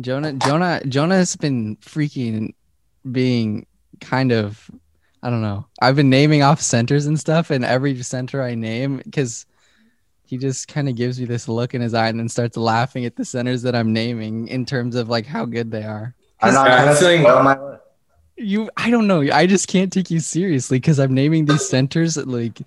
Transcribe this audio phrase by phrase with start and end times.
[0.00, 2.54] Jonah, Jonah, Jonah has been freaking
[3.10, 3.66] being
[4.00, 4.70] kind of,
[5.22, 5.66] I don't know.
[5.80, 9.46] I've been naming off centers and stuff, and every center I name, because
[10.24, 13.04] he just kind of gives me this look in his eye and then starts laughing
[13.04, 16.14] at the centers that I'm naming in terms of like how good they are.
[16.40, 17.82] I'm not Yeah, gonna I'm feeling- spoil my list.
[18.42, 19.20] You, I don't know.
[19.20, 22.58] I just can't take you seriously because I'm naming these centers like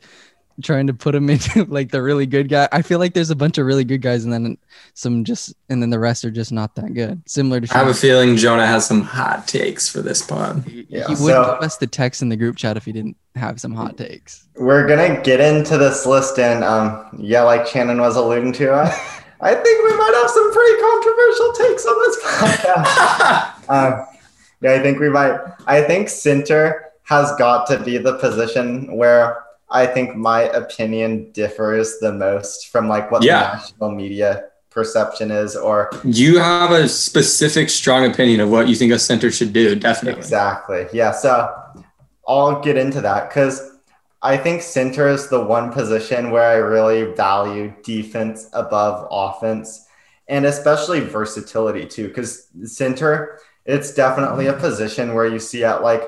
[0.62, 2.68] trying to put them into like the really good guy.
[2.72, 4.58] I feel like there's a bunch of really good guys and then
[4.94, 7.22] some just, and then the rest are just not that good.
[7.26, 10.64] Similar to I have a feeling Jonah has some hot takes for this pod.
[10.68, 12.92] He Yeah, he would so- give us the text in the group chat if he
[12.92, 14.46] didn't have some hot takes.
[14.56, 18.84] We're gonna get into this list, and um, yeah, like Shannon was alluding to, I,
[19.42, 23.70] I think we might have some pretty controversial takes on this podcast.
[23.70, 24.08] um,
[24.62, 25.38] yeah, I think we might.
[25.66, 29.43] I think center has got to be the position where
[29.74, 33.42] I think my opinion differs the most from like what Yeah.
[33.42, 38.76] the national media perception is, or You have a specific, strong opinion of what you
[38.76, 39.76] think a center should do.
[39.76, 40.20] Definitely.
[40.20, 40.88] Exactly.
[40.94, 41.12] Yeah.
[41.12, 41.54] So
[42.28, 43.72] I'll get into that because
[44.22, 49.86] I think center is the one position where I really value defense above offense
[50.30, 52.08] and especially versatility too.
[52.08, 56.04] Because center, it's definitely a position where you see at like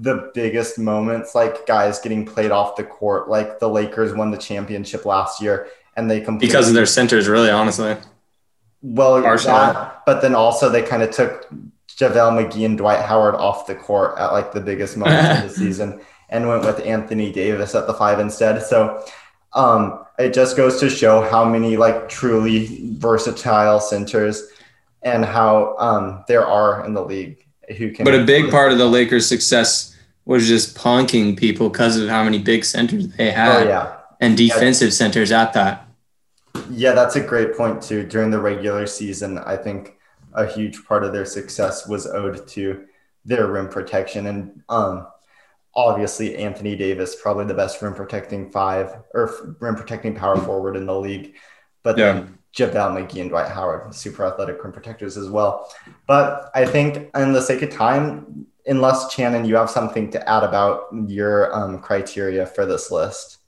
[0.00, 4.38] the biggest moments, like guys getting played off the court, like the Lakers won the
[4.38, 7.96] championship last year and they completely Because of their centers, really, honestly.
[8.82, 11.50] well, that, but then also they kind of took
[11.88, 15.54] JaVale McGee and Dwight Howard off the court at like the biggest moments of the
[15.54, 18.62] season and went with Anthony Davis at the five instead.
[18.62, 19.04] So
[19.54, 24.48] um, it just goes to show how many like truly versatile centers
[25.02, 27.44] and how um, there are in the league
[27.76, 28.04] who can.
[28.04, 32.22] But a big part of the Lakers' success was just punking people because of how
[32.24, 35.86] many big centers they Oh had yeah, and defensive centers at that.
[36.70, 38.04] yeah, that's a great point too.
[38.06, 39.96] During the regular season, I think
[40.34, 42.86] a huge part of their success was owed to
[43.24, 45.06] their rim protection and um,
[45.74, 50.86] obviously Anthony Davis, probably the best rim protecting five or rim protecting power forward in
[50.86, 51.34] the league.
[51.84, 55.70] But then JaVale McGee and Dwight Howard, super athletic rim protectors as well.
[56.06, 60.42] But I think, in the sake of time, unless Shannon, you have something to add
[60.44, 63.38] about your um, criteria for this list.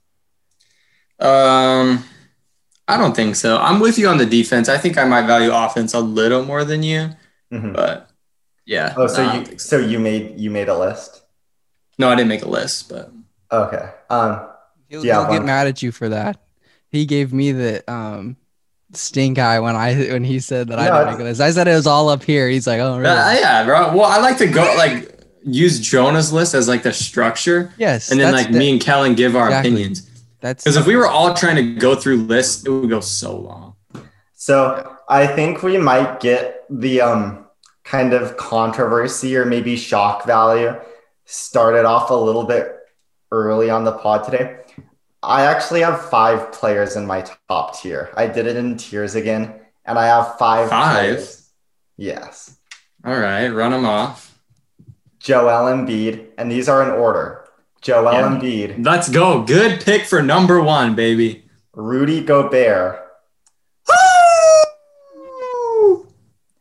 [1.19, 2.03] Um,
[2.87, 3.57] I don't think so.
[3.57, 4.69] I'm with you on the defense.
[4.69, 7.09] I think I might value offense a little more than you,
[7.51, 7.73] Mhm.
[7.73, 8.09] but
[8.65, 8.93] yeah.
[8.97, 11.21] Oh, so no, you think so you made you made a list.
[11.99, 13.11] no, I didn't make a list, but
[13.51, 13.89] Okay.
[14.09, 14.47] Um.
[14.87, 16.41] He'll, Yeah, he'll get mad at you for that.
[16.89, 18.35] He gave me the um
[18.93, 21.41] stink eye when I when he said that I No, didn't make a list.
[21.41, 22.49] I said it was all up here.
[22.49, 23.09] He's like, oh really?
[23.15, 23.95] Uh, yeah, bro.
[23.95, 28.11] Well, I like to go like use Jonah's list as like the structure, yes.
[28.11, 29.71] and then like the- me and Kellen give our Exactly.
[29.71, 30.09] opinions.
[30.39, 33.37] That's Because if we were all trying to go through lists, it would go so
[33.37, 33.75] long.
[34.33, 37.45] So I think we might get the um
[37.83, 40.73] kind of controversy or maybe shock value
[41.25, 42.75] started off a little bit
[43.31, 44.57] early on the pod today.
[45.23, 48.11] I actually have five players in my top tier.
[48.17, 49.53] I did it in tiers again,
[49.85, 50.69] and I have five.
[50.69, 50.93] Five?
[50.95, 51.49] players.
[51.97, 52.57] Yes.
[53.05, 54.39] All right, run them off.
[55.19, 57.45] Joel Embiid, and these are in order.
[57.81, 58.21] Joel Yeah.
[58.29, 59.43] Embiid, Let's go.
[59.43, 61.45] Good pick for number one, baby.
[61.73, 62.99] Rudy Gobert,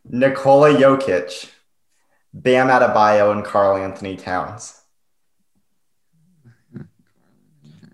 [0.09, 1.51] Nikola Jokic,
[2.33, 4.80] Bam Adebayo, and Karl Anthony Towns.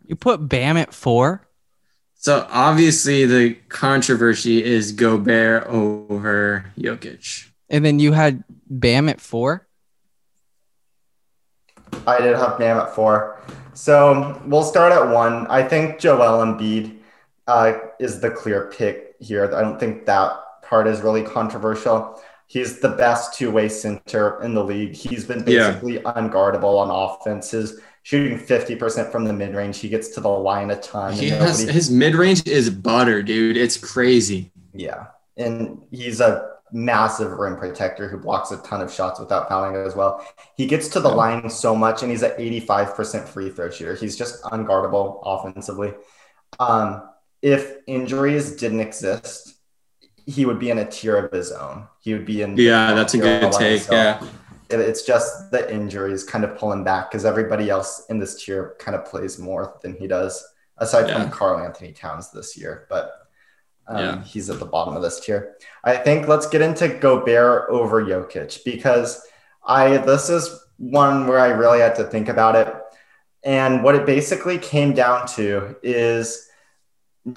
[0.06, 1.42] You put Bam at four.
[2.14, 7.48] So obviously the controversy is Gobert over Jokic.
[7.68, 9.66] And then you had Bam at four.
[12.06, 13.40] I did have Bam at four.
[13.74, 15.46] So we'll start at one.
[15.48, 16.98] I think Joel Embiid
[17.46, 19.44] uh, is the clear pick here.
[19.54, 22.20] I don't think that part is really controversial.
[22.48, 24.94] He's the best two-way center in the league.
[24.94, 25.70] He's been Yeah.
[25.70, 29.78] basically unguardable on offenses, shooting 50% from the mid-range.
[29.80, 31.12] He gets to the line a ton.
[31.12, 33.56] He has nobody- his mid range is butter, dude.
[33.56, 34.52] It's crazy.
[34.72, 35.06] Yeah.
[35.36, 39.96] And he's a massive rim protector who blocks a ton of shots without fouling as
[39.96, 40.24] well.
[40.56, 43.96] He gets to the line so much and he's at 85% free throw shooter.
[43.96, 45.92] He's just unguardable offensively.
[46.60, 47.02] Um,
[47.42, 49.54] if injuries didn't exist,
[50.26, 51.88] he would be in a tier of his own.
[51.98, 53.82] He would be in Yeah, that's a good take.
[53.82, 53.90] himself.
[54.22, 54.28] Yeah.
[54.70, 58.74] It- It's just the injuries kind of pulling back because everybody else in this tier
[58.78, 60.44] kind of plays more than he does,
[60.78, 61.20] aside Yeah.
[61.22, 62.86] from Karl Anthony Towns this year.
[62.88, 63.12] But
[63.88, 64.22] um, Yeah.
[64.24, 65.54] he's at the bottom of this tier.
[65.84, 69.22] I think let's get into Gobert over Jokic because
[69.64, 72.74] I this is one where I really had to think about it.
[73.44, 76.48] And what it basically came down to is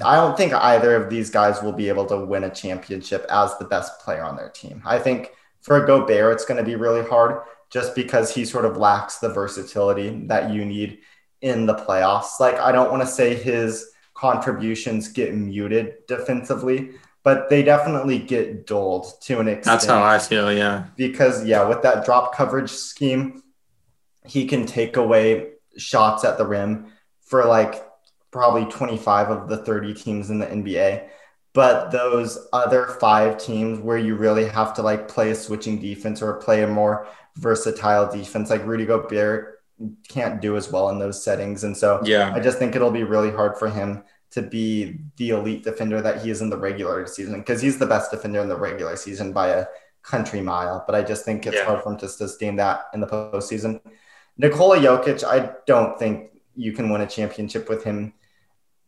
[0.04, 3.56] I don't think either of these guys will be able to win a championship as
[3.58, 4.82] the best player on their team.
[4.86, 8.66] I think for a Gobert, it's going to be really hard just because he sort
[8.66, 11.00] of lacks the versatility that you need
[11.42, 12.40] in the playoffs.
[12.40, 16.92] Like, I don't want to say his contributions get muted defensively,
[17.24, 19.82] but they definitely get dulled to an extent.
[19.82, 20.86] That's how I feel, yeah.
[20.98, 23.44] Because, yeah, with that drop coverage scheme,
[24.26, 26.88] he can take away shots at the rim
[27.22, 27.86] for like
[28.32, 31.08] probably 25 of the 30 teams in the NBA.
[31.54, 36.22] But those other five teams where you really have to like play a switching defense
[36.22, 37.08] or play a more
[37.38, 39.62] versatile defense, like Rudy Gobert
[40.08, 41.64] can't do as well in those settings.
[41.64, 45.30] And so yeah, I just think it'll be really hard for him to be the
[45.32, 48.50] elite defender that he is in the regular season because he's the best defender in
[48.50, 49.66] the regular season by a
[50.04, 50.84] country mile.
[50.86, 51.66] But I just think it's Yeah.
[51.66, 53.82] hard for him to sustain that in the postseason.
[54.38, 58.14] Nikola Jokic, I don't think you can win a championship with him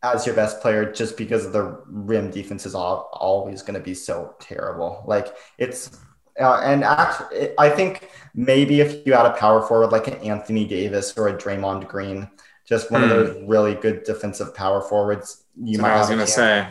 [0.02, 3.94] as your best player just because the rim defense is all, always going to be
[3.94, 5.04] so terrible.
[5.06, 5.28] Like
[5.58, 5.98] it's,
[6.40, 10.64] uh, and actually, I think maybe if you had a power forward like an Anthony
[10.66, 12.28] Davis or a Draymond Green,
[12.66, 13.10] just one of Hmm.
[13.10, 16.68] those really good defensive power forwards, you That's might I was gonna say.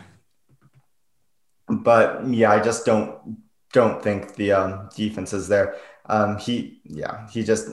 [1.68, 3.38] but yeah, I just don't
[3.74, 5.75] don't think the um, defense is there.
[6.06, 7.69] Um, he yeah, he just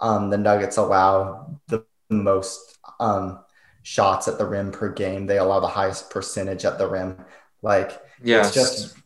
[0.00, 3.40] um, the Nuggets allow the most um,
[3.82, 5.26] shots at the rim per game.
[5.26, 7.16] They allow the highest percentage at the rim.
[7.62, 8.46] Like Yes.
[8.46, 8.96] it's just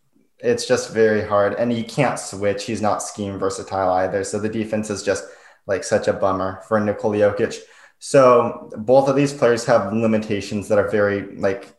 [0.41, 2.65] it's just very hard, and he can't switch.
[2.65, 4.25] He's not scheme versatile either.
[4.25, 5.25] So the defense is just
[5.67, 7.59] like such a bummer for Nikola Jokic.
[7.99, 11.73] So both of these players have limitations that are very like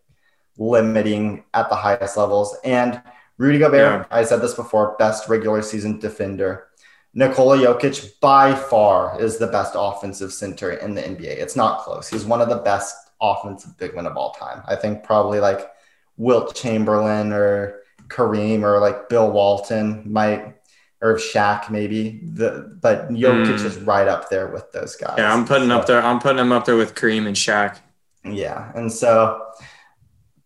[0.58, 2.58] limiting at the highest levels.
[2.64, 3.02] And
[3.38, 6.68] Rudy Gobert, I said this before, best regular season defender.
[7.18, 11.38] Nikola Jokic by far is the best offensive center in the NBA.
[11.40, 12.10] It's not close.
[12.10, 14.62] He's one of the best offensive big men of all time.
[14.68, 15.72] I think probably like
[16.18, 17.80] Wilt Chamberlain or
[18.10, 20.56] Kareem or like Bill Walton might
[21.02, 22.20] or Shaq maybe.
[22.34, 23.66] The but Jokic Mm.
[23.66, 25.16] is right up there with those guys.
[25.18, 26.02] yeah, I'm putting So- up there.
[26.04, 27.78] I'm putting him up there with Kareem and Shaq.
[28.26, 28.72] yeah.
[28.76, 29.42] And so,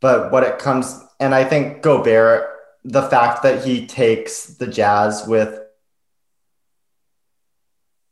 [0.02, 2.48] but what it comes, and I think Gobert,
[2.86, 5.60] the fact that he takes the Jazz with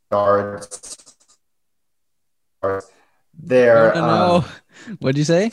[0.09, 0.97] guards,
[3.39, 4.45] there, no, no, um,
[4.87, 4.95] no.
[4.99, 5.51] What'd you say?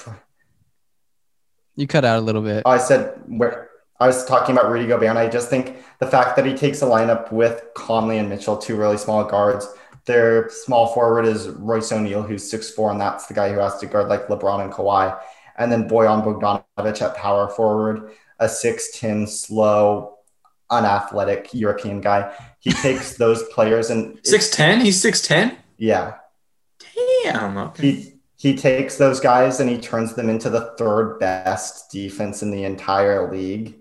[1.76, 2.62] You cut out a little bit.
[2.66, 3.70] I said where
[4.00, 6.82] I was talking about Rudy Gobert, and I just think the fact that he takes
[6.82, 9.66] a lineup with Conley and Mitchell, two really small guards.
[10.06, 13.86] Their small forward is Royce O'Neale, who's 6'4, and that's the guy who has to
[13.86, 15.18] guard like LeBron and Kawhi.
[15.56, 20.13] And then Bojan Bogdanovic at power forward, a 6'10, slow,
[20.70, 22.34] unathletic European guy.
[22.60, 24.80] He takes those players and Six ten.
[24.80, 25.56] He's six ten.
[25.78, 26.14] yeah,
[27.24, 27.56] Damn.
[27.58, 27.90] Okay.
[27.90, 32.50] he he takes those guys and he turns them into the third best defense in
[32.50, 33.76] the entire league.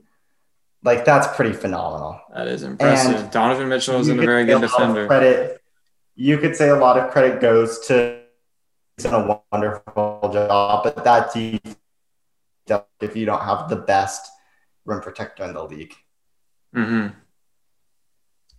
[0.84, 2.22] Like that's pretty phenomenal.
[2.34, 3.16] That is impressive.
[3.22, 5.08] And Donovan Mitchell isn't a very good defender.
[5.08, 5.62] Credit,
[6.16, 8.22] you could say a lot of credit goes to
[8.98, 11.78] he's done a wonderful job, but that defense,
[13.02, 14.30] if you don't have the best
[14.86, 15.94] rim protector in the league.
[16.74, 17.14] Hmm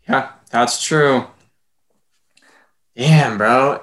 [0.09, 1.27] Yeah, that's true.
[2.97, 3.81] Damn, bro.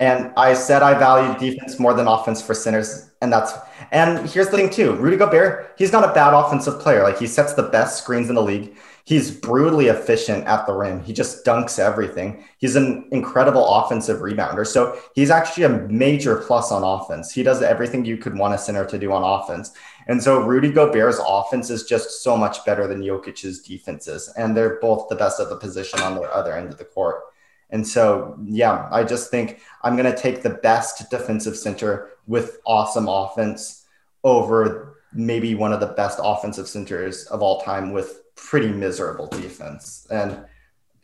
[0.00, 3.52] And I said I value defense more than offense for centers, and that's
[3.92, 4.94] and here's the thing too.
[4.94, 7.02] Rudy Gobert, he's not a bad offensive player.
[7.02, 8.76] Like he sets the best screens in the league.
[9.04, 11.02] He's brutally efficient at the rim.
[11.02, 12.44] He just dunks everything.
[12.58, 14.66] He's an incredible offensive rebounder.
[14.66, 17.32] So he's actually a major plus on offense.
[17.32, 19.72] He does everything you could want a center to do on offense.
[20.08, 24.32] And so Rudy Gobert's offense is just so much better than Jokic's defenses.
[24.36, 27.24] And they're both the best at the position on the other end of the court.
[27.70, 32.58] And so, yeah, I just think I'm going to take the best defensive center with
[32.64, 33.84] awesome offense
[34.24, 40.06] over maybe one of the best offensive centers of all time with pretty miserable defense.
[40.10, 40.44] And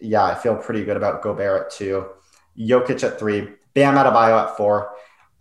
[0.01, 2.07] yeah, I feel pretty good about Gobert at two,
[2.59, 4.93] Jokic at three, Bam Adebayo at four.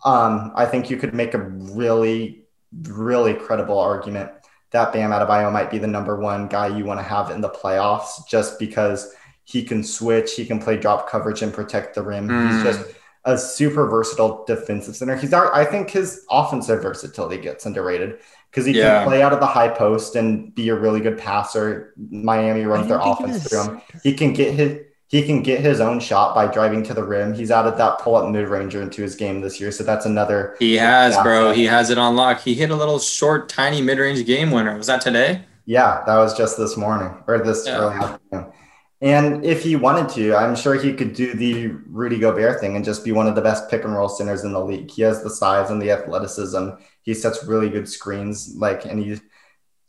[0.04, 2.43] Um, I think you could make a really,
[2.82, 4.30] really credible argument
[4.70, 7.48] that Bam Adebayo might be the number one guy you want to have in the
[7.48, 9.14] playoffs just because
[9.44, 12.28] he can switch, he can play drop coverage and protect the rim.
[12.28, 12.52] Mm.
[12.52, 15.16] He's just a super versatile defensive center.
[15.16, 18.18] He's not, I think his offensive versatility gets underrated
[18.50, 19.00] because he Yeah.
[19.00, 21.94] can play out of the high post and be a really good passer.
[22.10, 23.80] Miami runs their offense through him.
[24.02, 27.34] He can get his he can get his own shot by driving to the rim.
[27.34, 30.56] He's added that pull up mid ranger into his game this year, so that's another.
[30.58, 31.52] He has, bro.
[31.52, 32.40] He has it on lock.
[32.40, 34.76] He hit a little short, tiny mid range game winner.
[34.76, 35.42] Was that today?
[35.66, 37.78] Yeah, that was just this morning or this Yeah.
[37.78, 38.52] early afternoon.
[39.00, 42.84] And if he wanted to, I'm sure he could do the Rudy Gobert thing and
[42.84, 44.90] just be one of the best pick and roll centers in the league.
[44.90, 46.70] He has the size and the athleticism.
[47.02, 49.20] He sets really good screens, like, and he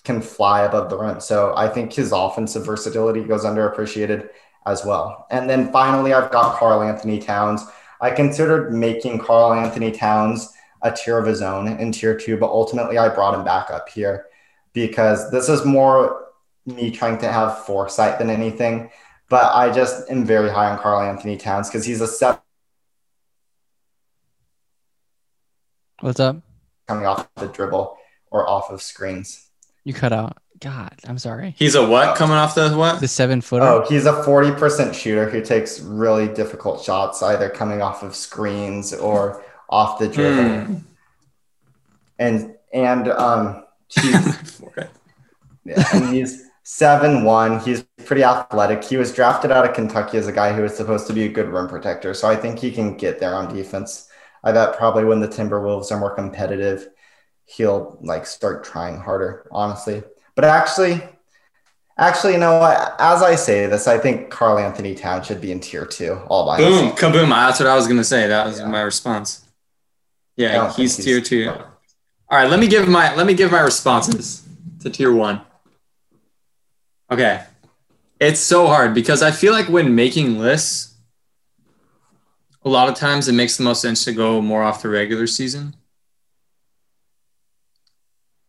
[0.04, 1.22] can fly above the rim.
[1.22, 4.30] So I think his offensive versatility goes underappreciated
[4.66, 5.28] as well.
[5.30, 7.66] And then finally, I've got Karl Anthony Towns.
[8.02, 12.50] I considered making Karl Anthony Towns a tier of his own in tier two, but
[12.50, 14.28] ultimately I brought him back up here
[14.74, 16.28] because this is more
[16.66, 18.90] me trying to have foresight than anything.
[19.30, 22.40] But I just am very high on Karl Anthony Towns because he's a seven.
[26.02, 26.38] What's up?
[26.88, 27.98] Coming off the dribble
[28.30, 29.50] or off of screens.
[29.84, 30.38] You cut out.
[30.60, 31.56] God, I'm sorry.
[31.58, 33.00] He's a what coming off the what?
[33.00, 33.66] The seven footer.
[33.66, 38.94] Oh, he's a 40% shooter who takes really difficult shots, either coming off of screens
[38.94, 40.66] or off the dribble.
[40.66, 40.76] Hmm.
[42.18, 44.62] And and um he's
[45.66, 47.60] Yeah, and he's seven one.
[47.60, 48.84] He's pretty athletic.
[48.84, 51.30] He was drafted out of Kentucky as a guy who was supposed to be a
[51.30, 52.14] good rim protector.
[52.14, 54.08] So I think he can get there on defense.
[54.44, 56.88] I bet probably when the Timberwolves are more competitive,
[57.46, 60.04] he'll like start trying harder, honestly.
[60.36, 61.02] But actually,
[61.98, 62.96] actually, you know what?
[63.00, 66.46] As I say this, I think Karl Anthony Town should be in tier two all
[66.46, 67.00] by Boom, himself.
[67.00, 67.30] kaboom.
[67.30, 68.28] That's what I was gonna say.
[68.28, 68.68] That was Yeah.
[68.68, 69.42] my response.
[70.36, 71.50] Yeah, don't he's tier two.
[71.50, 74.44] All right, let me give my let me give my responses
[74.82, 75.42] to tier one.
[77.12, 77.44] Okay.
[78.20, 80.94] It's so hard because I feel like when making lists,
[82.64, 85.28] a lot of times it makes the most sense to go more off the regular
[85.28, 85.76] season.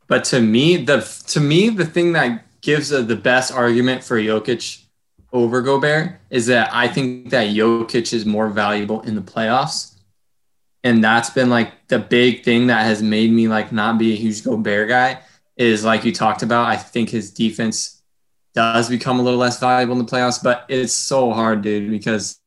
[0.09, 4.19] But to me, the to me, the thing that gives uh the best argument for
[4.19, 4.85] Jokic
[5.33, 9.95] over Gobert is that I think that Jokic is more valuable in the playoffs.
[10.85, 14.17] And that's been like the big thing that has made me like not be a
[14.17, 15.21] huge Gobert guy
[15.57, 16.67] is like you talked about.
[16.67, 18.03] I think his defense
[18.55, 22.39] does become a little less valuable in the playoffs, but it's so hard, dude, because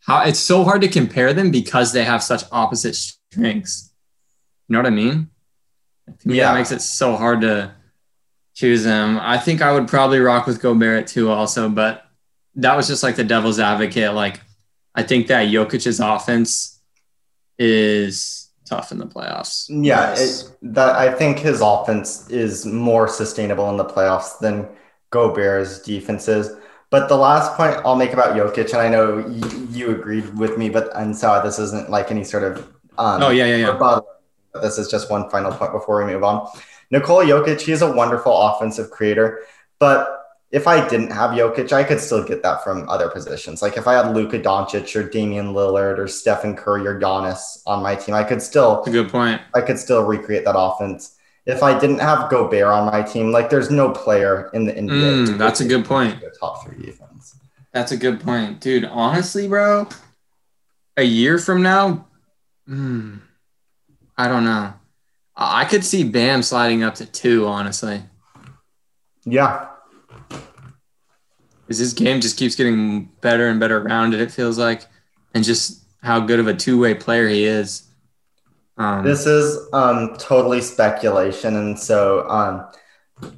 [0.00, 3.92] how it's so hard to compare them because they have such opposite strengths.
[4.68, 5.30] You know what I mean?
[6.20, 6.52] To me, Yeah.
[6.52, 7.72] that makes it so hard to
[8.54, 9.18] choose them.
[9.20, 12.04] I think I would probably rock with Gobert too, also, but
[12.56, 14.14] that was just like the devil's advocate.
[14.14, 14.40] Like,
[14.94, 16.80] I think that Jokic's offense
[17.58, 19.66] is tough in the playoffs.
[19.68, 20.42] Yeah, Yes.
[20.42, 24.68] it, that I think his offense is more sustainable in the playoffs than
[25.10, 26.50] Gobert's defense is.
[26.90, 30.56] But the last point I'll make about Jokic, and I know you, you agreed with
[30.58, 32.58] me, but and so this isn't like any sort of
[32.96, 33.98] um, oh yeah, yeah, yeah.
[34.62, 36.48] This is just one final point before we move on.
[36.90, 39.40] Nikola Jokic, he's a wonderful offensive creator,
[39.78, 40.14] but
[40.50, 43.60] if I didn't have Jokic, I could still get that from other positions.
[43.60, 47.82] Like if I had Luka Doncic or Damian Lillard or Stephen Curry or Giannis on
[47.82, 49.42] my team, I could still That's a good point.
[49.54, 51.16] I could still recreate that offense.
[51.44, 55.28] If I didn't have Gobert on my team, like there's no player in the NBA.
[55.28, 56.22] Mm, that's a good point.
[56.40, 57.36] Top three defense.
[57.72, 58.84] That's a good point, dude.
[58.84, 59.88] Honestly, bro,
[60.96, 62.06] a year from now,
[62.68, 63.20] mm,
[64.18, 64.74] I don't know.
[65.36, 67.46] I could see Bam sliding up to two.
[67.46, 68.02] Honestly,
[69.24, 69.68] Yeah,
[71.68, 74.20] because this game just keeps getting better and better rounded.
[74.20, 74.86] It feels like,
[75.34, 77.84] and just how good of a two-way player he is.
[78.78, 82.66] Um, this is um, totally speculation, and so um,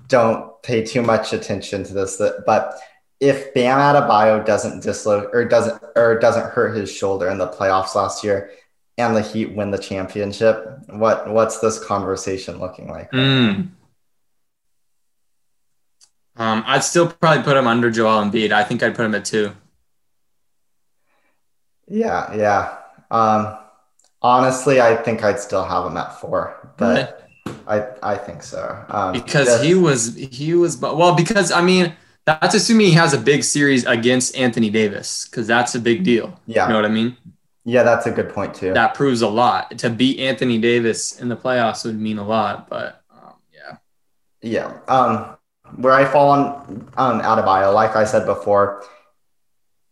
[0.08, 2.22] don't pay too much attention to this.
[2.46, 2.78] But
[3.18, 7.94] if Bam Adebayo doesn't dislocate or doesn't or doesn't hurt his shoulder in the playoffs
[7.94, 8.50] last year,
[8.99, 13.11] and the Heat win the championship, what what's this conversation looking like?
[13.12, 13.68] mm.
[16.37, 18.52] um, I'd still probably put him under Joel Embiid.
[18.52, 19.52] I think I'd put him at two.
[21.88, 22.78] Yeah, yeah.
[23.11, 23.59] Um,
[24.23, 27.28] honestly, I think I'd still have him at four, but
[27.66, 28.85] I I think so.
[28.88, 31.94] Um, because he was he was well because I mean
[32.26, 36.38] that's assuming he has a big series against Anthony Davis because that's a big deal.
[36.47, 37.16] yeah, You know what I mean?
[37.70, 38.72] Yeah, that's a good point too.
[38.72, 39.78] That proves a lot.
[39.78, 42.68] To beat Anthony Davis in the playoffs would mean a lot.
[42.68, 43.76] But um, yeah,
[44.42, 44.78] Yeah.
[44.88, 45.36] Um,
[45.76, 48.82] where I fall on um, Adebayo, like I said before,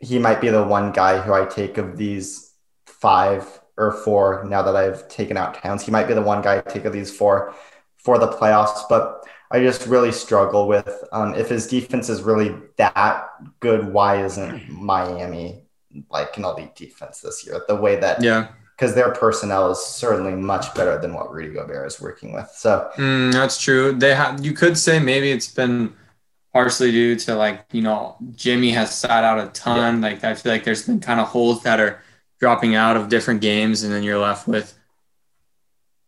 [0.00, 2.52] he might be the one guy who I take of these
[2.85, 4.44] five or four.
[4.44, 6.92] Now that I've taken out Towns, he might be the one guy I take of
[6.92, 7.54] these four
[7.99, 8.88] for the playoffs.
[8.88, 13.28] But I just really struggle with um, if his defense is really that
[13.61, 13.92] good.
[13.92, 15.67] Why isn't Miami
[16.11, 17.62] like an elite defense this year?
[17.68, 21.87] The way that yeah, because their personnel is certainly much better than what Rudy Gobert
[21.87, 22.50] is working with.
[22.54, 23.92] So Mm, that's true.
[23.92, 24.45] They have.
[24.45, 25.95] You could say maybe it's been
[26.52, 30.00] partially due to like you know Jimmy has sat out a ton.
[30.00, 32.02] Like I feel like there's been kind of holes that are
[32.40, 34.75] dropping out of different games, and then you're left with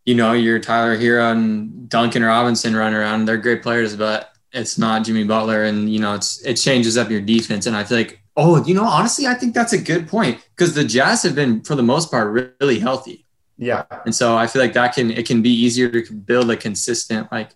[0.05, 3.25] you know your Tyler Herro and Duncan Robinson run around.
[3.25, 7.09] They're great players, but it's not Jimmy Butler, and you know it's it changes up
[7.09, 7.65] your defense.
[7.65, 10.73] And I feel like, oh, you know, honestly, I think that's a good point because
[10.73, 13.25] the Jazz have been for the most part really healthy.
[13.57, 13.85] Yeah.
[14.05, 17.31] And so I feel like that can it can be easier to build a consistent
[17.31, 17.49] like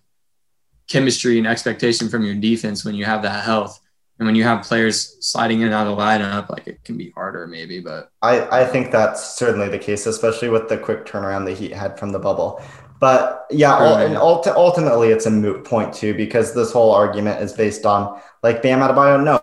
[0.88, 3.80] chemistry and expectation from your defense when you have that health.
[4.18, 6.96] And when you have players sliding in and out of the lineup, like it can
[6.96, 11.04] be harder maybe, but I, I think that's certainly the case, especially with the quick
[11.04, 12.62] turnaround the Heat had from the bubble.
[12.98, 17.52] But yeah, and ulti- ultimately it's a moot point too, because this whole argument is
[17.52, 19.42] based on like Bam Adebayo, no,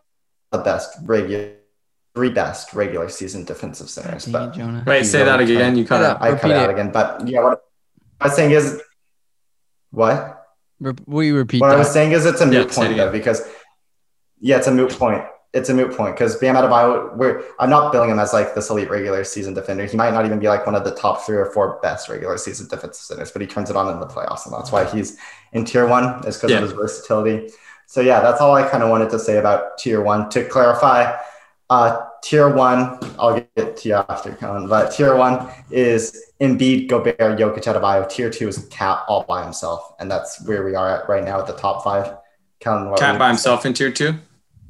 [0.53, 1.51] the best regular,
[2.15, 4.23] three best regular season defensive centers.
[4.25, 4.83] Dang But Jonah.
[4.87, 5.75] wait, say that again.
[5.75, 6.11] You cut Yeah.
[6.11, 6.21] out.
[6.21, 6.91] I cut Repeat out again.
[6.91, 7.63] But yeah, what
[8.21, 8.81] I was saying is,
[9.91, 10.39] what?
[10.79, 13.11] Re- will you repeat What I was saying is it's a moot Yeah, point though,
[13.11, 13.41] because
[14.39, 15.23] yeah, it's a moot point.
[15.53, 18.69] It's a moot point because Bam Adebayo, we're I'm not billing him as like this
[18.71, 19.85] elite regular season defender.
[19.85, 22.37] He might not even be like one of the top three or four best regular
[22.37, 25.17] season defensive centers, but he turns it on in the playoffs, and that's why he's
[25.53, 26.57] in tier one is because Yeah.
[26.57, 27.51] of his versatility.
[27.87, 30.29] So yeah, that's all I kind of wanted to say about tier one.
[30.29, 31.15] To clarify,
[31.69, 37.17] uh, tier one, I'll get to you after, Colin, but tier one is Embiid, Gobert,
[37.19, 38.09] Jokic, Adebayo.
[38.09, 41.39] Tier two is KAT all by himself, and that's where we are at right now
[41.39, 42.15] at the top five.
[42.61, 44.15] Colin, KAT by you himself in tier two.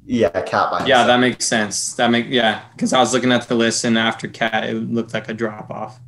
[0.05, 0.87] Yeah, KAT by himself.
[0.89, 1.93] Yeah, that makes sense.
[1.93, 5.13] That make yeah, because I was looking at the list and after KAT, it looked
[5.13, 5.99] like a drop off.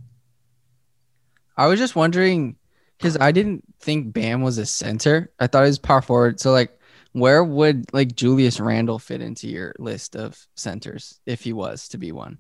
[1.58, 2.58] I was just wondering
[2.98, 5.32] because I didn't think Bam was a center.
[5.40, 6.40] I thought he was power forward.
[6.40, 6.78] So like,
[7.16, 11.98] where would like Julius Randle fit into your list of centers if he was to
[11.98, 12.38] be one?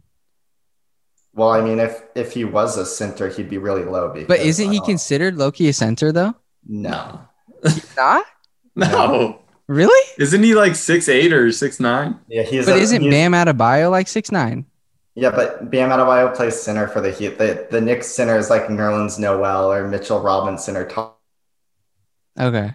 [1.34, 4.10] Well, I mean, if if he was a center, he'd be really low.
[4.14, 6.36] Because But isn't he don't- considered Loki a center though?
[6.68, 7.22] No.
[7.98, 8.26] Not
[8.76, 9.40] No.
[9.68, 10.10] really.
[10.18, 12.20] Isn't he like six eight or six nine?
[12.28, 12.66] Yeah, he's.
[12.66, 14.66] But a, isn't he's- Bam Adebayo like six nine?
[15.18, 17.38] Yeah, but Bam Adebayo plays center for the Heat.
[17.38, 21.12] The the Knicks center is like Nerlens Noel or Mitchell Robinson or Tom.
[22.38, 22.74] Okay.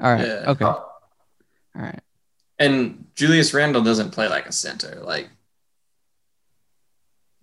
[0.00, 0.26] All right.
[0.26, 0.44] Yeah.
[0.50, 0.64] Okay.
[0.64, 0.88] Oh.
[1.76, 2.00] All right.
[2.58, 5.00] And Julius Randle doesn't play like a center.
[5.02, 5.30] Like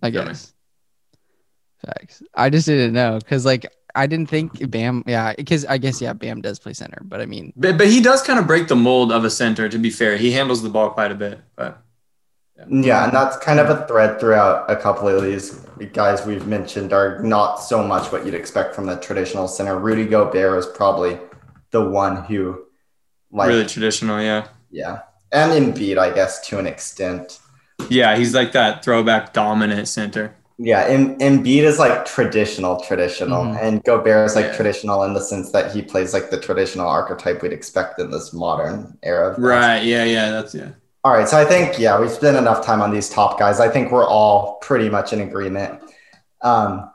[0.02, 0.52] I guess.
[1.84, 2.22] Facts.
[2.34, 5.02] I just didn't know because like I didn't think Bam.
[5.06, 8.00] Yeah, because I guess yeah, Bam does play center, but I mean, but, but he
[8.00, 10.16] does kind of break the mold of a center, to be fair.
[10.16, 11.40] He handles the ball quite a bit.
[11.56, 11.82] But
[12.68, 15.54] Yeah, and that's kind of a thread throughout a couple of these
[15.92, 19.78] guys we've mentioned are not so much what you'd expect from the traditional center.
[19.78, 21.18] Rudy Gobert is probably
[21.70, 22.66] the one who,
[23.32, 24.46] like, really traditional, yeah.
[24.70, 25.00] yeah,
[25.32, 27.38] and Embiid, I guess, to an extent.
[27.88, 30.34] Yeah, he's like that throwback dominant center.
[30.58, 33.62] Yeah, em- Embiid is like traditional, traditional, Mhm.
[33.62, 34.56] and Gobert is like Yeah.
[34.56, 38.34] traditional in the sense that he plays like the traditional archetype we'd expect in this
[38.34, 39.30] modern era.
[39.30, 39.82] Of Right.
[39.82, 40.68] Yeah, yeah, that's yeah.
[41.02, 43.58] All right, so I think yeah, we've spent enough time on these top guys.
[43.58, 45.80] I think we're all pretty much in agreement.
[46.42, 46.90] Um,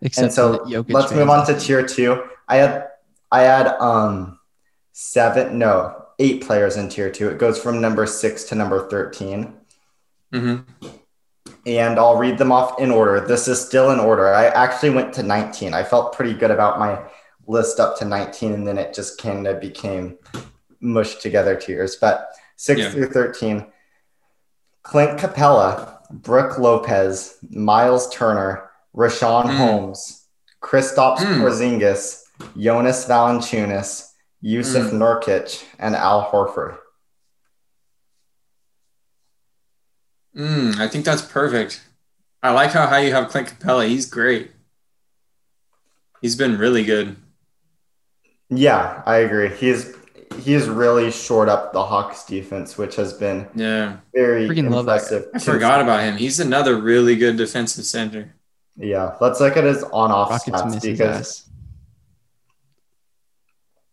[0.00, 2.22] except and so for the Jokic let's move on to tier two.
[2.48, 2.86] I had
[3.30, 4.38] I had um
[5.10, 7.30] seven, no, eight players in tier two.
[7.30, 9.54] It goes from number six to number thirteen.
[10.32, 10.56] hmm
[11.66, 13.20] and I'll read them off in order.
[13.20, 14.32] This is still in order.
[14.32, 15.74] I actually went to 19.
[15.74, 16.98] I felt pretty good about my
[17.46, 20.16] list up to 19, and then it just kind of became
[20.80, 21.96] mushed together tiers.
[21.96, 22.90] But six Yeah.
[22.90, 23.66] through 13
[24.84, 29.56] Clint Capela, Brooke Lopez, Miles Turner, Richaun Mm.
[29.58, 30.22] Holmes,
[30.62, 31.42] Kristaps Mm.
[31.42, 32.22] Porzingis,
[32.56, 34.09] Jonas Valanciunas,
[34.42, 34.98] Jusuf Mm.
[34.98, 36.78] Nurkic, and Al Horford.
[40.36, 41.82] Mm, I think that's perfect.
[42.42, 43.86] I like how high you have Clint Capela.
[43.86, 44.50] He's great.
[46.22, 47.16] He's been really good.
[48.48, 49.48] Yeah, I agree.
[49.48, 49.94] He's
[50.38, 53.96] he's really shored up the Hawks defense, which has been Yeah.
[54.14, 55.26] very Freaking love that impressive.
[55.34, 55.52] I too.
[55.52, 56.16] forgot about him.
[56.16, 58.34] He's another really good defensive center.
[58.76, 61.49] Yeah, let's look at his on-off Rockets stats miss his because ass.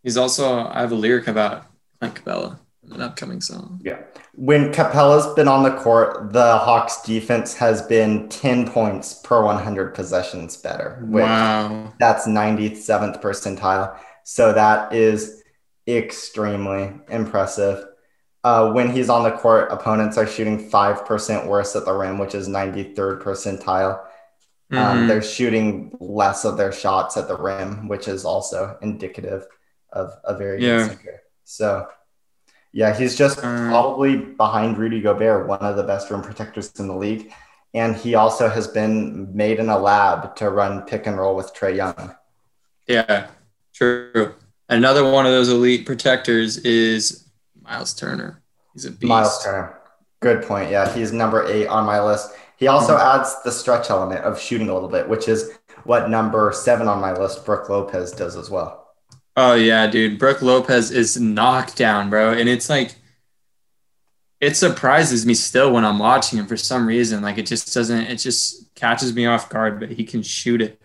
[0.08, 1.66] He's also I have a lyric about
[2.00, 3.82] Clint Capela in an upcoming song.
[3.84, 3.98] Yeah.
[4.36, 9.94] When Capella's been on the court, the Hawks defense has been 10 points per 100
[9.94, 11.04] possessions better.
[11.10, 11.92] Which Wow.
[12.00, 13.98] That's 97th percentile.
[14.24, 15.44] So that is
[15.90, 17.84] extremely impressive.
[18.46, 22.34] Uh, when he's on the court, opponents are shooting 5% worse at the rim, which
[22.34, 24.00] is 93rd percentile.
[24.72, 25.08] Um, Mhm.
[25.10, 29.46] they're shooting less of their shots at the rim, which is also indicative
[29.98, 30.78] of a very Yeah.
[30.80, 31.22] good center.
[31.44, 31.88] So,
[32.72, 36.88] yeah, he's just Um, probably behind Rudy Gobert, one of the best rim protectors in
[36.88, 37.32] the league.
[37.74, 41.54] And he also has been made in a lab to run pick and roll with
[41.54, 42.16] Trae Young.
[42.88, 43.28] Yeah,
[43.74, 44.34] true.
[44.70, 47.26] Another one of those elite protectors is
[47.62, 48.42] Miles Turner.
[48.74, 49.04] He's a beast.
[49.10, 49.78] Miles Turner.
[50.22, 50.72] Good point.
[50.72, 52.32] Yeah, he's number eight on my list.
[52.58, 53.20] He also Mm-hmm.
[53.20, 55.52] adds the stretch element of shooting a little bit, which is
[55.84, 58.87] what number seven on my list, Brooke Lopez, does as well.
[59.38, 60.18] Oh yeah, dude.
[60.18, 62.34] Brooke Lopez is knockdown, bro.
[62.34, 62.96] And it's like
[64.42, 67.22] it surprises me still when I'm watching him for some reason.
[67.22, 70.82] Like it just doesn't it just catches me off guard, but he can shoot it.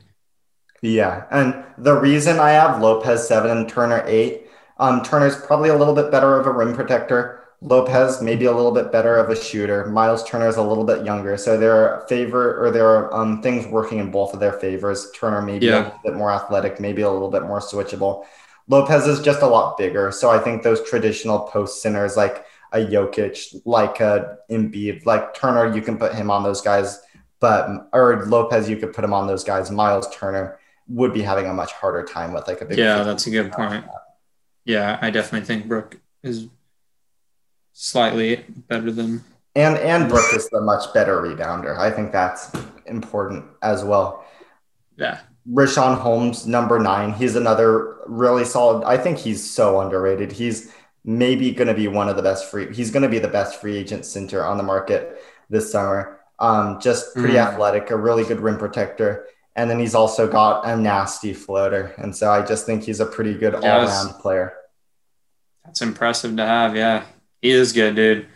[0.83, 1.25] Yeah.
[1.31, 5.95] And the reason I have Lopez seven and Turner eight, um, Turner's probably a little
[5.95, 7.39] bit better of a rim protector.
[7.63, 9.87] Lopez maybe a little bit better of a shooter.
[9.87, 13.41] Miles Turner is a little bit younger, so there are favor or there are um,
[13.41, 15.11] things working in both of their favors.
[15.13, 15.75] Turner maybe Yeah.
[15.75, 18.25] a little bit more athletic, maybe a little bit more switchable.
[18.69, 22.79] Lopez is just a lot bigger, so I think those traditional post centers like a
[22.79, 27.01] Jokic, like a Embiid, like Turner, you can put him on those guys,
[27.41, 29.71] but or Lopez, you could put him on those guys.
[29.71, 32.79] Miles Turner would be having a much harder time with like a big.
[32.79, 33.85] Yeah, that's a good point.
[34.65, 36.49] Yeah, I definitely think Brooke is
[37.73, 41.77] slightly better than And and Brooke is the much better rebounder.
[41.79, 42.53] I think that's
[42.87, 44.25] important as well.
[44.97, 45.21] yeah.
[45.51, 47.13] Richaun Holmes, number nine.
[47.13, 48.85] He's another really solid.
[48.85, 50.31] I think he's so underrated.
[50.33, 50.71] He's
[51.05, 52.73] maybe going to be one of the best free.
[52.73, 56.21] He's going to be the best free agent center on the market this summer.
[56.39, 57.47] Um, just pretty Mm.
[57.47, 59.27] athletic, a really good rim protector,
[59.57, 61.93] and then he's also got a nasty floater.
[61.99, 64.05] And so I just think he's a pretty good all Yes.
[64.05, 64.53] around player.
[65.65, 66.75] That's impressive to have.
[66.77, 67.05] Yeah,
[67.41, 68.27] he is good, dude.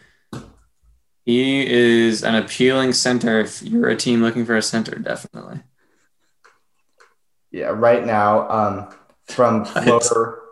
[1.25, 5.61] He is an appealing center if you're a team looking for a center, definitely.
[7.57, 8.89] Yeah, right now, um,
[9.25, 10.43] from floater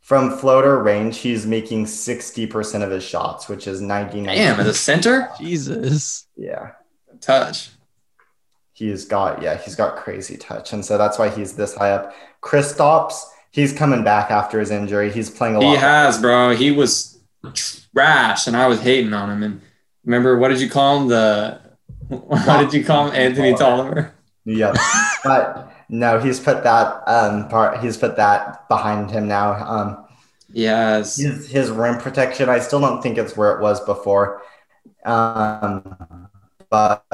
[0.00, 4.36] from floater range, he's making sixty percent of his shots, which is ninety nine.
[4.36, 6.26] Damn, as a center, Jesus.
[6.34, 6.70] Yeah,
[7.20, 7.68] touch.
[8.72, 12.14] he's got yeah, he's got crazy touch, and so that's why he's this high up.
[12.40, 15.12] Kristaps, he's coming back after his injury.
[15.12, 15.70] He's playing a lot.
[15.72, 16.56] He has, bro.
[16.56, 17.20] He was
[17.92, 19.42] trash, and I was hating on him.
[19.42, 19.60] And
[20.06, 21.08] remember, what did you call him?
[21.08, 21.60] The
[22.08, 23.14] what did you call him?
[23.20, 24.14] Anthony Tolliver.
[24.46, 24.76] Yep.
[25.24, 27.80] but no, he's put that um part.
[27.80, 29.52] He's put that behind him now.
[29.66, 30.02] Um,
[30.52, 31.16] Yes.
[31.16, 34.42] his his rim protection, I still don't think it's where it was before.
[35.04, 36.28] Um,
[36.70, 37.04] but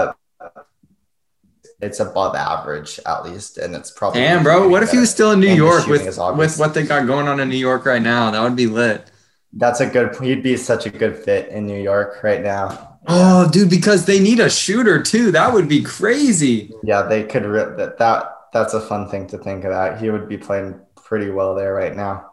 [1.80, 4.68] it's above average at least, and it's probably Damn, bro.
[4.68, 6.06] What if he was still in New York with
[6.36, 8.30] with what they got going on in New York right now?
[8.30, 9.10] That would be lit.
[9.52, 10.16] That's a good.
[10.22, 12.98] He'd be such a good fit in New York right now.
[13.08, 15.32] Oh, dude, because they need a shooter too.
[15.32, 16.70] That would be crazy.
[16.84, 17.98] Yeah, they could rip that.
[17.98, 20.00] That that's a fun thing to think about.
[20.00, 22.30] He would be playing pretty well there right now.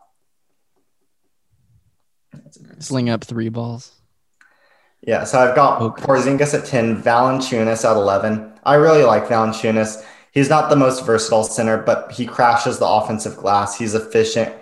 [2.80, 3.92] Sling up three balls.
[5.02, 6.04] Yeah, so I've got Okay.
[6.04, 8.54] Porzingis at 10, Valanciunas at 11.
[8.64, 10.04] I really like Valanciunas.
[10.32, 13.78] He's not the most versatile center, but he crashes the offensive glass.
[13.78, 14.54] He's efficient.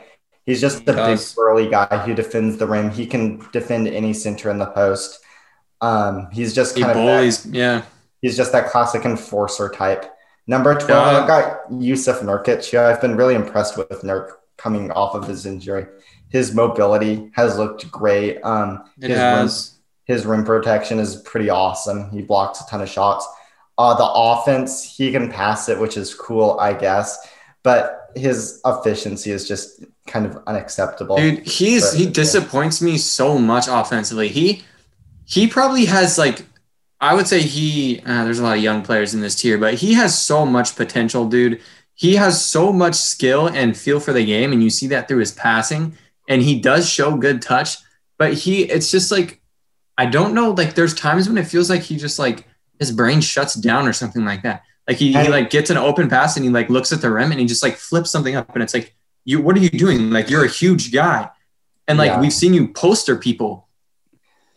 [0.45, 2.89] He's just a big burly guy who defends the rim.
[2.89, 5.19] He can defend any center in the post.
[5.81, 7.45] Um, he's just He kind of that.
[7.51, 7.81] Yeah.
[8.21, 10.05] he's just that classic enforcer type.
[10.47, 11.19] Number 12, Yeah.
[11.19, 12.69] I've got Jusuf Nurkic.
[12.71, 15.85] who I've been really impressed with Nurk coming off of his injury.
[16.29, 18.39] His mobility has looked great.
[18.43, 19.71] Um, It his rim- has.
[20.05, 22.09] his rim protection is pretty awesome.
[22.11, 23.27] He blocks a ton of shots.
[23.77, 27.17] Uh, the offense, he can pass it, which is cool, I guess.
[27.63, 31.17] But his efficiency is just kind of unacceptable.
[31.17, 32.09] Dude, he's he yeah.
[32.11, 34.29] disappoints me so much offensively.
[34.29, 34.63] He
[35.25, 36.45] he probably has like
[36.99, 39.75] I would say he uh, there's a lot of young players in this tier, but
[39.75, 41.61] he has so much potential, dude.
[41.93, 45.19] He has so much skill and feel for the game, and you see that through
[45.19, 45.97] his passing.
[46.29, 47.77] And he does show good touch,
[48.17, 49.41] but he it's just like
[49.97, 50.51] I don't know.
[50.51, 52.47] Like there's times when it feels like he just like
[52.79, 54.63] his brain shuts down or something like that.
[54.87, 57.31] Like he, he like gets an open pass and he like looks at the rim
[57.31, 60.09] and he just like flips something up and it's like you what are you doing?
[60.11, 61.29] Like you're a huge guy.
[61.87, 62.19] And like Yeah.
[62.19, 63.66] we've seen you poster people.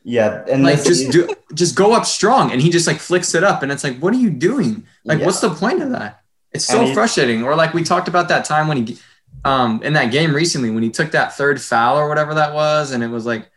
[0.03, 3.35] Yeah, and Like just is- do just go up strong and he just like flicks
[3.35, 4.85] it up and it's like what are you doing?
[5.05, 5.27] Like Yeah.
[5.27, 6.21] what's the point of that?
[6.53, 7.43] It's so he- frustrating.
[7.45, 8.99] Or like we talked about that time when he
[9.45, 12.91] um in that game recently when he took that third foul or whatever that was
[12.93, 13.49] and it was like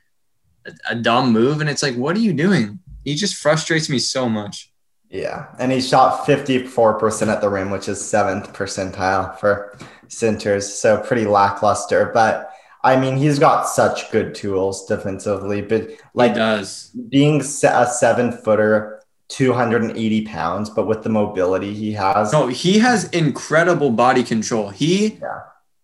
[0.65, 2.79] a, a dumb move and it's like what are you doing?
[3.03, 4.71] He just frustrates me so much.
[5.09, 9.77] yeah, and he shot 54% at the rim, which is seventh percentile for
[10.07, 10.73] centers.
[10.73, 12.11] So pretty lackluster.
[12.13, 12.52] But
[12.83, 15.61] I mean, he's got such good tools defensively.
[15.61, 16.91] But Like he does.
[17.09, 22.31] being a seven footer, 280 pounds, but with the mobility he has.
[22.33, 24.69] No, he has incredible body control.
[24.69, 25.39] He Yeah.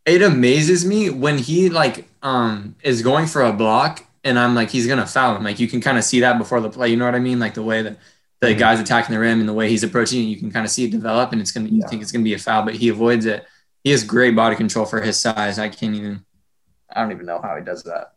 [0.06, 4.70] it amazes me when he like um is going for a block and I'm like
[4.70, 5.44] he's gonna foul him.
[5.44, 6.90] Like you can kind of see that before the play.
[6.90, 7.40] You know what I mean?
[7.40, 7.98] Like the way that
[8.42, 8.60] the Mhm.
[8.60, 10.86] guy's attacking the rim and the way he's approaching it, you can kind of see
[10.86, 11.88] it develop and it's gonna you Yeah.
[11.88, 13.46] think it's gonna be a foul, but he avoids it.
[13.84, 15.58] He has great body control for his size.
[15.58, 16.22] I can't even
[16.94, 18.14] I don't even know how he does that.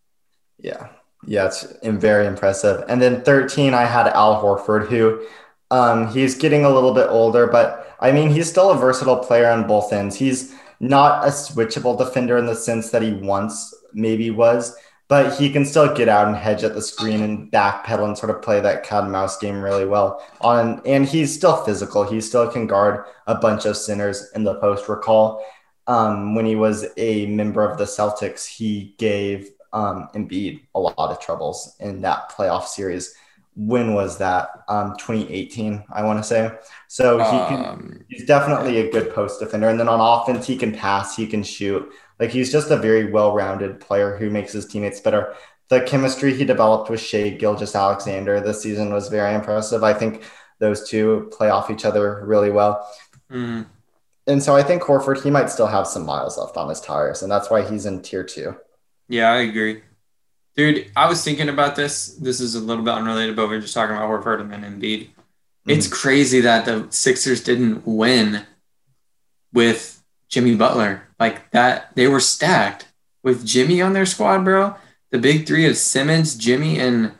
[0.58, 0.88] Yeah.
[1.24, 2.84] Yeah, it's very impressive.
[2.88, 5.24] And then 13, I had Al Horford, who
[5.70, 9.48] um, he's getting a little bit older, but I mean, he's still a versatile player
[9.48, 10.16] on both ends.
[10.16, 14.76] He's not a switchable defender in the sense that he once maybe was,
[15.08, 18.34] but he can still get out and hedge at the screen and backpedal and sort
[18.34, 20.20] of play that cat and mouse game really well.
[20.40, 22.02] On and he's still physical.
[22.02, 24.88] He still can guard a bunch of centers in the post.
[24.88, 25.44] Recall
[25.86, 30.94] um, when he was a member of the Celtics, he gave um, Embiid a lot
[30.98, 33.14] of troubles in that playoff series.
[33.54, 34.64] When was that?
[34.68, 36.50] Um, 2018, I want to say.
[36.88, 39.68] So he can, um, he's definitely a good post defender.
[39.68, 41.90] And then on offense, he can pass, he can shoot.
[42.18, 45.34] Like he's just a very well-rounded player who makes his teammates better.
[45.68, 49.82] The chemistry he developed with Shai Gilgeous-Alexander this season was very impressive.
[49.82, 50.22] I think
[50.58, 52.88] those two play off each other really well.
[53.30, 53.66] Mm.
[54.26, 57.22] And so I think Horford, he might still have some miles left on his tires,
[57.22, 58.56] and that's why he's in tier two.
[59.08, 59.82] Yeah, I agree.
[60.56, 62.14] Dude, I was thinking about this.
[62.14, 64.62] This is a little bit unrelated, but we are just talking about Horford and then
[64.62, 65.08] Embiid.
[65.08, 65.70] Mm-hmm.
[65.70, 68.44] It's crazy that the Sixers didn't win
[69.52, 71.08] with Jimmy Butler.
[71.18, 72.86] Like that, they were stacked
[73.22, 74.76] with Jimmy on their squad, bro.
[75.10, 77.12] The big three of Simmons, Jimmy, and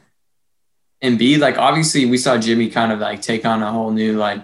[1.03, 1.39] Embiid.
[1.39, 4.43] Like obviously, we saw Jimmy kind of like take on a whole new like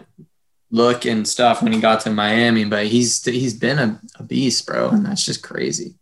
[0.70, 4.66] look and stuff when he got to Miami, but he's he's been a, a beast,
[4.66, 5.94] bro, and that's just crazy.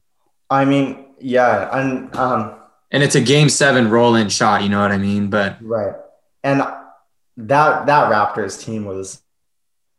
[0.50, 2.54] I mean, yeah, and um,
[2.90, 4.62] and it's a game seven roll in shot.
[4.62, 5.28] You know what I mean?
[5.28, 5.94] But right,
[6.42, 9.22] and that that Raptors team was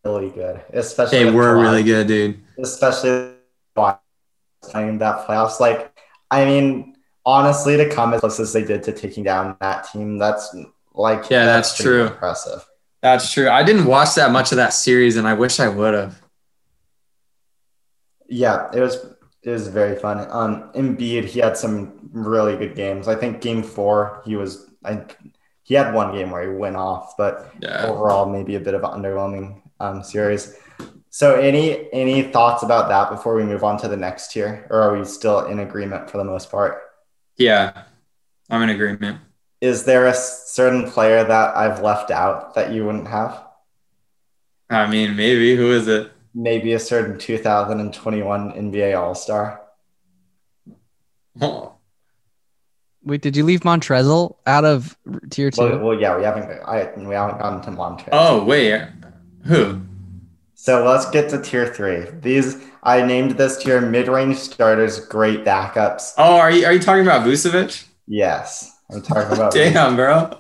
[0.04, 2.40] really good, especially they were really good, dude.
[2.58, 3.34] Especially
[4.64, 5.60] playing that playoffs.
[5.60, 5.98] Like,
[6.32, 10.18] I mean, honestly, to come as close as they did to taking down that team,
[10.18, 10.56] that's
[10.94, 12.08] like yeah, that's, that's true.
[12.08, 12.66] Impressive.
[13.12, 13.50] That's true.
[13.50, 16.22] I didn't watch that much of that series, and I wish I would have.
[18.28, 20.28] Yeah, it was it was very fun.
[20.30, 23.08] Um, Embiid, he had some really good games.
[23.08, 24.70] I think Game Four, he was.
[24.84, 25.06] I,
[25.64, 27.86] he had one game where he went off, but yeah.
[27.86, 30.58] overall, maybe a bit of an underwhelming um, series.
[31.10, 34.82] So, any any thoughts about that before we move on to the next tier, or
[34.82, 36.82] are we still in agreement for the most part?
[37.38, 37.84] Yeah,
[38.50, 39.22] I'm in agreement
[39.62, 43.44] is there a certain player that I've left out that you wouldn't have?
[44.70, 45.56] I mean, maybe.
[45.56, 46.12] Who is it?
[46.34, 49.62] Maybe a certain 2021 NBA All Star.
[51.42, 51.74] Oh.
[53.04, 54.98] Wait, did you leave Montrezl out of
[55.30, 55.62] tier two?
[55.62, 56.50] Well, well, yeah, we haven't.
[56.66, 58.10] I we haven't gotten to Montrezl.
[58.12, 58.86] Oh wait,
[59.46, 59.82] who?
[60.56, 62.08] So let's get to tier three.
[62.22, 66.14] These I named this tier mid-range starters, great backups.
[66.18, 67.86] Oh, are you are you talking about Vucevic?
[68.08, 68.77] Yes.
[68.92, 69.54] I'm talking about.
[69.54, 70.38] Damn, bro.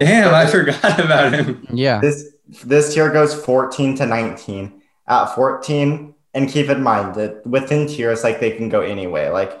[0.00, 1.66] Damn, I forgot about him.
[1.72, 2.00] Yeah.
[2.00, 2.32] This
[2.64, 4.82] this tier goes 14 to 19.
[5.06, 9.30] At 14, and keep in mind that within tiers, like they can go anyway.
[9.30, 9.58] Like,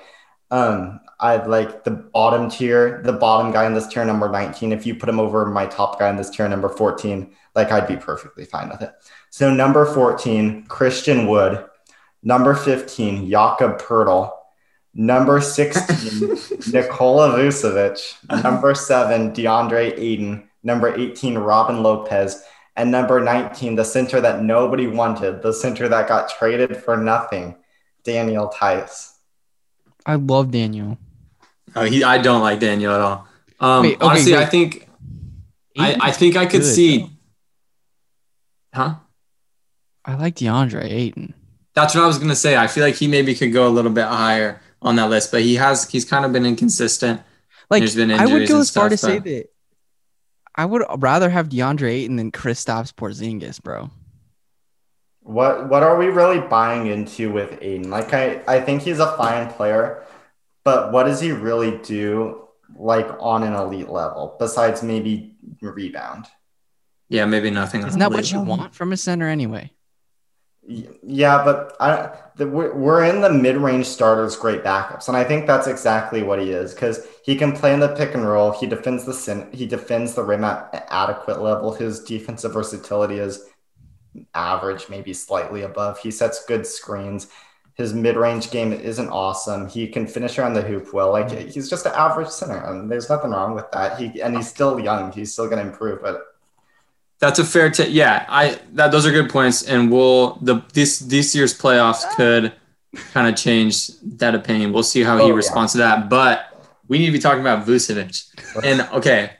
[0.50, 4.72] um, I'd like the bottom tier, the bottom guy in this tier number 19.
[4.72, 7.88] If you put him over my top guy in this tier number 14, like I'd
[7.88, 8.92] be perfectly fine with it.
[9.30, 11.64] So number 14, Christian Wood.
[12.22, 14.32] Number 15, Jakob Poeltl.
[14.94, 18.42] Number 16, Nikola Vucevic.
[18.42, 20.48] Number seven, DeAndre Ayton.
[20.62, 22.42] Number 18, Robin Lopez.
[22.76, 27.56] And number 19, the center that nobody wanted, the center that got traded for nothing,
[28.04, 29.14] Daniel Theis.
[30.06, 30.96] I love Daniel.
[31.76, 33.28] Oh, he, I don't like Daniel at all.
[33.60, 34.42] Um, wait, okay, honestly, wait.
[34.42, 34.88] I think,
[35.76, 36.98] I, I think I could see.
[36.98, 37.08] Though.
[38.74, 38.94] Huh?
[40.04, 41.34] I like DeAndre Ayton.
[41.74, 42.56] That's what I was gonna say.
[42.56, 45.42] I feel like he maybe could go a little bit higher on that list, but
[45.42, 47.20] he has he's kind of been inconsistent.
[47.70, 48.98] Like There's been I would go as far to but...
[48.98, 49.50] say that
[50.54, 53.90] I would rather have DeAndre Ayton than Kristaps Porzingis, bro.
[55.20, 57.90] What what are we really buying into with Ayton?
[57.90, 60.04] Like I, I think he's a fine player,
[60.64, 66.26] but what does he really do like on an elite level besides maybe rebound?
[67.08, 67.86] Yeah, maybe nothing.
[67.86, 69.72] Isn't that what you want from a center anyway?
[70.66, 75.66] Yeah, but I, the, we're in the mid-range starters, great backups, and I think that's
[75.66, 78.52] exactly what he is because he can play in the pick and roll.
[78.52, 81.72] He defends the sin he defends the rim at adequate level.
[81.72, 83.44] His defensive versatility is
[84.34, 85.98] average, maybe slightly above.
[85.98, 87.28] He sets good screens.
[87.74, 89.68] His mid-range game isn't awesome.
[89.68, 91.12] He can finish around the hoop well.
[91.12, 93.98] Like he's just an average center, and there's nothing wrong with that.
[93.98, 95.12] He and he's still young.
[95.12, 96.22] He's still going to improve, but
[97.20, 97.92] that's a fair take.
[97.92, 102.52] Yeah, I that those are good points, and we'll the this this year's playoffs could
[103.12, 104.72] kind of change that opinion.
[104.72, 105.94] We'll see how he oh, responds yeah.
[105.94, 106.08] to that.
[106.08, 108.28] But we need to be talking about Vucevic.
[108.64, 109.32] And okay,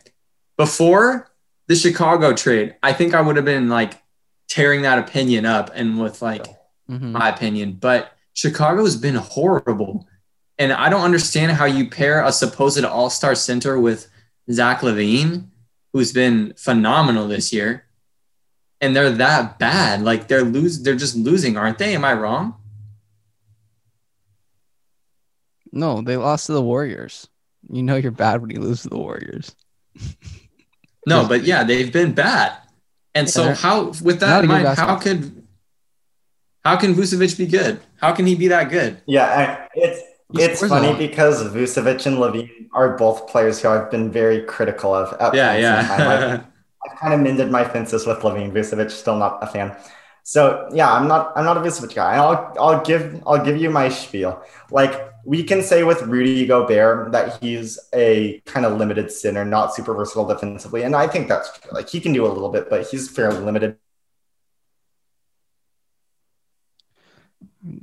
[0.56, 1.30] before
[1.66, 3.94] the Chicago trade, I think I would have been like
[4.48, 6.46] tearing that opinion up and with like
[6.90, 7.12] mm-hmm.
[7.12, 7.72] my opinion.
[7.72, 10.08] But Chicago's been horrible.
[10.60, 14.08] And I don't understand how you pair a supposed all-star center with
[14.50, 15.46] Zach LaVine
[15.92, 17.86] who's been phenomenal this year,
[18.80, 20.02] and they're that bad.
[20.02, 21.94] Like they're lose, they're just losing, aren't they?
[21.94, 22.54] Am I wrong?
[25.72, 27.28] No, they lost to the Warriors.
[27.70, 29.54] You know you're bad when you lose to the Warriors.
[31.06, 32.56] no, but yeah, they've been bad.
[33.14, 35.46] And so how with that in mind, how could
[36.64, 37.80] how can Vucevic be good?
[37.96, 39.00] How can he be that good?
[39.06, 39.97] Yeah, I, it's
[40.36, 45.12] it's funny because Vucevic and LaVine are both players who I've been very critical of.
[45.20, 45.70] At Yeah, points.
[45.70, 46.44] I've, yeah.
[46.84, 48.52] I've kind of mended my fences with LaVine.
[48.52, 49.76] Vucevic, still not a fan.
[50.22, 52.16] So yeah, I'm not I'm not a Vucevic guy.
[52.16, 54.42] I'll I'll give I'll give you my spiel.
[54.70, 59.74] Like we can say with Rudy Gobert that he's a kind of limited center, not
[59.74, 61.72] super versatile defensively, and I think that's true.
[61.72, 63.78] Like he can do a little bit, but he's fairly limited.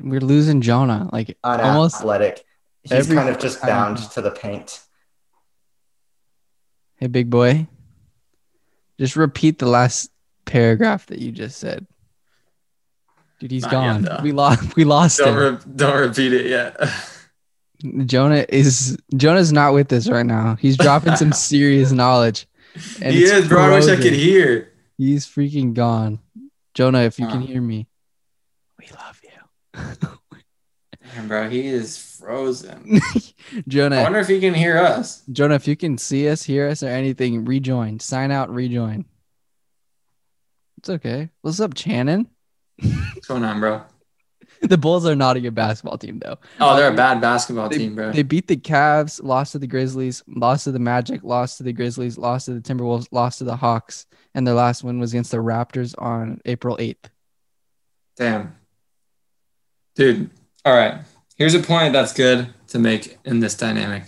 [0.02, 1.10] We're losing Jonah.
[1.12, 1.96] Like almost.
[2.02, 2.44] Unathletic.
[2.84, 4.82] He's every kind of just bound to the paint.
[6.98, 7.68] Hey, big boy.
[9.00, 10.10] Just repeat the last
[10.46, 11.86] paragraph that you just said.
[13.40, 14.04] Dude, he's Not gone.
[14.06, 14.76] yet, we lost.
[14.76, 15.56] We lost Don't him.
[15.56, 16.78] re- don't repeat it yet.
[18.06, 20.56] Jonah is Jonah's not with us right now.
[20.56, 22.48] He's dropping some serious knowledge.
[23.02, 23.62] and he is, bro.
[23.62, 24.72] I wish I could hear.
[24.98, 26.20] He's freaking gone.
[26.74, 27.95] Jonah, if you can hear me, we love
[31.28, 33.00] bro, he is frozen.
[33.68, 35.24] Jonah, I wonder if he can hear us.
[35.32, 38.00] Jonah, if you can see us, hear us, or anything, rejoin.
[38.00, 39.06] Sign out, rejoin.
[40.80, 41.30] It's okay.
[41.42, 42.28] What's up, Shannon?
[42.82, 43.82] What's going on, bro?
[44.62, 46.38] The Bulls are not a good basketball team, though.
[46.60, 48.12] Oh, they're a bad basketball They, team, bro.
[48.12, 51.74] they beat the Cavs, lost to the Grizzlies, lost to the Magic, lost to the
[51.74, 55.32] Grizzlies, lost to the Timberwolves, lost to the Hawks, and their last win was against
[55.32, 57.10] the Raptors on April 8th.
[58.16, 58.56] Damn.
[59.96, 60.30] Dude,
[60.64, 61.00] all right.
[61.38, 64.04] Here's a point that's good to make in this dynamic.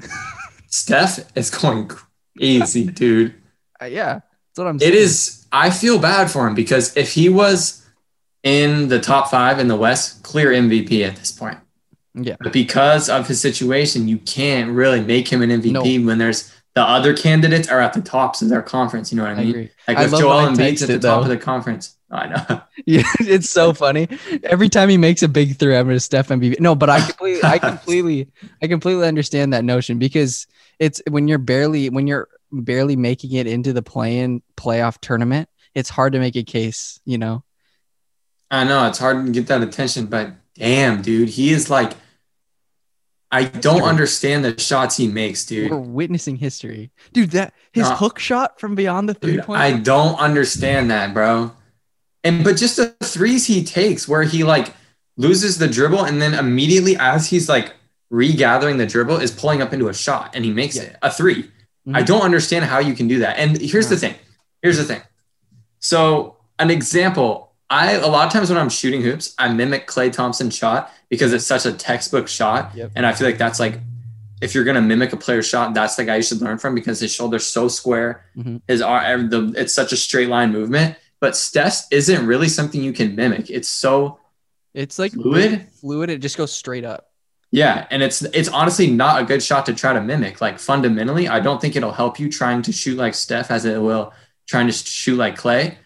[0.68, 3.34] Steph is going crazy, dude.
[3.80, 4.92] Uh, yeah, that's what I'm saying.
[4.92, 7.86] It is, I feel bad for him because if he was
[8.42, 11.58] in the top five in the West, clear MVP at this point.
[12.14, 12.36] Yeah.
[12.40, 16.82] But because of his situation, you can't really make him an MVP when there's the
[16.82, 19.12] other candidates are at the tops of their conference.
[19.12, 19.70] You know what I mean?
[19.86, 21.22] Like I with love Joel Embiid's at the texted, top though.
[21.22, 21.96] of the conference.
[22.10, 22.60] I know.
[22.86, 24.08] Yeah, it's so funny.
[24.42, 26.58] Every time he makes a big three, I'm gonna Steph MVP.
[26.60, 28.28] No, but I completely, I completely,
[28.62, 30.46] I completely understand that notion because
[30.78, 35.90] it's when you're barely, when you're barely making it into the play-in playoff tournament, it's
[35.90, 37.00] hard to make a case.
[37.04, 37.44] You know,
[38.50, 41.92] I know it's hard to get that attention, but damn, dude, he is like,
[43.30, 45.70] I don't understand the shots he makes, dude.
[45.70, 47.32] we're witnessing history, dude.
[47.32, 47.94] That his No.
[47.94, 49.60] hook shot from beyond the three Dude, point.
[49.60, 51.52] I don't understand that, bro.
[52.24, 54.74] And but just the threes he takes where he like
[55.16, 57.72] loses the dribble and then immediately as he's like
[58.12, 60.82] regathering the dribble is pulling up into a shot and he makes Yeah.
[60.82, 61.50] it a 3
[61.94, 62.06] I Mhm.
[62.06, 63.38] don't understand how you can do that.
[63.38, 64.14] And here's the thing.
[64.62, 65.00] Here's the thing.
[65.78, 70.12] So an example, I a lot of times when I'm shooting hoops, I mimic Klay
[70.12, 72.72] Thompson's shot because it's such a textbook shot.
[72.74, 72.92] Yep.
[72.96, 73.80] And I feel like that's like
[74.42, 77.00] if you're gonna mimic a player's shot, that's the guy you should learn from because
[77.00, 78.24] his shoulder's so square.
[78.36, 78.60] Mhm.
[78.68, 80.96] His arm, the, it's such a straight line movement.
[81.20, 83.50] But Steph's isn't really something you can mimic.
[83.50, 84.18] It's so
[84.74, 85.68] It's like Fluid?
[85.80, 86.10] Fluid.
[86.10, 87.10] It just goes straight up.
[87.52, 90.40] yeah, and it's it's honestly not a good shot to try to mimic.
[90.40, 93.80] Like fundamentally, I don't think it'll help you trying to shoot like Steph as it
[93.80, 94.12] will
[94.48, 95.76] trying to shoot like Klay.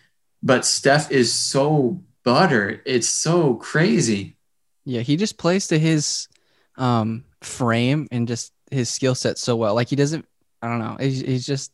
[0.43, 2.81] But Steph is so butter.
[2.87, 4.37] It's so crazy.
[4.85, 6.29] Yeah, he just plays to his
[6.77, 9.75] um frame and just his skill set so well.
[9.75, 10.27] Like he doesn't
[10.63, 10.97] I don't know.
[11.01, 11.73] He's, he's just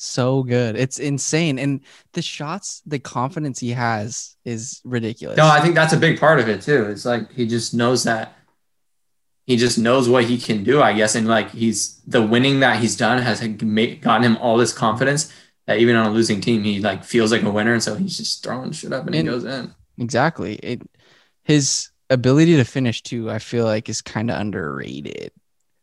[0.00, 0.76] so good.
[0.76, 1.58] It's insane.
[1.58, 1.80] And
[2.12, 5.36] the shots, the confidence he has is ridiculous.
[5.36, 6.84] No, I think that's a big part of it too.
[6.84, 8.34] It's like he just knows that
[9.46, 11.14] he just knows what he can do, I guess.
[11.14, 15.32] And like he's the winning that he's done has made, gotten him all this confidence
[15.66, 17.72] that even on a losing team, he like feels like a winner.
[17.72, 19.74] And so he's just throwing shit up and, And- he goes in.
[19.98, 20.54] exactly.
[20.56, 20.82] It
[21.44, 25.32] his ability to finish too, I feel like is kind of underrated.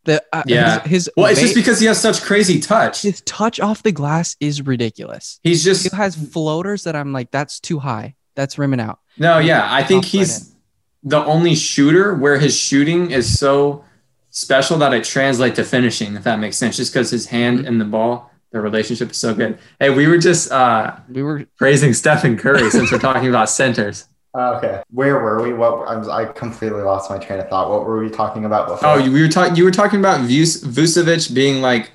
[0.05, 0.81] The uh, Yeah.
[0.83, 3.01] his, his Well, it's just because he has such crazy touch.
[3.01, 5.39] his touch off the glass is ridiculous.
[5.43, 8.15] He's just He has floaters that I'm like, that's too high.
[8.35, 8.99] That's rimming out.
[9.17, 9.67] no, yeah.
[9.71, 10.55] I think Toss right he's
[11.03, 13.83] the only shooter where his shooting is so
[14.29, 16.77] special that it translates to finishing, if that makes sense.
[16.77, 17.67] Just because his hand Mm-hmm.
[17.67, 19.57] and the ball, their relationship is so good.
[19.79, 24.05] Hey, we were just uh We were praising Stephen Curry since we're talking about centers.
[24.35, 25.53] Okay, where were we?
[25.53, 27.69] What I completely lost my train of thought.
[27.69, 28.89] What were we talking about before?
[28.89, 29.55] Oh, you, we were talking.
[29.55, 31.91] You were talking about Vucevic being like,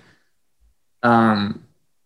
[1.03, 1.63] um,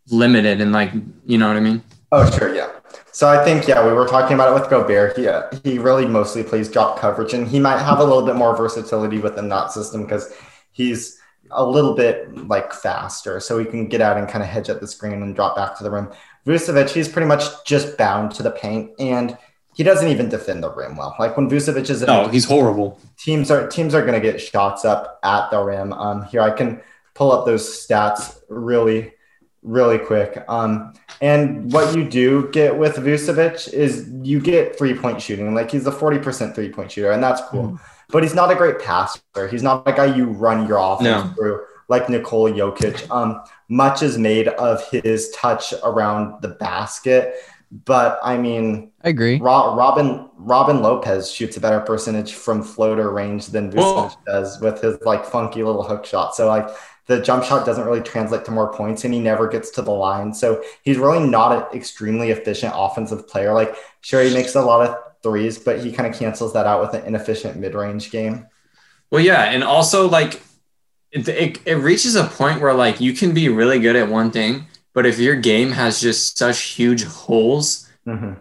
[0.09, 0.91] limited and like,
[1.25, 1.83] you know what I mean?
[2.11, 2.69] Oh, sure, yeah.
[3.13, 5.17] So I think yeah, we were talking about it with Gobert.
[5.17, 8.35] He uh, he really mostly plays drop coverage, and he might have a little bit
[8.35, 10.35] more versatility within that system because
[10.73, 11.17] he's
[11.53, 14.81] a little bit like faster, so he can get out and kind of hedge at
[14.81, 16.11] the screen and drop back to the rim.
[16.45, 19.39] Vucevic, he's pretty much just bound to the paint, and
[19.75, 21.15] he doesn't even defend the rim well.
[21.19, 22.99] Like when Vucevic is in No, he's horrible.
[23.19, 25.93] teams are teams are going to get shots up at the rim.
[25.93, 26.81] Um, here I can
[27.15, 29.13] pull up those stats really,
[29.63, 30.45] really quick.
[30.49, 35.55] Um, and what you do get with Vucevic is you get three point shooting.
[35.55, 37.79] Like he's a forty percent three point shooter, and that's cool.
[38.11, 39.49] But he's not a great passer.
[39.51, 41.33] He's not a guy you run your offense No.
[41.35, 43.11] through like Nikola Jokic.
[43.11, 47.35] Um, much is made of his touch around the basket,
[47.85, 48.93] but I mean.
[49.03, 49.39] I agree.
[49.39, 54.61] Ro- Robin Robin Lopez shoots a better percentage from floater range than Vucevic Well- does
[54.61, 56.35] with his like funky little hook shot.
[56.35, 56.69] So like
[57.07, 59.91] the jump shot doesn't really translate to more points, and he never gets to the
[59.91, 60.33] line.
[60.33, 63.53] So he's really not an extremely efficient offensive player.
[63.53, 66.81] Like sure, he makes a lot of threes, but he kind of cancels that out
[66.81, 68.47] with an inefficient mid range game.
[69.11, 70.41] Well, yeah, and also like
[71.11, 74.31] it, it, it reaches a point where like you can be really good at one
[74.31, 78.37] thing, but if your game has just such huge holes, Mhm.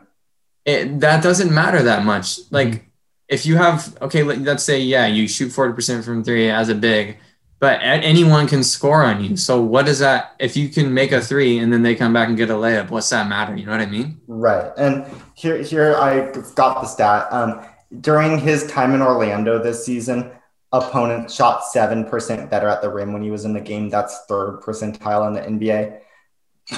[0.65, 2.39] it, that doesn't matter that much.
[2.51, 2.85] Like
[3.27, 6.69] if you have okay, let, let's say yeah, you shoot forty percent from three as
[6.69, 7.17] a big,
[7.59, 9.37] but anyone can score on you.
[9.37, 10.35] So what does that?
[10.39, 12.89] If you can make a three and then they come back and get a layup,
[12.89, 13.55] what's that matter?
[13.55, 14.19] You know what I mean?
[14.27, 14.71] Right.
[14.77, 17.27] And here, here I got the stat.
[17.31, 17.61] Um,
[18.01, 20.31] during his time in Orlando this season,
[20.73, 23.89] opponents shot 7% better at the rim when he was in the game.
[23.89, 25.99] That's third percentile in the NBA.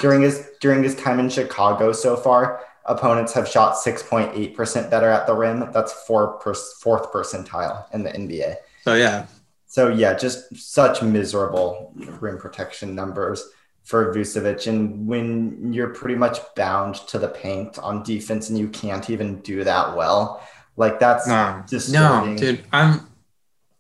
[0.01, 5.27] During his during his time in Chicago so far, opponents have shot 6.8% better at
[5.27, 5.71] the rim.
[5.71, 8.55] That's four per, fourth percentile in the NBA.
[8.83, 9.25] So yeah,
[9.67, 13.43] So yeah, just such miserable rim protection numbers
[13.83, 14.67] for Vucevic.
[14.67, 19.39] And when you're pretty much bound to the paint on defense and you can't even
[19.41, 20.41] do that well,
[20.77, 22.36] like that's no, disturbing.
[22.36, 22.63] no, dude.
[22.71, 23.07] I'm.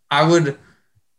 [0.09, 0.57] I would.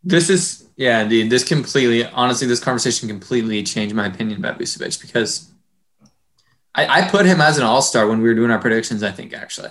[0.03, 1.29] This is yeah, dude.
[1.29, 5.51] This completely, honestly, this conversation completely changed my opinion about Vucevic because
[6.73, 9.03] I, I put him as an all star when we were doing our predictions.
[9.03, 9.69] I think actually,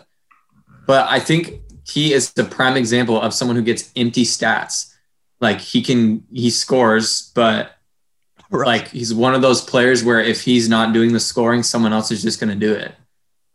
[0.86, 4.92] but I think he is the prime example of someone who gets empty stats.
[5.40, 7.72] Like he can, he scores, but
[8.50, 12.10] like he's one of those players where if he's not doing the scoring, someone else
[12.10, 12.94] is just going to do it.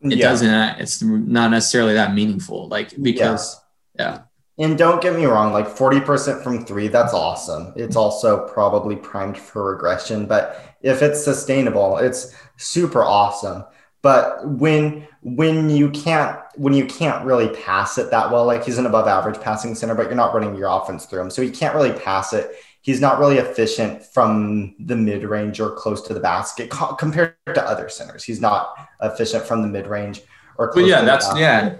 [0.01, 0.29] It Yeah.
[0.29, 0.49] doesn't.
[0.49, 2.67] Uh, it's not necessarily that meaningful.
[2.67, 3.59] Like because
[3.97, 4.21] yeah.
[4.61, 7.73] And don't get me wrong, like 40% from three, that's awesome.
[7.75, 13.63] It's also probably primed for regression, but if it's sustainable, it's super awesome.
[14.03, 18.77] But when when you can't when you can't really pass it that well, like he's
[18.77, 21.29] an above average passing center, but you're not running your offense through him.
[21.31, 22.51] So he can't really pass it.
[22.81, 27.35] He's not really efficient from the mid range or close to the basket co- compared
[27.53, 28.23] to other centers.
[28.23, 30.21] He's not efficient from the mid range
[30.57, 31.75] or But yeah, to the that's basket yeah.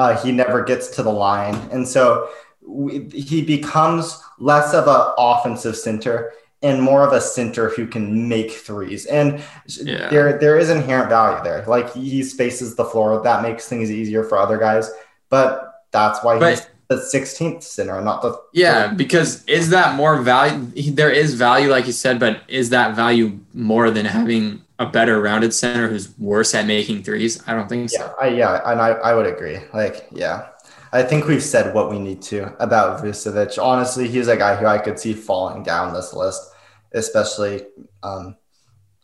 [0.00, 1.54] Uh, he never gets to the line.
[1.70, 2.30] And so
[2.62, 6.32] we, he becomes less of an offensive center
[6.62, 9.04] and more of a center who can make threes.
[9.04, 10.08] And Yeah.
[10.08, 11.64] there, there is inherent value there.
[11.66, 13.22] Like he spaces the floor.
[13.22, 14.90] That makes things easier for other guys.
[15.28, 15.50] But
[15.90, 20.58] that's why he's But the 16th center, not the yeah, because is that more value?
[20.90, 25.22] There is value, like you said, but is that value more than having a better
[25.22, 27.40] rounded center who's worse at making threes?
[27.46, 28.00] I don't think so.
[28.00, 29.58] Yeah, I, yeah, and I, I would agree.
[29.72, 30.48] Like, yeah,
[30.92, 33.62] I think we've said what we need to about Vucevic.
[33.62, 36.42] Honestly, he's a guy who I could see falling down this list,
[36.92, 37.66] especially
[38.02, 38.36] um,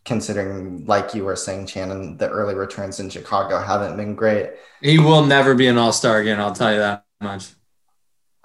[0.04, 4.50] considering, like you were saying, Shannon, the early returns in Chicago haven't been great.
[4.80, 6.40] He will never be an all star again.
[6.40, 7.50] I'll tell you that much.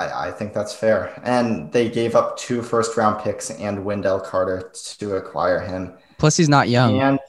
[0.07, 1.19] I, I think that's fair.
[1.23, 5.93] And they gave up two first round picks and Wendell Carter to acquire him.
[6.17, 6.99] Plus, he's not young.
[6.99, 7.19] And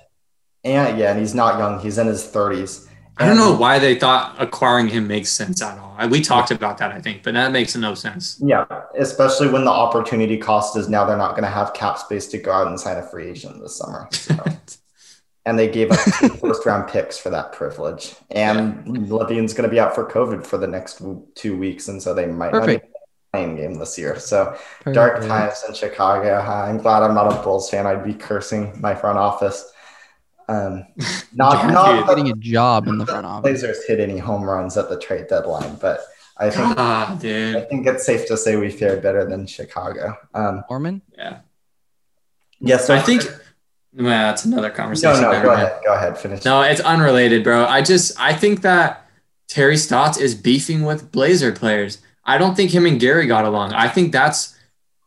[0.65, 1.81] and yeah, and he's not young.
[1.81, 2.89] He's in his 30s.
[3.19, 6.09] I don't know why they thought acquiring him makes sense at all.
[6.09, 8.41] We talked about that, I think, but that makes no sense.
[8.43, 8.65] Yeah,
[8.99, 12.39] especially when the opportunity cost is now they're not going to have cap space to
[12.39, 14.09] go out and sign a free agent this summer.
[14.13, 14.35] So.
[15.45, 15.99] and they gave up
[16.41, 18.15] first round picks for that privilege.
[18.31, 21.03] And LaVine's going to be out for COVID for the next
[21.35, 21.89] two weeks.
[21.89, 22.85] And so they might Perfect.
[22.85, 22.99] not be
[23.33, 24.19] playing game this year.
[24.19, 24.57] So
[24.93, 26.39] dark times in Chicago.
[26.39, 27.87] I'm glad I'm not a Bulls fan.
[27.87, 29.69] I'd be cursing my front office.
[30.49, 30.87] Um,
[31.35, 32.07] not Yeah, not dude.
[32.07, 33.43] Getting a job in the front office.
[33.43, 36.01] Blazers hit any home runs at the trade deadline, but
[36.37, 40.17] I think Ah, I think it's safe to say we fared better than Chicago.
[40.35, 41.03] Um, Norman?
[41.17, 41.41] Yeah.
[42.61, 43.23] yes, I think
[43.95, 45.23] well, that's another conversation.
[45.23, 45.81] no, Never go ahead.
[45.85, 46.19] Go ahead.
[46.19, 46.45] Finish.
[46.45, 47.65] No, it's unrelated, bro.
[47.67, 49.07] I just I think that
[49.49, 51.99] Terry Stotts is beefing with Blazer players.
[52.25, 53.73] I don't think him and Gary got along.
[53.75, 54.57] I think that's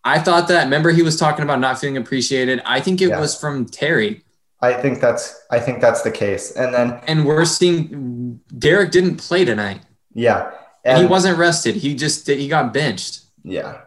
[0.03, 2.61] I thought that remember he was talking about not feeling appreciated.
[2.65, 3.19] I think it Yeah.
[3.19, 4.23] was from Terry.
[4.61, 6.51] I think that's I think that's the case.
[6.51, 9.81] And then And we're seeing Derek didn't play tonight.
[10.13, 10.51] yeah,
[10.83, 11.75] And, and he wasn't rested.
[11.75, 13.21] He just he got benched.
[13.43, 13.81] yeah.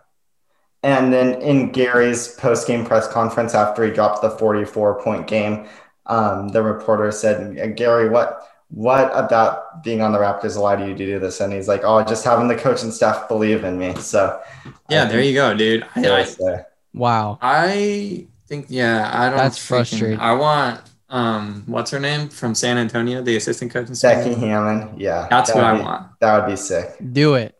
[0.83, 5.67] And then in Gary's post game press conference after he dropped the 44 point game,
[6.07, 10.95] um, the reporter said, Gary, what what about being on the Raptors allowed you to
[10.95, 11.41] do this?
[11.41, 13.95] And he's like, oh, just having the coach and staff believe in me.
[13.97, 14.41] So
[14.89, 15.85] Yeah, there you go, dude.
[15.97, 16.65] I, I.
[16.95, 17.39] Wow.
[17.43, 19.39] I think yeah, I don't.
[19.39, 20.21] That's freaking- frustrating.
[20.21, 24.35] I want um, what's her name from San Antonio, the assistant coach in San Becky
[24.35, 24.49] Antonio.
[24.65, 25.01] Hammon.
[25.01, 25.27] Yeah.
[25.31, 26.21] That's that what I be- want.
[26.21, 26.95] That would be sick.
[27.13, 27.55] Do it.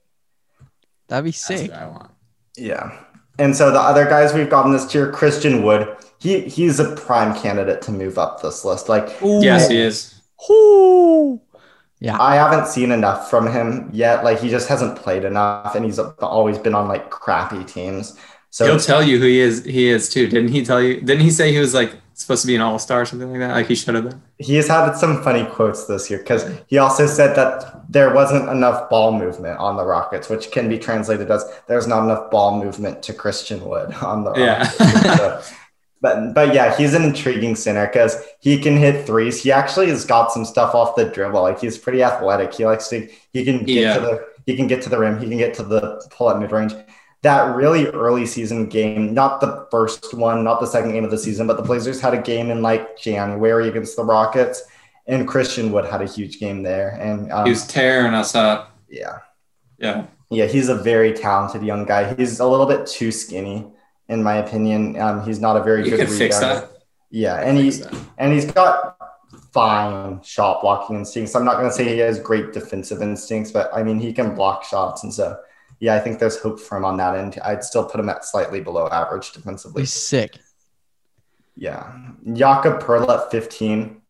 [1.09, 1.71] That'd be That's sick.
[1.71, 2.11] what I want.
[2.57, 2.99] Yeah.
[3.39, 7.39] And so the other guys we've gotten this tier, Christian Wood, he he's a prime
[7.41, 8.89] candidate to move up this list.
[8.89, 10.21] Like Yes, he is.
[10.51, 11.41] Ooh.
[12.01, 12.17] Yeah.
[12.21, 14.25] I haven't seen enough from him yet.
[14.25, 18.17] Like he just hasn't played enough, and he's always been on like crappy teams.
[18.51, 19.65] So He'll tell you who he is.
[19.65, 20.27] He is too.
[20.27, 21.01] Didn't he tell you?
[21.01, 23.41] Didn't he say he was like supposed to be an all star or something like
[23.41, 23.53] that?
[23.55, 24.23] Like he should have been.
[24.39, 28.49] he has had some funny quotes this year because he also said that there wasn't
[28.49, 32.63] enough ball movement on the Rockets, which can be translated as there's not enough ball
[32.63, 34.59] movement to Christian Wood on the Yeah.
[34.79, 35.17] Rockets.
[35.19, 35.55] So-
[36.01, 39.43] but but yeah, he's an intriguing center because he can hit threes.
[39.43, 41.43] He actually has got some stuff off the dribble.
[41.43, 42.55] Like he's pretty athletic.
[42.55, 43.95] He likes to he can get Yeah.
[43.95, 45.19] to the he can get to the rim.
[45.19, 46.73] He can get to the pull up mid range.
[47.23, 51.19] That really early season game, not the first one, not the second game of the
[51.19, 54.63] season, but the Blazers had a game in like January against the Rockets,
[55.09, 56.91] and Christian Wood had a huge game there.
[57.01, 58.79] And um, He was tearing us up.
[58.89, 59.19] yeah,
[59.79, 60.05] Yeah.
[60.31, 62.15] yeah, he's a very talented young guy.
[62.15, 63.67] He's a little bit too skinny,
[64.09, 65.01] in my opinion.
[65.01, 66.71] Um, he's not a very You good could fix that.
[67.11, 67.95] Yeah, and he that.
[68.19, 68.97] and he's got
[69.53, 71.35] fine shot blocking instincts.
[71.35, 74.35] I'm not going to say he has great defensive instincts, but I mean he can
[74.37, 75.37] block shots, and so
[75.81, 77.39] yeah, I think there's hope for him on that end.
[77.45, 79.83] I'd still put him at slightly below average defensively.
[79.83, 80.39] He's sick.
[81.57, 81.93] Yeah,
[82.33, 84.01] Jakob Poeltl at 15.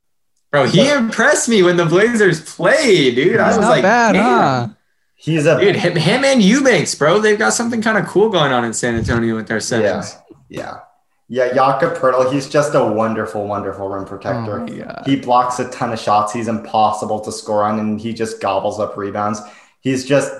[0.51, 3.39] Bro, he impressed me when the Blazers played, dude.
[3.39, 4.69] I was not like, bad, huh?
[5.15, 8.53] He's a Dude, him, him and Eubanks, bro, they've got something kind of cool going
[8.53, 10.05] on in San Antonio with their yeah,
[10.49, 10.81] yeah,
[11.27, 11.53] yeah.
[11.53, 14.61] Jakob Poeltl, he's just a wonderful, wonderful rim Oh protector.
[14.61, 15.03] my God.
[15.05, 16.33] He blocks a ton of shots.
[16.33, 19.41] He's impossible to score on, and he just gobbles up rebounds.
[19.81, 20.33] He's just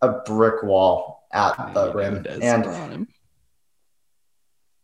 [0.00, 2.22] a brick wall at the rim.
[2.22, 3.08] Does And on him.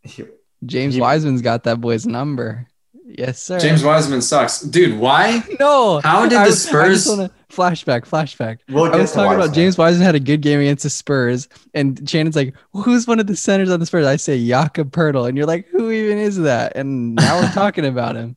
[0.02, 0.24] he-
[0.64, 2.66] James he- Wiseman's got that boy's number.
[3.06, 3.60] Yes, sir.
[3.60, 4.60] James Wiseman sucks.
[4.60, 5.42] Dude, why?
[5.60, 6.00] No.
[6.00, 8.08] How did I the was- I just Spurs- wanna- flashback?
[8.08, 8.58] Flashback.
[8.68, 11.48] we'll I was to talking about James Wiseman had a good game against the Spurs,
[11.74, 15.28] and Shannon's like, "Who's one of the centers on the Spurs?" I say Jakob Poeltl,
[15.28, 18.36] and you're like, "Who even is that?" And now we're talking about him.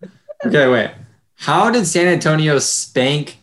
[0.46, 0.92] Okay, wait.
[1.34, 3.38] How did San Antonio spank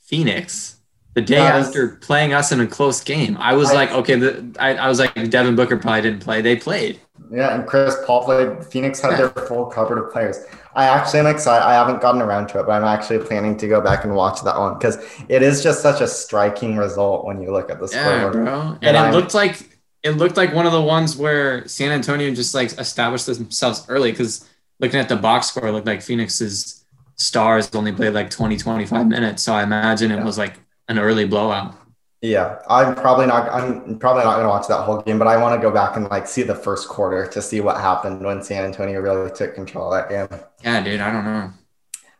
[0.00, 0.75] Phoenix
[1.16, 3.36] the day after playing us in a close game?
[3.40, 6.42] I was I- like, okay, the, I, I was like, Devin Booker probably didn't play.
[6.42, 7.00] They played.
[7.32, 8.64] Yeah, and Chris Paul played.
[8.66, 10.36] Phoenix had their full cupboard of players.
[10.76, 11.64] I actually am excited.
[11.64, 14.42] I haven't gotten around to it, but I'm actually planning to go back and watch
[14.42, 14.98] that one because
[15.28, 18.32] it is just such a striking result when you look at the Yeah, scoreboard.
[18.44, 18.44] bro.
[18.80, 19.56] But And it I'm- looked like
[20.02, 24.12] it looked like one of the ones where San Antonio just like established themselves early
[24.12, 24.46] because
[24.78, 26.84] looking at the box score, it looked like Phoenix's
[27.16, 29.42] stars only played like 20, 25 minutes.
[29.42, 30.24] So I imagine it Yeah.
[30.24, 31.74] was like an early blowout.
[32.22, 33.48] Yeah, I'm probably not.
[33.52, 35.96] I'm probably not going to watch that whole game, but I want to go back
[35.96, 39.54] and like see the first quarter to see what happened when San Antonio really took
[39.54, 40.40] control of that game.
[40.64, 41.52] Yeah, dude, I don't know.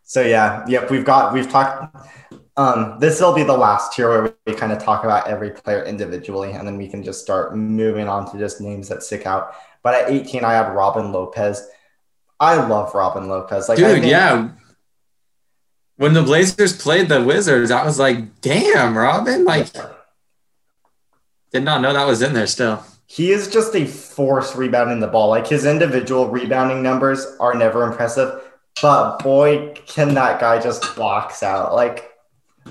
[0.05, 1.97] So yeah, yep, we've got we've talked.
[2.59, 5.83] Um, this will be the last tier where we kind of talk about every player
[5.85, 9.55] individually, and then we can just start moving on to just names that stick out.
[9.83, 11.69] But at 18, I had Robin Lopez.
[12.41, 13.69] I love Robin Lopez.
[13.69, 14.51] Like, I Dude, think- yeah.
[15.97, 19.45] When the Blazers played the Wizards, I was like, damn, Robin.
[19.45, 19.69] Like,
[21.53, 22.85] did not know that was in there still.
[23.07, 25.29] he is just a force rebounding the ball.
[25.29, 28.43] Like his individual rebounding numbers are never impressive,
[28.83, 31.73] but boy, can that guy just box out.
[31.73, 32.11] Like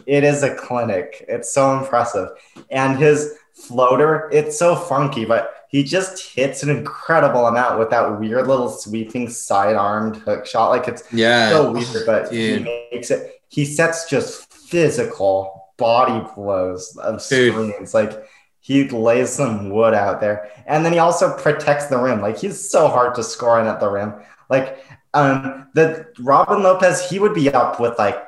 [0.06, 1.26] it is a clinic.
[1.28, 2.30] It's so impressive.
[2.70, 8.20] And his floater, it's so funky, but he just hits an incredible amount with that
[8.20, 10.70] weird little sweeping side armed hook shot.
[10.70, 11.50] Like it's Yeah.
[11.50, 12.66] so weird, but dude.
[12.68, 13.42] he makes it.
[13.50, 17.54] He sets just physical body blows of Dude.
[17.54, 17.94] screens.
[17.94, 18.26] Like
[18.60, 22.22] he lays some wood out there, and then he also protects the rim.
[22.22, 24.14] Like he's so hard to score in at the rim.
[24.50, 28.22] Like um, the Robin Lopez, he would be up with like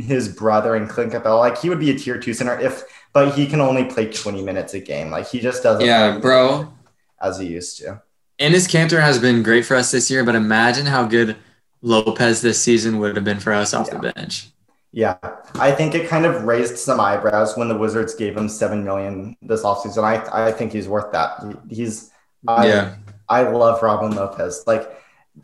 [0.00, 1.38] his brother and Clint Capela.
[1.38, 2.82] Like he would be a tier two center if,
[3.16, 5.10] but he can only play twenty minutes a game.
[5.10, 5.86] Like he just doesn't.
[5.86, 6.70] Yeah, bro.
[7.18, 8.02] as he used to.
[8.38, 11.34] Enes Kanter has been great for us this year, but imagine how good
[11.80, 14.48] Lopez this season would have been for us off the bench.
[14.92, 15.16] Yeah,
[15.54, 19.34] I think it kind of raised some eyebrows when the Wizards gave him seven million
[19.40, 20.04] this offseason.
[20.04, 21.42] I I think he's worth that.
[21.70, 22.10] He's
[22.46, 22.96] I, yeah.
[23.30, 24.64] I love Robin Lopez.
[24.66, 24.92] Like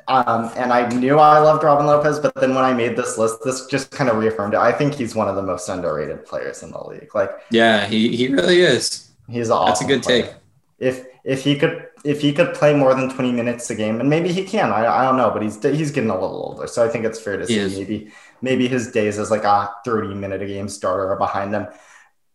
[0.09, 3.39] um and I knew I loved Robin Lopez, but then when I made this list,
[3.45, 4.59] this just kind of reaffirmed it.
[4.61, 7.15] I think he's one of the most underrated players in the league.
[7.15, 9.11] Like Yeah, he, he really is.
[9.29, 10.23] he's an That's a good player.
[10.25, 10.35] take.
[10.79, 14.11] If if he could if he could play more than 20 minutes a game, and
[14.11, 16.85] maybe he can, I, I don't know, but he's he's getting a little older, so
[16.85, 20.43] I think it's fair to say maybe maybe his days as like a 30 minute
[20.43, 21.69] a game starter are behind him.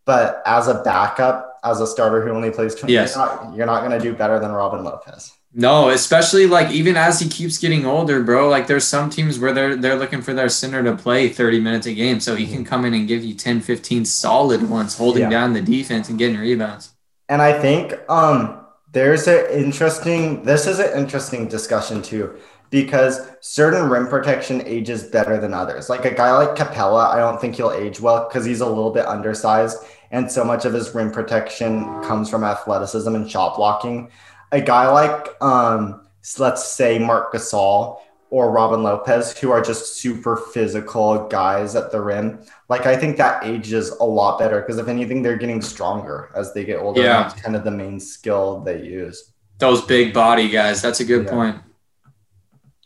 [0.06, 3.14] But as a backup, as a starter who only plays 20, Yes.
[3.14, 5.32] you're not, you're not going to do better than Robin Lopez.
[5.58, 8.48] No, especially like even as he keeps getting older, bro.
[8.48, 11.86] Like there's some teams where they're they're looking for their center to play 30 minutes
[11.86, 12.20] a game.
[12.20, 15.28] So he can come in and give you 10, 15 solid ones, holding Yeah.
[15.28, 16.94] down the defense and getting rebounds.
[17.28, 18.60] And I think um,
[18.92, 22.36] there's an interesting, this is an interesting discussion too,
[22.70, 25.90] because certain rim protection ages better than others.
[25.90, 28.90] Like a guy like Capela, I don't think he'll age well because he's a little
[28.92, 29.78] bit undersized.
[30.10, 34.10] And so much of his rim protection comes from athleticism and shot blocking.
[34.52, 36.06] A guy like, um,
[36.38, 42.00] let's say, Marc Gasol or Robin Lopez, who are just super physical guys at the
[42.00, 46.30] rim, like I think that ages a lot better because if anything, they're getting stronger
[46.34, 47.00] as they get older.
[47.02, 47.22] Yeah.
[47.22, 49.32] That's kind of the main skill they use.
[49.58, 50.82] Those big body guys.
[50.82, 51.30] That's a good Yeah.
[51.30, 51.56] point.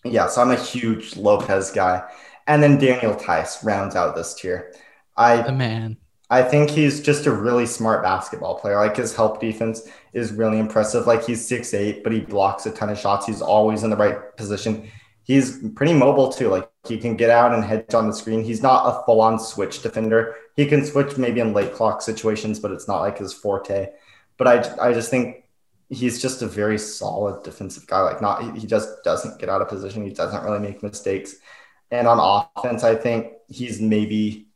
[0.05, 2.03] Yeah, so I'm a huge Lopez guy.
[2.47, 4.73] And then Daniel Theis rounds out this tier.
[5.17, 5.97] I The man.
[6.33, 8.77] I think he's just a really smart basketball player.
[8.77, 11.07] Like his help defense is really impressive.
[11.07, 13.27] Like he's 6'8, but he blocks a ton of shots.
[13.27, 14.91] He's always in the right position.
[15.25, 16.49] He's pretty mobile too.
[16.49, 18.43] Like he can get out and hedge on the screen.
[18.43, 20.35] He's not a full-on switch defender.
[20.57, 23.91] He can switch maybe in late clock situations, but it's not like his forte.
[24.39, 25.45] But I I just think
[25.91, 28.01] he's just a very solid defensive guy.
[28.01, 30.03] Like not he just doesn't get out of position.
[30.03, 31.37] He doesn't really make mistakes.
[31.91, 32.19] And on
[32.57, 34.49] offense, I think he's maybe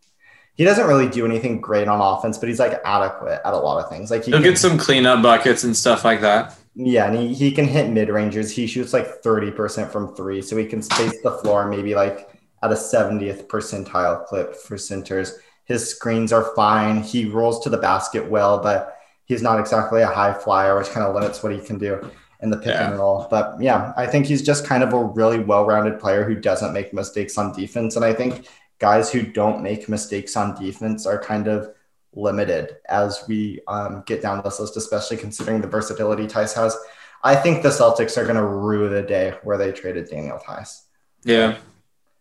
[0.56, 3.82] he doesn't really do anything great on offense, but he's like adequate at a lot
[3.82, 4.10] of things.
[4.10, 6.56] Like he He'll can, get some cleanup buckets and stuff like that.
[6.74, 8.50] yeah, and he, he can hit mid rangers.
[8.50, 12.30] He shoots like 30% from three, so he can space the floor maybe like
[12.62, 15.38] at a 70th percentile clip for centers.
[15.64, 17.02] His screens are fine.
[17.02, 18.96] He rolls to the basket well, but
[19.26, 22.50] he's not exactly a high flyer, which kind of limits what he can do in
[22.50, 22.90] the pick Yeah.
[22.90, 23.26] and roll.
[23.30, 26.72] But yeah, I think he's just kind of a really well rounded player who doesn't
[26.72, 27.96] make mistakes on defense.
[27.96, 28.46] And I think
[28.78, 31.70] guys who don't make mistakes on defense are kind of
[32.12, 36.76] limited as we um, get down this list, especially considering the versatility Theis has.
[37.22, 40.82] I think the Celtics are going to rue the day where they traded Daniel Theis.
[41.24, 41.58] Yeah.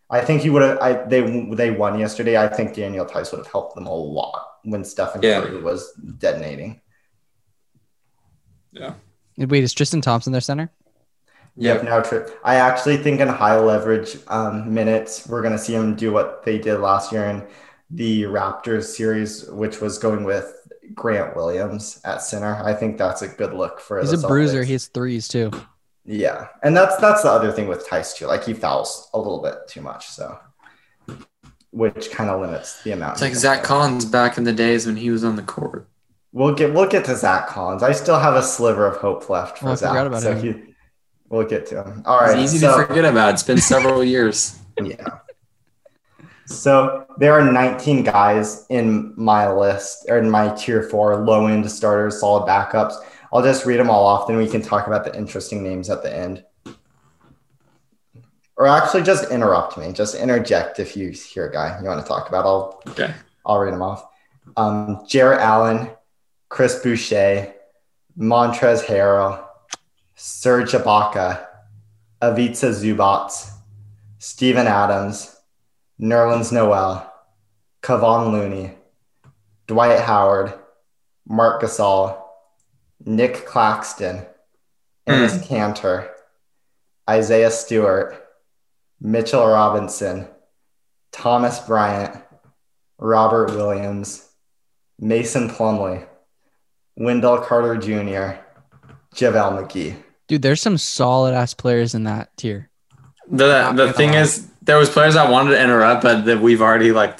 [0.09, 0.77] I think he would have.
[0.79, 1.21] I they
[1.55, 2.37] they won yesterday.
[2.37, 5.41] I think Daniel Theis would have helped them a lot when Stephen Yeah.
[5.41, 6.81] Curry was detonating.
[8.71, 8.93] Yeah.
[9.37, 10.69] Wait, is Tristan Thompson their center?
[11.57, 11.83] Yep.
[11.83, 15.95] Now, tri- I actually think in high leverage um, minutes, we're going to see him
[15.95, 17.47] do what they did last year in
[17.89, 20.53] the Raptors series, which was going with
[20.93, 22.55] Grant Williams at center.
[22.55, 24.01] I think that's a good look for.
[24.01, 24.61] He's the a bruiser.
[24.63, 24.65] Celtics.
[24.65, 25.51] He has threes too.
[26.03, 28.27] Yeah, and that's that's the other thing with Theis too.
[28.27, 30.37] Like he fouls a little bit too much, so
[31.71, 33.13] which kind of limits the amount.
[33.13, 33.79] It's like Zach foul.
[33.79, 35.87] Collins back in the days when he was on the court.
[36.31, 37.81] We'll get we'll get to Zach Collins.
[37.83, 39.89] I still have a sliver of hope left for Oh, I Zach.
[39.89, 40.65] forgot about so him.
[40.67, 40.74] he,
[41.29, 42.03] we'll get to him.
[42.05, 42.37] All right.
[42.37, 43.33] It's easy so, to forget about.
[43.33, 44.59] It's been several years.
[44.81, 45.19] Yeah.
[46.45, 51.69] So there are 19 guys in my list or in my tier four low end
[51.69, 52.93] starters, solid backups.
[53.33, 56.03] I'll just read them all off, then we can talk about the interesting names at
[56.03, 56.43] the end.
[58.57, 59.91] Or actually, just interrupt me.
[59.91, 62.45] Just interject if you hear a guy you want to talk about.
[62.45, 63.13] I'll Okay.
[63.45, 64.05] I'll read them off.
[64.55, 65.89] Um, Jarrett Allen,
[66.49, 67.53] Chris Boucher,
[68.17, 69.45] Montrez Harrell,
[70.15, 71.45] Serge Ibaka,
[72.21, 73.51] Ivica Zubac,
[74.17, 75.35] Steven Adams,
[75.99, 77.11] Nerlens Noel,
[77.81, 78.71] Kevon Looney,
[79.67, 80.53] Dwight Howard,
[81.27, 82.17] Marc Gasol,
[83.05, 84.25] Nick Claxton,
[85.05, 85.11] hmm.
[85.11, 86.09] Enes Kanter,
[87.09, 88.25] Isaiah Stewart,
[89.01, 90.27] Mitchell Robinson,
[91.11, 92.23] Thomas Bryant,
[92.99, 94.29] Robert Williams,
[94.97, 96.07] Mason Plumlee,
[96.95, 98.39] Wendell Carter Jr.,
[99.13, 100.04] JaVale McGee.
[100.27, 102.69] Dude, there's some solid ass players in that tier.
[103.29, 104.19] The the thing lie.
[104.21, 107.19] is, there was players I wanted to interrupt, but that we've already like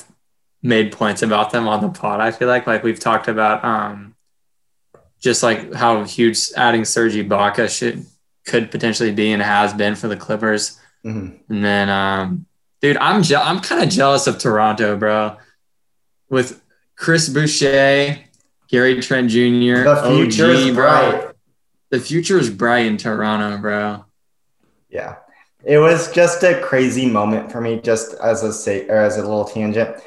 [0.64, 2.20] made points about them on the pod.
[2.20, 4.16] I feel like like we've talked about um
[5.20, 8.06] just like how huge adding Serge Ibaka should
[8.48, 10.80] could potentially be and has been for the Clippers.
[11.04, 11.40] Mhm.
[11.50, 12.46] And then um
[12.82, 15.38] dude, I'm je- I'm kind of jealous of Toronto, bro.
[16.30, 16.62] With
[16.96, 18.18] Chris Boucher,
[18.68, 21.12] Gary Trent Jr., The future OG, is bro.
[21.12, 21.35] bright.
[21.90, 24.06] The future is bright in Toronto, bro.
[24.90, 25.18] Yeah.
[25.64, 29.22] It was just a crazy moment for me, just as a say or as a
[29.22, 29.98] little tangent,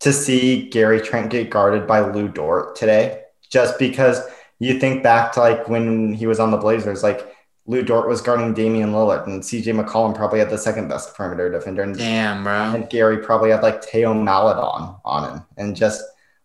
[0.00, 3.22] to see Gary Trent get guarded by Lu Dort today.
[3.50, 4.20] Just because
[4.58, 7.34] you think back to like when he was on the Blazers, like
[7.66, 11.50] Lu Dort was guarding Damian Lillard and CJ McCollum probably had the second best perimeter
[11.50, 11.82] defender.
[11.82, 12.74] And, Damn, bro.
[12.74, 15.44] and Gary probably had like Theo Maledon on him.
[15.56, 16.02] And just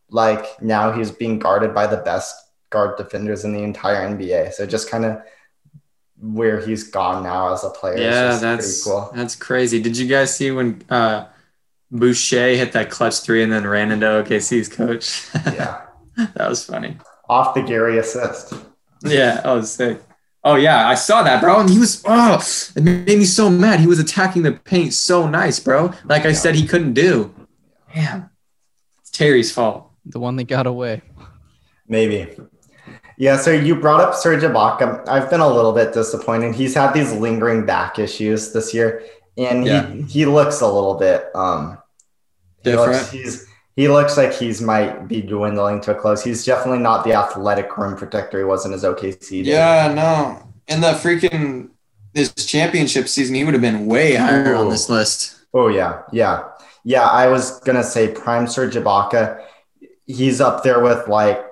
[0.10, 2.36] like now he's being guarded by the best
[2.74, 4.52] guard defenders in the entire NBA.
[4.54, 5.22] So just kind of
[6.20, 7.96] where he's gone now as a player.
[7.96, 9.12] is Yeah, just that's pretty cool.
[9.16, 9.82] that's crazy.
[9.82, 11.28] Did you guys see when uh
[11.92, 15.28] Boucher hit that clutch three and then ran into OKC's coach.
[15.54, 15.82] Yeah.
[16.36, 16.98] that was funny.
[17.30, 18.54] Off the Gary assist.
[19.04, 20.02] Yeah, I was sick.
[20.44, 21.60] Oh yeah, I saw that, bro.
[21.62, 22.42] And he was oh,
[22.76, 23.80] it made me so mad.
[23.80, 25.94] He was attacking the paint so nice, bro.
[26.06, 27.34] Like I said, he couldn't do.
[27.94, 28.30] Damn,
[29.02, 29.90] it's Terry's fault.
[30.06, 31.02] The one that got away.
[31.88, 32.36] Maybe.
[33.18, 35.08] Yeah, so you brought up Serge Ibaka.
[35.08, 36.56] I've been a little bit disappointed.
[36.56, 39.04] He's had these lingering back issues this year,
[39.38, 39.88] and Yeah.
[39.88, 41.78] he, he looks a little bit um
[42.64, 43.10] he looks, Different.
[43.26, 43.46] he's
[43.76, 46.24] he looks like he's might be dwindling to a close.
[46.24, 49.48] He's definitely not the athletic rim protector he was in his OKC days.
[49.48, 50.48] Yeah, no.
[50.68, 51.70] In the freaking
[52.14, 55.40] his championship season, he would have been way higher on this list.
[55.54, 56.44] Oh yeah, yeah,
[56.84, 57.04] yeah.
[57.08, 59.44] I was gonna say prime Serge Ibaka.
[60.06, 61.44] He's up there with like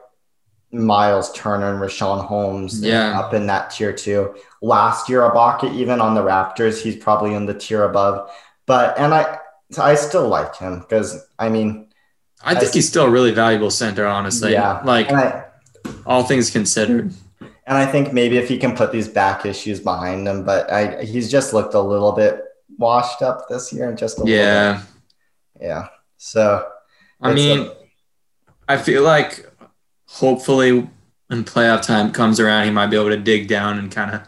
[0.71, 2.81] Myles Turner and Richaun Holmes.
[2.81, 3.19] Yeah.
[3.19, 4.35] up in that tier too.
[4.61, 8.29] Last year, Ibaka, even on the Raptors, he's probably in the tier above.
[8.65, 9.37] But and I,
[9.77, 11.89] I still like him because I mean,
[12.43, 14.53] I think he's still a really valuable center, honestly.
[14.53, 14.81] Yeah.
[14.83, 15.45] Like I
[16.05, 17.13] all things considered.
[17.41, 21.03] and I think maybe if he can put these back issues behind him, but I
[21.03, 22.41] he's just looked a little bit
[22.77, 24.81] washed up this year and just a little Yeah.
[25.59, 25.87] yeah.
[26.17, 26.67] So
[27.21, 27.73] I mean, a-
[28.67, 29.50] I feel like
[30.13, 30.87] hopefully
[31.27, 34.21] when playoff time comes around, he might be able to dig down and kind of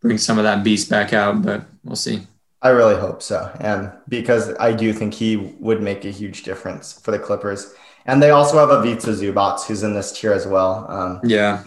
[0.00, 2.26] bring some of that beast back out, but we'll see.
[2.60, 3.50] I really hope so.
[3.60, 7.72] And because I do think he would make a huge difference for the Clippers.
[8.06, 10.86] And they also have Ivica Zubac, who's in this tier as well.
[10.90, 11.62] Um, Yeah.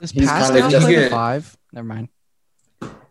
[0.00, 1.56] Does He's Pascal kinda just- play five?
[1.72, 2.08] Never mind.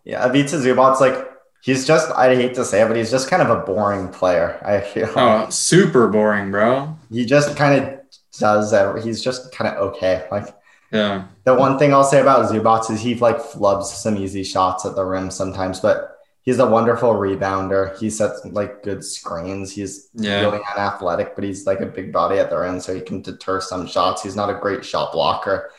[0.03, 1.27] yeah, Ivica Zubac, like,
[1.63, 4.59] he's just, I hate to say it, but he's just kind of a boring player.
[4.63, 6.97] I feel Oh, super boring, bro.
[7.11, 8.00] he just kind of
[8.37, 9.03] does that.
[9.03, 10.27] He's just kind of okay.
[10.31, 10.47] Like,
[10.91, 11.25] Yeah.
[11.45, 14.95] the one thing I'll say about Zubac is he like flubs some easy shots at
[14.95, 17.97] the rim sometimes, but he's a wonderful rebounder.
[17.97, 19.71] He sets like good screens.
[19.71, 20.41] He's Yeah.
[20.41, 23.61] really unathletic, but he's like a big body at the rim, so he can deter
[23.61, 24.23] some shots.
[24.23, 25.71] He's not a great shot blocker,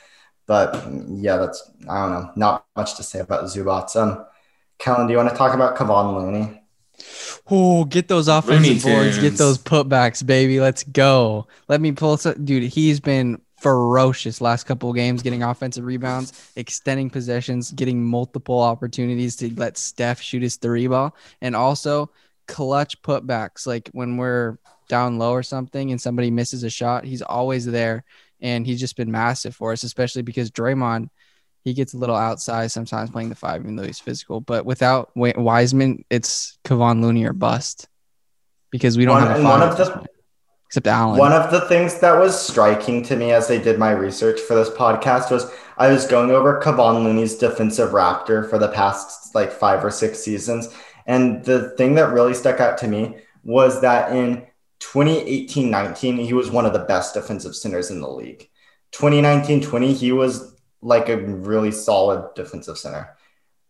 [0.46, 3.94] but yeah, that's I don't know, not much to say about Zubac.
[3.96, 4.24] Um,
[4.78, 6.61] Kellen, do you want to talk about Kevon Looney?
[7.50, 10.60] Oh, get those offensive boards, get those putbacks, baby.
[10.60, 11.46] Let's go.
[11.68, 12.64] Let me pull some dude.
[12.64, 19.36] He's been ferocious last couple of games, getting offensive rebounds, extending possessions, getting multiple opportunities
[19.36, 22.10] to let Steph shoot his three ball, and also
[22.48, 23.66] clutch putbacks.
[23.66, 28.04] Like when we're down low or something and somebody misses a shot, he's always there.
[28.40, 31.10] And he's just been massive for us, especially because Draymond,
[31.64, 34.40] he gets a little outsized sometimes playing the five, even though he's physical.
[34.40, 37.88] But without Wa- Wiseman, it's Kevon Looney or bust
[38.70, 40.06] because we don't One- have a one of the- point.
[40.66, 41.18] except Allen.
[41.18, 44.54] One of the things that was striking to me as I did my research for
[44.54, 49.52] this podcast was I was going over Kevon Looney's defensive raptor for the past like
[49.52, 50.68] five or six seasons.
[51.06, 54.46] And the thing that really stuck out to me was that in
[54.80, 58.48] 2018 19, he was one of the best defensive centers in the league.
[58.92, 60.51] 2019 20, he was
[60.82, 63.16] like a really solid defensive center.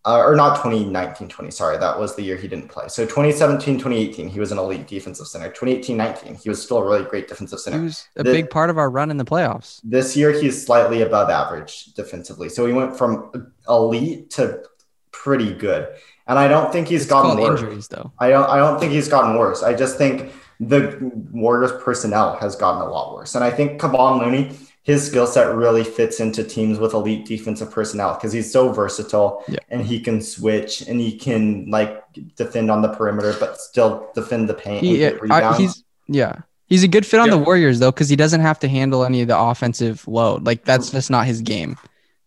[0.04, 2.88] Uh, or not 2019 20, sorry, that was the year he didn't play.
[2.88, 5.46] So 2017 2018, he was an elite defensive center.
[5.46, 7.78] 2018 19, he was still a really great defensive center.
[7.78, 9.80] he was a The- big part of our run in the playoffs.
[9.84, 12.48] This year, he's slightly above average defensively.
[12.48, 13.30] So he went from
[13.68, 14.64] elite to
[15.12, 15.86] pretty good.
[16.26, 17.60] And I don't think he's It's gotten worse.
[17.60, 18.10] injuries, though.
[18.18, 19.62] I don't I don't think he's gotten worse.
[19.62, 23.36] I just think the Warriors personnel has gotten a lot worse.
[23.36, 27.70] And I think Kevon Looney, his skill set really fits into teams with elite defensive
[27.70, 29.58] personnel because he's so versatile Yeah.
[29.70, 32.02] and he can switch and he can like
[32.36, 36.40] defend on the perimeter but still defend the paint and He, get I, he's yeah.
[36.66, 39.20] He's a good fit on the Warriors though, because he doesn't have to handle any
[39.20, 40.46] of the offensive load.
[40.46, 41.76] Like that's just not his game.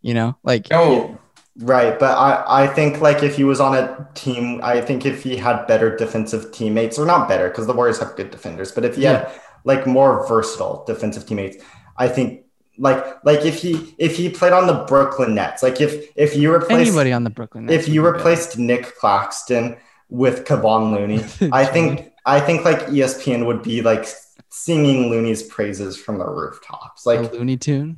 [0.02, 1.18] You know, like Oh,
[1.58, 5.24] Right, but I, I think like if he was on a team, I think if
[5.24, 8.84] he had better defensive teammates, or not better, because the Warriors have good defenders, but
[8.84, 9.32] if he had
[9.64, 11.64] like more versatile defensive teammates,
[11.98, 12.42] I think
[12.78, 16.54] like like if he if he played on the Brooklyn Nets, like if if you
[16.54, 17.66] replaced anybody on the Brooklyn.
[17.66, 19.78] Nets if you would be replaced Nick Claxton
[20.10, 21.52] with Kevon Looney.
[21.52, 24.08] I think I think like ESPN would be like
[24.50, 27.06] singing Looney's praises from the rooftops.
[27.06, 27.98] Like a Looney Tune.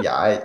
[0.00, 0.42] yeah, I,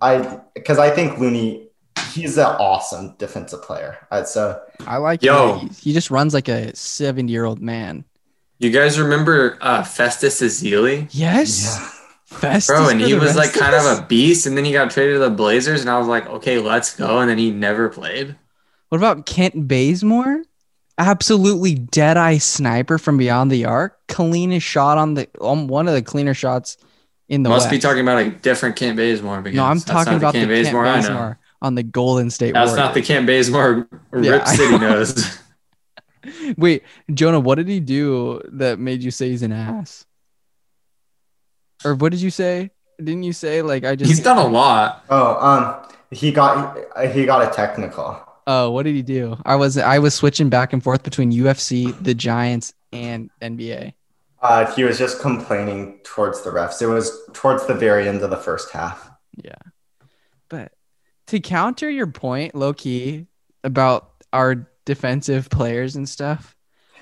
[0.00, 1.68] I, because I think Looney,
[2.12, 3.98] he's an awesome defensive player.
[4.24, 5.22] So I like.
[5.22, 5.58] Yo.
[5.58, 8.04] He, he just runs like a seventy-year-old man.
[8.58, 11.08] you guys remember uh, Festus Ezeli?
[11.10, 12.01] Yes, yeah,
[12.40, 15.18] Bro, and he was like kind of a beast, and then he got traded to
[15.20, 18.36] the Blazers, and I was like, okay, let's go, and then he never played.
[18.88, 20.42] What about Kent Bazemore?
[20.98, 23.98] Absolutely dead eye sniper from beyond the arc.
[24.08, 26.76] Cleanest shot on the on one of the cleaner shots
[27.28, 27.70] in the Must West.
[27.70, 29.40] be talking about a different Kent Bazemore.
[29.40, 31.34] Because No, I'm talking about the Kent Bazemore, I know.
[31.62, 32.76] on the Golden State That's Warriors.
[32.86, 34.78] not the Kent Bazemore Rip I City know.
[34.78, 35.38] knows.
[36.56, 40.04] Wait, Jonah, what did he do that made you say he's an ass?
[41.84, 42.70] Or what did you say?
[42.98, 45.04] Didn't you say like I just He's done a lot.
[45.10, 46.76] Oh, um, he got
[47.12, 48.20] he got a technical.
[48.46, 49.36] Oh, what did he do?
[49.44, 53.94] I was I was switching back and forth between UFC, the Giants, and NBA.
[54.40, 56.82] Uh, he was just complaining towards the refs.
[56.82, 59.08] It was towards the very end of the first half.
[59.36, 59.54] Yeah.
[60.48, 60.72] But
[61.28, 63.26] to counter your point, low key,
[63.62, 66.56] about our defensive players and stuff,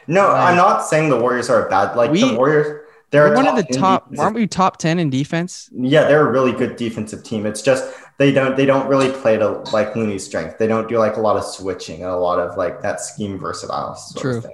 [0.06, 1.94] No, Like- I'm not saying the Warriors are bad.
[1.96, 2.79] Like We- the Warriors,
[3.10, 4.04] they're one of the top.
[4.04, 5.68] defensive- Aren't we top ten in defense?
[5.72, 7.46] Yeah, they're a really good defensive team.
[7.46, 7.84] It's just
[8.18, 10.58] they don't they don't really play to like Looney's strength.
[10.58, 13.38] They don't do like a lot of switching and a lot of like that scheme
[13.38, 14.36] versatile sort True.
[14.38, 14.52] of thing.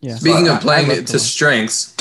[0.00, 0.16] Yeah.
[0.16, 1.20] Speaking I- of playing I it to them.
[1.20, 1.94] strengths,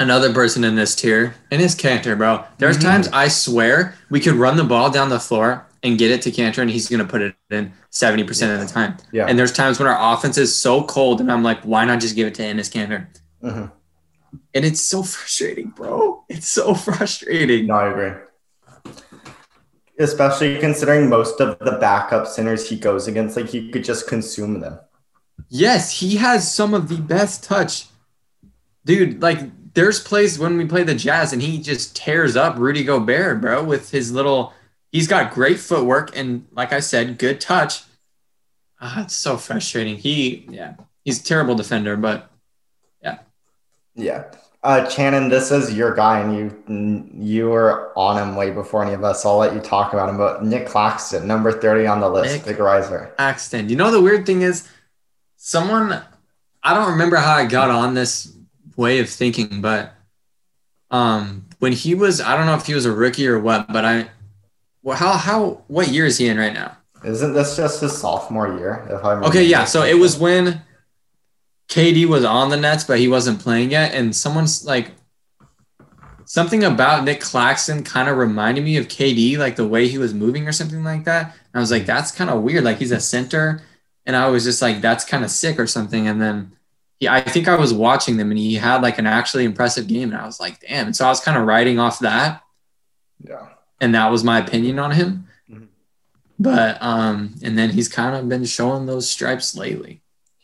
[0.00, 2.44] another person in this tier, Enes Kanter, bro.
[2.58, 2.82] There's Mhm.
[2.82, 6.30] times I swear we could run the ball down the floor and get it to
[6.30, 8.96] Kanter, and he's gonna put it in 70% of the time.
[9.12, 9.26] Yeah.
[9.28, 12.14] And there's times when our offense is so cold, and I'm like, why not just
[12.14, 13.06] give it to Enes Kanter?
[13.42, 13.70] Mhm.
[14.54, 16.24] And it's so frustrating, bro.
[16.28, 17.66] It's so frustrating.
[17.66, 18.92] No, I agree.
[19.98, 24.60] Especially considering most of the backup centers he goes against, like he could just consume
[24.60, 24.78] them.
[25.48, 27.86] Yes, he has some of the best touch.
[28.84, 29.38] Dude, like
[29.74, 33.62] there's plays when we play the Jazz and he just tears up Rudy Gobert, bro,
[33.62, 34.52] with his little
[34.90, 37.82] he's got great footwork and like I said, good touch.
[38.80, 39.96] Ah, it's so frustrating.
[39.96, 40.74] He yeah,
[41.04, 42.31] he's a terrible defender, but
[43.94, 44.24] Yeah.
[44.62, 48.94] Uh, Shannon, this is your guy, and you you were on him way before any
[48.94, 49.26] of us.
[49.26, 50.16] I'll let you talk about him.
[50.16, 52.44] But Nick Claxton, number thirty on the list, Nick.
[52.44, 53.12] big riser.
[53.18, 53.68] Axton.
[53.68, 54.68] You know the weird thing is
[55.36, 56.00] someone
[56.62, 58.32] I don't remember how I got on this
[58.76, 59.92] way of thinking, but
[60.92, 63.84] um when he was I don't know if he was a rookie or what, but
[63.84, 64.10] I
[64.84, 66.76] well how how what year is he in right now?
[67.04, 68.86] Isn't this just his sophomore year?
[68.88, 69.64] If I Okay, yeah.
[69.64, 70.62] So it was when
[71.72, 74.90] KD was on the Nets, but he wasn't playing yet, and someone's like
[76.26, 80.12] something about Nick Claxton kind of reminded me of KD, like the way he was
[80.12, 81.24] moving or something like that.
[81.24, 82.64] And I was like, that's kind of weird.
[82.64, 83.62] Like he's a center,
[84.04, 86.08] and I was just like, that's kind of sick or something.
[86.08, 86.52] And then
[87.00, 90.10] he, I think I was watching them, and he had like an actually impressive game,
[90.12, 90.86] and I was like, damn.
[90.88, 92.42] And so I was kind of writing off that,
[93.26, 93.48] yeah.
[93.80, 95.26] and that was my opinion on him.
[95.50, 95.68] Mhm.
[96.38, 100.01] But um, and then he's kind of been showing those stripes lately.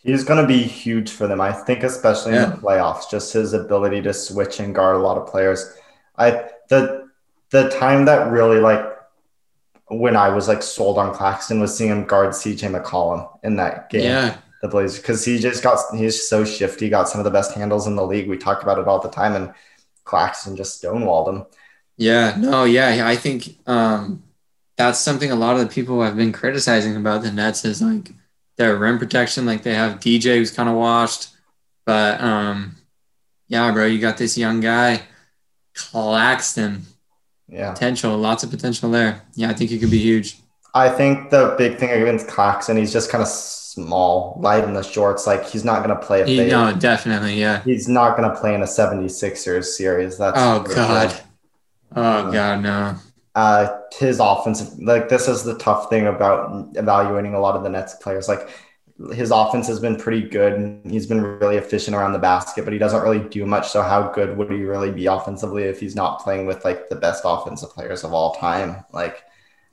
[0.09, 1.39] He's going to be huge for them.
[1.39, 5.19] I think, especially in the playoffs, just his ability to switch and guard a lot
[5.19, 5.71] of players.
[6.17, 7.11] I the
[7.51, 8.83] the time that really like
[9.89, 13.91] when I was like sold on Claxton was seeing him guard CJ McCollum in that
[13.91, 14.05] game.
[14.05, 17.53] Yeah, the Blazers because he just got he's so shifty, got some of the best
[17.53, 18.31] handles in the league.
[18.31, 19.53] We talk about it all the time, and
[20.05, 21.47] Claxton just stonewalled him.
[21.99, 24.23] Yeah, no, yeah, I think um,
[24.77, 28.15] that's something a lot of the people have been criticizing about the Nets is like
[28.59, 29.47] their rim protection.
[29.47, 31.31] Like they have DJ who's kind of washed,
[31.87, 32.77] but um,
[33.49, 35.03] yeah, bro, you got this young guy,
[35.75, 36.87] Claxton,
[37.49, 39.23] Yeah, potential, lots of potential there.
[39.35, 40.39] Yeah, I think he could be huge.
[40.75, 44.83] I think the big thing against Claxton, he's just kind of small, light in the
[44.83, 45.27] shorts.
[45.27, 46.51] Like he's not going to play if He, they.
[46.51, 47.65] no, definitely, yeah.
[47.65, 50.19] He's not going to play in a 76ers series.
[50.19, 51.21] That's Oh God, sure.
[51.97, 52.97] oh God, no.
[53.39, 57.69] Uh, his offensive like this is the tough thing about evaluating a lot of the
[57.69, 58.27] Nets players.
[58.27, 58.49] Like
[59.13, 62.73] his offense has been pretty good and he's been really efficient around the basket, but
[62.73, 63.69] he doesn't really do much.
[63.69, 66.97] So how good would he really be offensively if he's not playing with like the
[66.97, 68.85] best offensive players of all time?
[68.93, 69.23] Like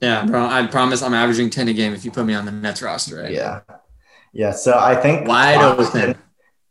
[0.00, 2.52] Yeah, bro, I promise I'm averaging ten a game if you put me on the
[2.52, 3.16] Nets roster.
[3.16, 3.32] Right?
[3.32, 3.62] yeah.
[4.32, 4.52] Yeah.
[4.52, 6.14] So I think Wide open.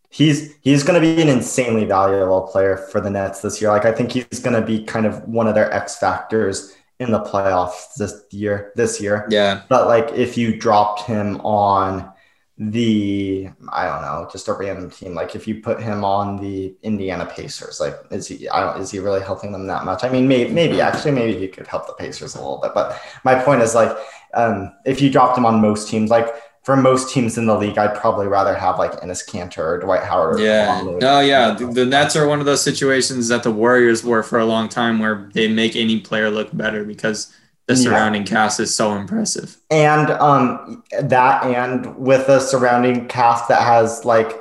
[0.10, 3.70] He's he's going to be an insanely valuable player for the Nets this year.
[3.72, 7.12] Like I think he's going to be kind of one of their X factors in
[7.12, 8.72] the playoffs this year.
[8.76, 12.12] This year, Yeah, But like if you dropped him on
[12.58, 16.74] the I don't know, just a random team, like if you put him on the
[16.84, 20.04] Indiana Pacers, like is he I don't is he really helping them that much?
[20.06, 22.74] I mean maybe maybe actually maybe he could help the Pacers a little bit.
[22.74, 23.96] But my point is like
[24.34, 26.28] um if you dropped him on most teams, like
[26.66, 30.03] for most teams in the league, I'd probably rather have like Enes Kanter or Dwight
[30.03, 30.39] Howard.
[30.39, 30.82] or Yeah.
[30.84, 30.97] Looney.
[30.97, 31.51] No, yeah.
[31.51, 34.68] The, the Nets are one of those situations that the Warriors were for a long
[34.68, 37.32] time where they make any player look better because
[37.68, 37.84] the Yeah.
[37.84, 39.57] surrounding cast is so impressive.
[39.70, 44.34] and um that and with a surrounding cast that has like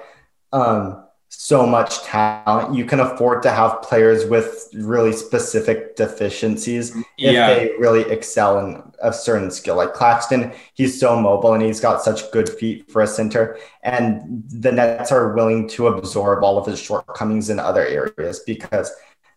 [0.53, 1.04] um
[1.45, 7.05] so much talent you can afford to have players with really specific deficiencies if mm,
[7.19, 7.49] yeah.
[7.49, 12.01] they really excel in a certain skill like claxton he's so mobile and he's got
[12.01, 16.65] such good feet for a center and the nets are willing to absorb all of
[16.65, 18.91] his shortcomings in other areas because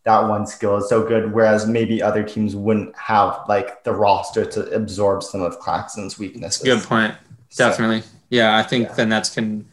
[0.06, 4.46] that one skill is so good whereas maybe other teams wouldn't have like the roster
[4.46, 7.14] to absorb some of claxton's weaknesses Good point.
[7.50, 8.04] So- Definitely.
[8.30, 8.94] Yeah, I think Yeah.
[8.94, 9.68] the Nets can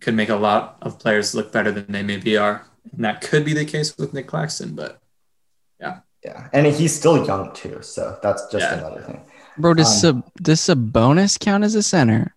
[0.00, 2.64] could make a lot of players look better than they maybe are.
[2.94, 5.00] And that could be the case with Nick Claxton, but
[5.80, 6.48] Yeah, Yeah.
[6.52, 8.78] and he's still young too, so that's just Yeah.
[8.78, 9.20] another thing.
[9.58, 12.34] Bro, does Um, sub does Sabonis count as a center?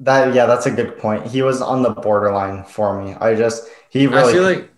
[0.00, 1.26] That yeah, that's a good point.
[1.26, 3.14] He was on the borderline for me.
[3.20, 4.70] I just he really I feel like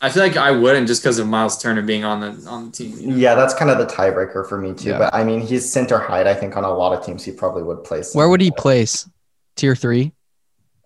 [0.00, 2.70] I feel like I wouldn't just because of Myles Turner being on the on the
[2.72, 2.98] team.
[2.98, 3.16] you know?
[3.16, 4.90] yeah, that's kind of the tiebreaker for me too.
[4.90, 4.98] Yeah.
[4.98, 6.26] But I mean, he's center height.
[6.26, 8.14] I think on a lot of teams he probably would place.
[8.14, 9.08] Where would he place?
[9.56, 10.12] Tier three?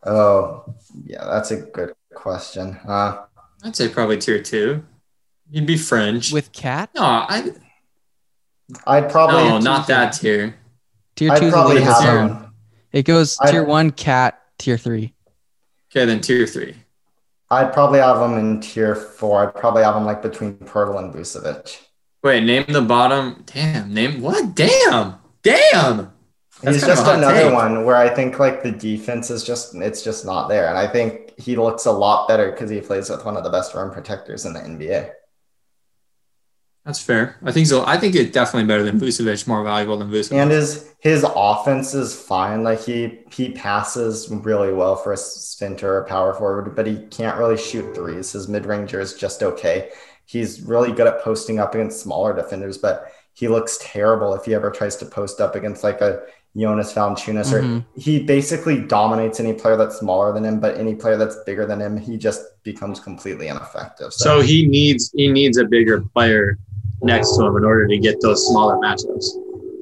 [0.05, 0.74] Oh,
[1.05, 2.78] yeah, that's a good question.
[2.86, 3.24] Uh,
[3.64, 4.84] I'd say probably tier two.
[5.51, 6.32] You'd be French.
[6.32, 6.90] With cat?
[6.94, 7.53] no, I
[8.86, 10.55] I'd probably no, not that tier.
[11.16, 12.51] Tier I'd two is a probably league have its own.
[12.92, 15.14] It goes I'd- tier one, cat, tier three.
[15.90, 16.76] Okay, then tier three.
[17.51, 19.46] I'd probably have them in tier four.
[19.46, 21.80] I'd probably have them like between Poeltl and Vucevic.
[22.22, 23.42] Wait, name the bottom.
[23.46, 24.55] Damn, name what?
[24.55, 26.12] Damn, damn.
[26.62, 27.52] That's He's just another take.
[27.52, 30.88] one where I think like the defense is just it's just not there, and I
[30.88, 33.90] think he looks a lot better because he plays with one of the best rim
[33.90, 35.12] protectors in the NBA.
[36.84, 37.36] That's fair.
[37.44, 37.84] I think so.
[37.84, 40.32] I think it's definitely better than Vucevic, more valuable than Vucevic.
[40.32, 42.64] And his his offense is fine.
[42.64, 47.38] Like he he passes really well for a center or power forward, but he can't
[47.38, 48.32] really shoot threes.
[48.32, 49.90] His mid ranger is just okay.
[50.24, 54.54] He's really good at posting up against smaller defenders, but he looks terrible if he
[54.54, 56.22] ever tries to post up against like a
[56.57, 57.53] Jonas Valanciunas.
[57.53, 57.84] Or Mhm.
[57.96, 61.80] he basically dominates any player that's smaller than him, but any player that's bigger than
[61.80, 64.12] him, he just becomes completely ineffective.
[64.12, 66.59] so he needs he needs a bigger player
[67.03, 69.26] next to him in order to get those smaller matchups.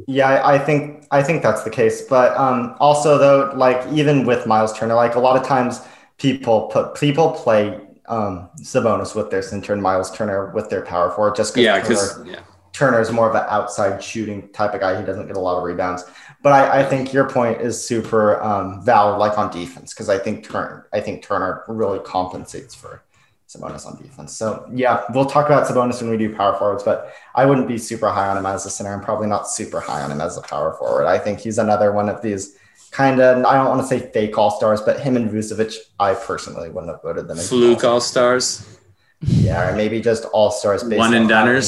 [0.06, 2.02] Yeah, I I think I think that's the case.
[2.02, 5.80] But um, also though, like even with Myles Turner, like a lot of times
[6.18, 11.10] people put people play um, Sabonis with their center and Myles Turner with their power
[11.10, 12.38] forward just because Yeah, Turner, because yeah.
[12.72, 14.96] Turner is more of an outside shooting type of guy.
[15.00, 16.04] He doesn't get a lot of rebounds.
[16.42, 20.18] But I, I think your point is super um, valid, like on defense, because I
[20.18, 23.02] think Turner I think Turner really compensates for
[23.48, 24.36] Sabonis on defense.
[24.36, 27.78] So yeah, we'll talk about Sabonis when we do power forwards, but I wouldn't be
[27.78, 28.92] super high on him as a center.
[28.92, 31.06] I'm probably not super high on him as a power forward.
[31.06, 32.56] I think he's another one of these
[32.92, 36.14] kind of I don't want to say fake all stars, but him and Vucevic, I
[36.14, 37.38] personally wouldn't have voted them.
[37.38, 38.64] as Fluke all- stars,
[39.20, 41.60] Yeah, or maybe just all stars based one and on how many-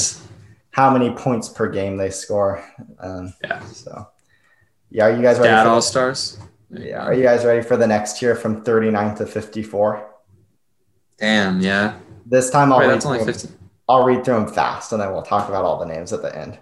[0.71, 2.63] How many points per game they score.
[3.01, 4.07] Um, Yeah, so
[4.91, 5.51] yeah, are you guys ready?
[5.51, 6.39] dad for All Stars.
[6.71, 10.15] yeah, are you guys ready for the next tier from 39 to 54?
[11.19, 11.99] Damn, yeah.
[12.27, 13.35] This time I'll Wait, read that's only.
[13.89, 16.37] I'll read through them fast and then we'll talk about all the names at the
[16.37, 16.59] end.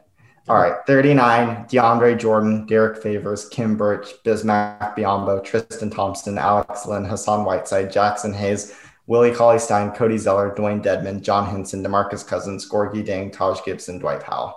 [0.49, 7.05] All right, 39, DeAndre Jordan, Derrick Favors, Khem Birch, Bismack Biyombo, Tristan Thompson, Alex Len,
[7.05, 8.73] Hassan Whiteside, Jaxson Hayes,
[9.09, 13.99] Willie Cauley Stein, Cody Zeller, Dewayne Dedmon, John Henson, Demarcus Cousins, Gorgui Dieng, Taj Gibson,
[13.99, 14.57] Dwight Powell.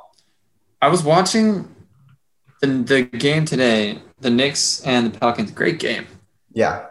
[0.79, 1.67] I was watching
[2.61, 5.51] the, the game today, the Knicks and the Pelicans.
[5.51, 6.07] Great game.
[6.53, 6.85] Yeah,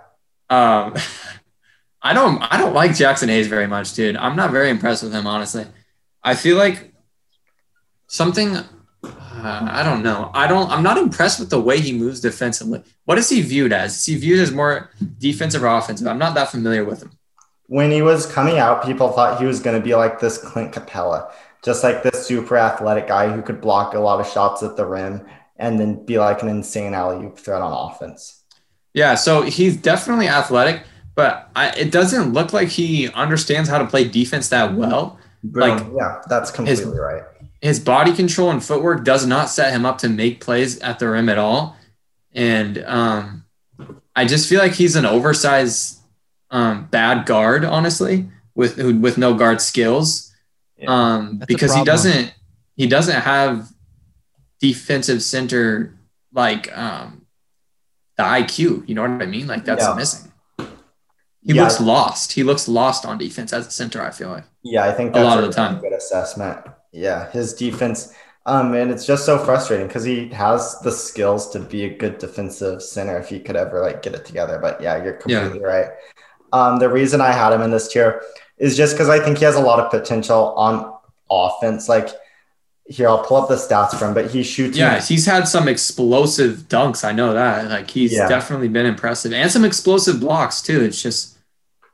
[0.51, 0.95] Um,
[2.03, 4.17] I don't I don't like Jaxson Hayes very much, dude.
[4.17, 5.67] I'm not very impressed with him, honestly.
[6.23, 6.93] I feel like
[8.07, 8.57] something.
[8.57, 10.31] Uh, I don't know.
[10.35, 10.71] I don't.
[10.71, 12.83] I'm not impressed with the way he moves defensively.
[13.05, 13.97] What is he viewed as?
[13.97, 16.07] Is he viewed as more defensive or offensive?
[16.07, 17.13] I'm not that familiar with him.
[17.67, 20.73] when he was coming out, people thought he was going to be like this Clint
[20.73, 21.31] Capela,
[21.63, 24.87] just like this super athletic guy who could block a lot of shots at the
[24.87, 25.27] rim
[25.59, 28.45] and then be like an insane alley oop threat on offense.
[28.95, 30.83] Yeah, so he's definitely athletic,
[31.15, 35.19] but I, it doesn't look like he understands how to play defense that well.
[35.53, 35.97] Like, Boom.
[35.97, 37.23] yeah, that's completely right.
[37.61, 41.09] his body control and footwork does not set him up to make plays at the
[41.09, 41.77] rim at all.
[42.33, 43.45] And um,
[44.15, 46.01] I just feel like he's an oversized
[46.51, 50.33] um, bad guard, honestly, with with no guard skills.
[50.77, 50.87] Yeah.
[50.89, 52.33] Um, because he doesn't
[52.77, 53.69] he doesn't have
[54.61, 55.95] defensive center
[56.33, 57.27] like um,
[58.17, 58.89] the IQ.
[58.89, 59.47] You know what I mean?
[59.47, 59.95] Like that's Yeah.
[59.95, 60.33] missing.
[61.43, 61.63] He Yeah.
[61.63, 62.33] looks lost.
[62.33, 64.03] He looks lost on defense as a center.
[64.03, 64.45] I feel like.
[64.63, 65.81] Yeah, I think A lot a of the time.
[65.81, 66.59] good assessment.
[66.93, 68.13] Yeah, his defense.
[68.47, 72.19] Um, and it's just so frustrating because he has the skills to be a good
[72.19, 74.59] defensive center if he could ever like get it together.
[74.61, 75.41] But yeah, you're Yeah.
[75.41, 75.89] completely right.
[76.53, 78.23] Um, the reason I had him in this tier
[78.57, 80.93] is just because I think he has a lot of potential on
[81.31, 81.89] offense.
[81.91, 82.09] Like
[82.89, 84.77] here, I'll pull up the stats from, but he shoots.
[84.77, 87.05] Yeah, he's had some explosive dunks.
[87.05, 87.69] I know that.
[87.71, 88.29] Like he's Yeah.
[88.29, 90.81] definitely been impressive, and some explosive blocks too.
[90.81, 91.37] It's just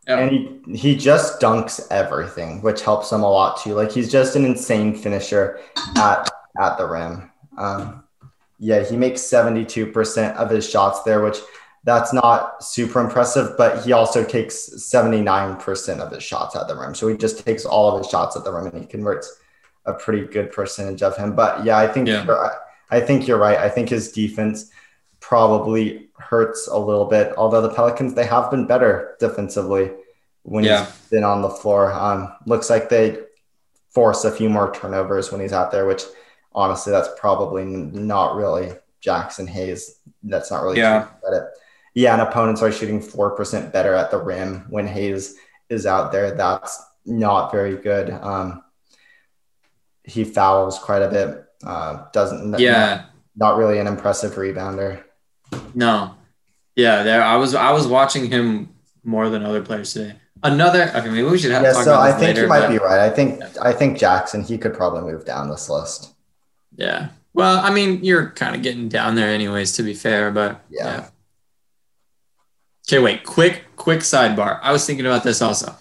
[0.06, 0.18] yeah.
[0.18, 3.74] and he he just dunks everything, which helps him a lot too.
[3.74, 5.58] Like he's just an insane finisher
[5.96, 6.30] at
[6.60, 7.30] at the rim.
[7.58, 8.04] Um,
[8.60, 11.38] yeah, he makes seventy two percent of his shots there, which
[11.82, 13.56] that's not super impressive.
[13.58, 14.54] But he also takes
[14.88, 16.94] seventy nine percent of his shots at the rim.
[16.94, 19.40] So he just takes all of his shots at the rim and he converts
[19.86, 21.34] a pretty good percentage of him.
[21.34, 22.24] But yeah, I think Yeah.
[22.24, 22.50] You're,
[22.90, 23.58] I think you're right.
[23.58, 24.70] I think his defense
[25.20, 27.32] probably hurts a little bit.
[27.36, 29.90] Although the Pelicans, they have been better defensively
[30.42, 30.84] when Yeah.
[30.84, 31.92] he's been on the floor.
[31.92, 33.18] Um, looks like they
[33.90, 36.02] force a few more turnovers when he's out there, which
[36.54, 38.72] honestly, that's probably not really
[39.04, 39.98] Jaxson Hayes.
[40.22, 41.06] That's not really Yeah.
[41.22, 41.44] credit.
[41.94, 45.36] Yeah, and opponents are shooting four percent better at the rim when Hayes
[45.68, 46.32] is out there.
[46.32, 48.10] That's not very good.
[48.10, 48.63] Um,
[50.04, 51.44] he fouls quite a bit.
[51.64, 53.04] Uh, doesn't Yeah.
[53.36, 55.02] not really an impressive rebounder.
[55.74, 56.14] No.
[56.76, 58.68] Yeah, there I was I was watching him
[59.04, 60.16] more than other players today.
[60.42, 62.60] Another okay, maybe we should have Yeah, talk so about I think later, you might
[62.60, 63.00] but- be right.
[63.00, 66.12] I think I think Jaxson he could probably move down this list.
[66.76, 67.08] Yeah.
[67.32, 70.84] Well, I mean, you're kind of getting down there anyways, to be fair, but Yeah.
[70.86, 71.06] yeah.
[72.86, 74.58] Okay, wait, quick, quick sidebar.
[74.62, 75.74] I was thinking about this also.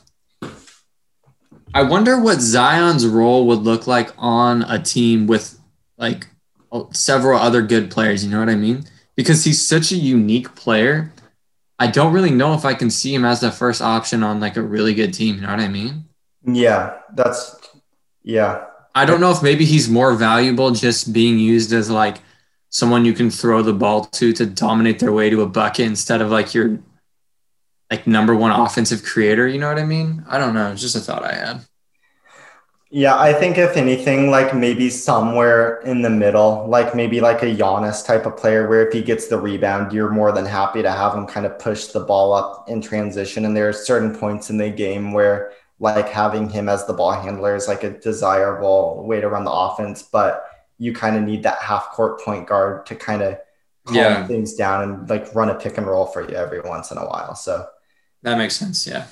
[1.73, 5.59] I wonder what Zion's role would look like on a team with
[5.97, 6.27] like
[6.91, 8.23] several other good players.
[8.23, 8.85] You know what I mean?
[9.15, 11.11] Because he's such a unique player.
[11.79, 14.55] I don't really know if I can see him as the first option on like
[14.57, 15.35] a really good team.
[15.35, 16.05] You know what I mean?
[16.45, 17.55] Yeah, that's
[18.21, 18.65] yeah.
[18.95, 22.17] I don't know if maybe he's more valuable just being used as like
[22.69, 26.21] someone you can throw the ball to to dominate their way to a bucket instead
[26.21, 26.79] of like your
[27.93, 29.47] like number one offensive creator.
[29.47, 30.25] You know what I mean?
[30.27, 30.71] I don't know.
[30.71, 31.65] It's just a thought I had.
[32.89, 37.47] Yeah, I think if anything, like maybe somewhere in the middle, like maybe like a
[37.47, 40.91] Giannis type of player, where if he gets the rebound, you're more than happy to
[40.91, 43.45] have him kind of push the ball up in transition.
[43.45, 47.13] And there are certain points in the game where like having him as the ball
[47.13, 50.45] handler is like a desirable way to run the offense, but
[50.77, 53.39] you kind of need that half court point guard to kind of
[53.85, 54.27] calm Yeah.
[54.27, 57.05] things down and like run a pick and roll for you every once in a
[57.05, 57.33] while.
[57.33, 57.65] So
[58.23, 58.87] That makes sense.
[58.87, 59.05] Yeah.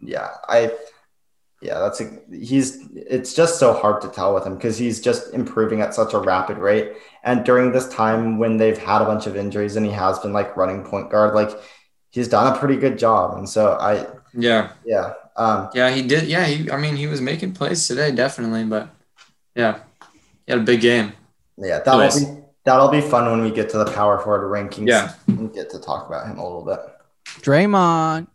[0.00, 0.72] yeah, I
[1.60, 5.32] yeah, that's a, he's it's just so hard to tell with him because he's just
[5.32, 6.92] improving at such a rapid rate.
[7.22, 10.32] And during this time when they've had a bunch of injuries and he has been
[10.32, 11.50] like running point guard, like
[12.10, 13.38] he's done a pretty good job.
[13.38, 14.72] And so I Yeah.
[14.84, 15.90] yeah, um Yeah.
[15.90, 16.24] He did.
[16.24, 16.44] Yeah.
[16.46, 18.64] He, I mean, he was making plays today, definitely.
[18.64, 18.88] But
[19.54, 19.80] yeah,
[20.46, 21.12] he had a big game.
[21.58, 22.24] yeah, that'll Nice.
[22.24, 25.12] be that'll be fun when we get to the power forward rankings Yeah.
[25.28, 26.80] and get to talk about him a little bit.
[27.40, 28.26] Draymond.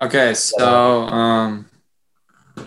[0.00, 0.34] Okay.
[0.34, 1.66] So, um,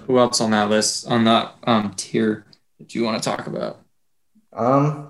[0.05, 2.45] who else on that list on that um tier
[2.79, 3.79] that you want to talk about?
[4.53, 5.09] Um,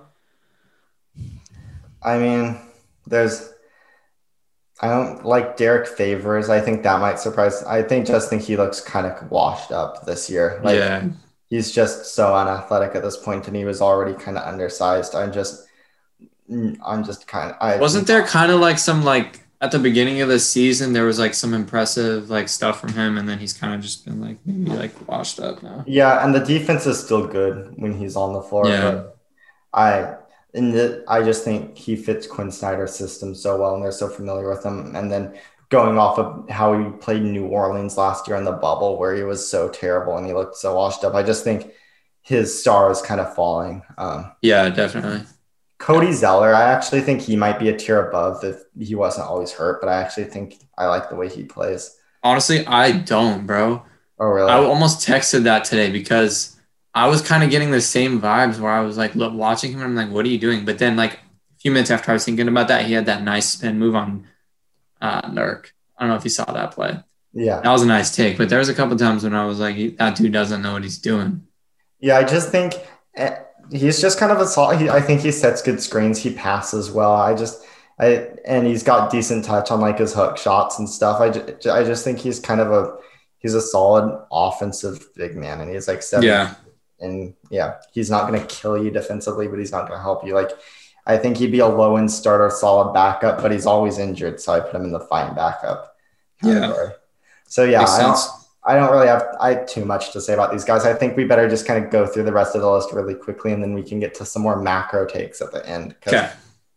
[2.02, 2.60] I mean,
[3.08, 3.50] there's.
[4.84, 6.50] I don't like Derrick Favors.
[6.50, 7.64] I think that might surprise.
[7.64, 10.60] I think just think he looks kind of washed up this year.
[10.64, 11.08] Like yeah.
[11.50, 15.14] he's just so unathletic at this point, and he was already kind of undersized.
[15.14, 15.68] I'm just,
[16.50, 17.58] I'm just kind of.
[17.62, 21.06] I Wasn't there kind of like some like at the beginning of the season there
[21.06, 24.20] was like some impressive like stuff from him and then he's kind of just been
[24.20, 25.84] like maybe like washed up now.
[25.88, 28.68] Yeah, and the defense is still good when he's on the floor.
[28.68, 28.92] Yeah.
[28.92, 29.18] But
[29.74, 30.16] I
[30.54, 34.10] and the, I just think he fits Quin Snyder's system so well, and they're so
[34.10, 34.96] familiar with him.
[34.96, 35.38] And then
[35.70, 39.24] going off of how he played New Orleans last year in the bubble, where he
[39.24, 41.72] was so terrible and he looked so washed up, I just think
[42.22, 43.82] his star is kind of falling.
[43.98, 45.26] Um, Yeah, definitely.
[45.82, 49.52] Cody Zeller, I actually think he might be a tier above if he wasn't always
[49.52, 51.98] hurt, but I actually think I like the way he plays.
[52.22, 53.84] Honestly, I don't, bro.
[54.20, 54.52] Oh, really?
[54.52, 56.56] I almost texted that today because
[56.94, 59.80] I was kind of getting the same vibes where I was like look, watching him
[59.80, 60.66] and I'm like, what are you doing?
[60.66, 63.24] But then like a few minutes after I was thinking about that, he had that
[63.24, 64.28] nice spin move on
[65.02, 65.72] uh, Nurk.
[65.98, 67.00] I don't know if you saw that play.
[67.34, 67.60] yeah.
[67.60, 69.98] That was a nice take, but there was a couple times when I was like,
[69.98, 71.48] that dude doesn't know what he's doing.
[72.00, 72.76] Yeah, I just think
[73.16, 73.38] eh,
[73.72, 74.80] he's just kind of a solid.
[74.80, 76.20] He, I think he sets good screens.
[76.20, 77.14] He passes well.
[77.14, 77.66] I just,
[78.00, 81.20] I and he's got decent touch on like his hook shots and stuff.
[81.20, 82.98] I just, I just think he's kind of a
[83.40, 86.28] he's a solid offensive big man, and he's like seven.
[86.28, 86.56] Yeah.
[87.00, 90.26] and yeah, he's not going to kill you defensively, but he's not going to help
[90.26, 90.36] you.
[90.36, 90.52] Like,
[91.06, 94.54] I think he'd be a low end starter, solid backup, but he's always injured, so
[94.54, 95.96] I put him in the fine backup
[96.44, 96.90] Yeah.
[97.48, 97.86] So yeah,
[98.64, 98.88] I don't, sense.
[98.88, 100.86] I don't really have I have too much to say about these guys.
[100.86, 103.16] I think we better just kind of go through the rest of the list really
[103.16, 105.96] quickly, and then we can get to some more macro takes at the end.
[106.08, 106.30] Okay.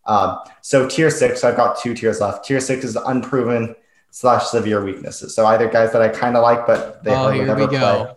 [0.07, 2.45] Um, so tier six, I've got two tiers left.
[2.45, 3.75] Tier six is unproven
[4.11, 5.35] slash severe weaknesses.
[5.35, 7.67] So either guys that I kind of like, but they Oh, hardly here ever we
[7.67, 7.79] play.
[7.81, 8.17] go.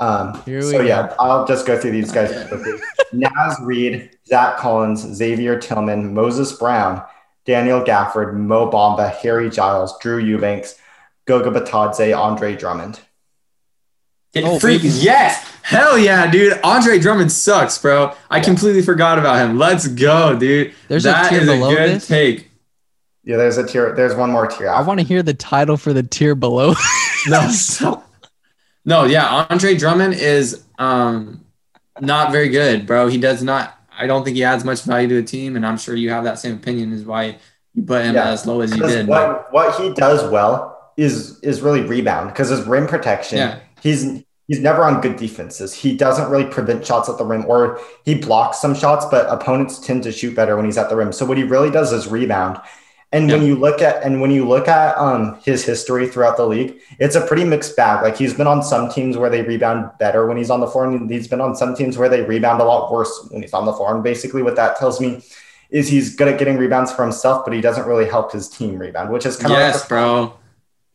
[0.00, 0.84] Um, Here we so go.
[0.84, 2.48] yeah, I'll just go through these guys Okay.
[2.48, 2.80] quickly.
[3.12, 7.02] Naz Reid, Zach Collins, Xavier Tillman, Moses Brown,
[7.44, 10.76] Daniel Gafford, Mo Bamba, Harry Giles, Drew Eubanks,
[11.30, 12.98] Goga Bitadze, Andre Drummond.
[14.36, 15.44] Oh, Freak, yes.
[15.62, 16.58] Hell yeah, dude.
[16.64, 18.12] Andre Drummond sucks, bro.
[18.28, 18.42] I Yeah.
[18.42, 19.56] completely forgot about him.
[19.58, 20.74] Let's go, dude.
[20.88, 22.08] There's a That tier is a good this?
[22.08, 22.50] take.
[23.22, 23.92] Yeah, there's a tier.
[23.94, 24.68] There's one more tier.
[24.70, 26.74] I want to hear the title for the tier below.
[27.28, 28.08] No, stop.
[28.84, 29.46] no, yeah.
[29.50, 31.44] Andre Drummond is um
[32.00, 33.06] not very good, bro.
[33.08, 33.76] He does not.
[33.96, 36.24] I don't think he adds much value to a team, and I'm sure you have
[36.24, 36.92] that same opinion.
[36.92, 37.34] Is why you
[37.74, 38.30] you put him Yeah.
[38.30, 39.06] as low as you Because did.
[39.06, 43.38] but- what what he does well is is really rebound because his rim protection.
[43.38, 43.60] Yeah.
[43.82, 45.72] He's he's never on good defenses.
[45.72, 49.78] He doesn't really prevent shots at the rim, or he blocks some shots, but opponents
[49.78, 51.12] tend to shoot better when he's at the rim.
[51.12, 52.60] So what he really does is rebound.
[53.12, 56.46] And when you look at and when you look at um his history throughout the
[56.46, 58.02] league, it's a pretty mixed bag.
[58.02, 60.86] Like he's been on some teams where they rebound better when he's on the floor,
[60.86, 63.64] and he's been on some teams where they rebound a lot worse when he's on
[63.64, 63.94] the floor.
[63.94, 65.22] And basically, what that tells me
[65.70, 68.78] is he's good at getting rebounds for himself, but he doesn't really help his team
[68.78, 70.36] rebound, which is kind of like yes, the- bro.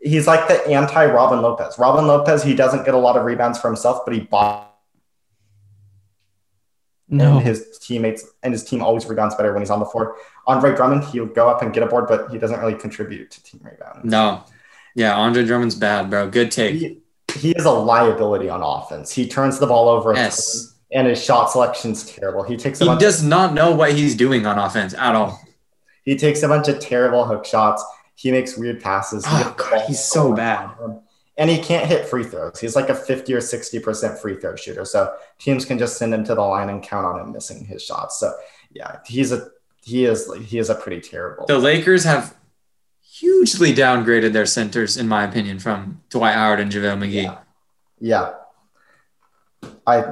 [0.05, 1.77] He's like the anti Robin Lopez.
[1.77, 4.71] Robin Lopez, he doesn't get a lot of rebounds for himself, but he bought
[7.07, 7.37] No.
[7.37, 10.15] and his teammates and his team always rebounds better when he's on the floor.
[10.47, 13.43] Andre Drummond, he'll go up and get a board, but he doesn't really contribute to
[13.43, 14.05] team rebound.
[14.05, 14.43] No.
[14.95, 16.29] Yeah, Andre Drummond's bad, bro.
[16.29, 16.75] Good take.
[16.75, 16.99] He,
[17.35, 19.11] he is a liability on offense.
[19.11, 20.73] He turns the ball over Yes.
[20.91, 22.43] and his shot selection's terrible.
[22.43, 25.39] He takes a He does not know what he's doing on offense at all.
[26.03, 27.83] he takes a bunch of terrible hook shots.
[28.15, 29.25] He makes weird passes.
[29.25, 30.71] He Oh, God, he's so bad.
[31.37, 32.59] And he can't hit free throws.
[32.59, 34.85] He's like a 50 or 60% free throw shooter.
[34.85, 37.83] So teams can just send him to the line and count on him missing his
[37.83, 38.19] shots.
[38.19, 38.33] So
[38.71, 39.49] yeah, he's a
[39.83, 41.45] he is he is a pretty terrible.
[41.45, 42.35] The Lakers have
[43.03, 47.23] hugely downgraded their centers, in my opinion, from Dwight Howard and JaVale McGee.
[47.23, 47.37] Yeah.
[47.99, 48.33] Yeah.
[49.85, 50.05] I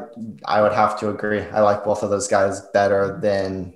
[0.45, 1.41] I would have to agree.
[1.41, 3.73] I like both of those guys better than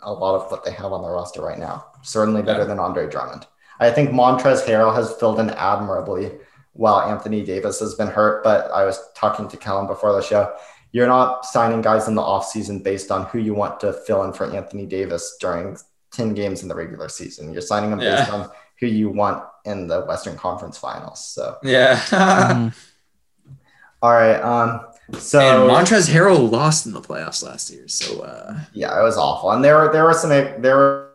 [0.00, 1.86] a lot of what they have on their roster right now.
[2.02, 2.64] Certainly better Yeah.
[2.66, 3.46] than Andre Drummond.
[3.80, 6.32] I think Montrezl Harrell has filled in admirably
[6.74, 8.44] while Anthony Davis has been hurt.
[8.44, 10.52] But I was talking to Kellen before the show.
[10.92, 14.32] You're not signing guys in the offseason based on who you want to fill in
[14.32, 15.76] for Anthony Davis during
[16.12, 17.52] 10 games in the regular season.
[17.52, 21.24] You're signing them based on who you want in the Western Conference Finals.
[21.26, 21.96] So Yeah.
[21.96, 22.74] Mhm.
[24.02, 24.40] All right.
[24.40, 24.80] Um.
[25.18, 27.86] So and Montrezl Harrell lost in the playoffs last year.
[27.88, 31.11] So uh yeah, it was awful, and there were there were some there were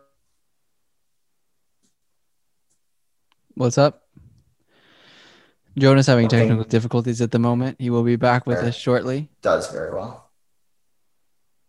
[3.58, 4.04] What's up?
[5.76, 6.38] Jonas having Nothing.
[6.40, 7.76] technical difficulties at the moment.
[7.80, 8.68] He will be back with Fair.
[8.68, 9.28] us shortly.
[9.42, 10.30] does very well.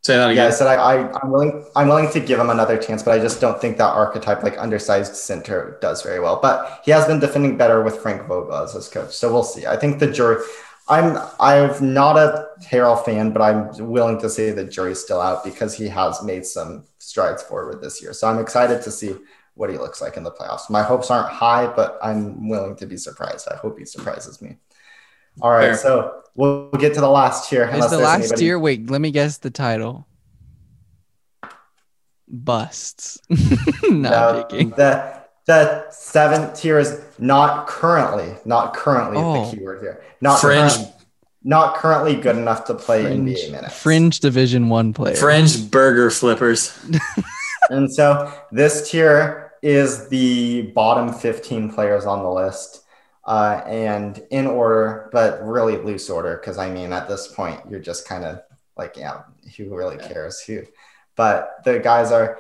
[0.04, 0.44] say that again.
[0.44, 3.12] Yeah, I said I, I, I'm willing I'm willing to give him another chance, but
[3.18, 6.40] I just don't think that archetype like undersized center does very well.
[6.40, 9.66] But he has been defending better with Frank Vogel as his coach, so we'll see.
[9.66, 10.44] I think the jury.
[10.88, 15.44] I'm I'm not a Harrell fan, but I'm willing to say the jury's still out
[15.44, 18.14] because he has made some strides forward this year.
[18.14, 19.16] So I'm excited to see
[19.60, 20.70] what he looks like in the playoffs.
[20.70, 23.46] My hopes aren't high, but I'm willing to be surprised.
[23.52, 24.56] I hope he surprises me.
[25.42, 25.78] All right, Fair.
[25.78, 27.66] so we'll get to the last tier.
[27.68, 28.58] Is the last anybody- tier?
[28.58, 30.08] Wait, let me guess the title.
[32.30, 33.18] Busts.
[33.30, 33.36] no,
[33.90, 39.46] No, I'm the the seventh tier is not currently, not currently is Oh.
[39.50, 40.02] the keyword here.
[40.22, 40.94] Not Fringe current-
[41.44, 43.82] not currently good enough to play Fringe, NBA minutes.
[43.82, 45.16] fringe Division One player.
[45.16, 46.78] Fringe burger flippers.
[47.72, 52.84] And so this tier is the bottom 15 players on the list.
[53.26, 57.80] Uh, and in order, but really loose order, because I mean, at this point, you're
[57.80, 58.42] just kind of
[58.76, 59.22] like, yeah,
[59.56, 60.40] who really cares?
[60.42, 60.64] Who?
[61.16, 62.40] But the guys are.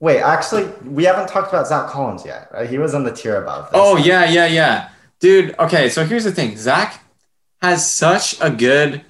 [0.00, 2.48] Wait, actually, we haven't talked about Zach Collins yet.
[2.52, 2.68] Right?
[2.68, 3.70] He was on the tier above.
[3.70, 3.80] this.
[3.80, 4.88] Oh yeah, yeah, yeah.
[5.20, 6.56] Dude, okay, so here's the thing.
[6.56, 7.00] Zach
[7.60, 9.04] has such a good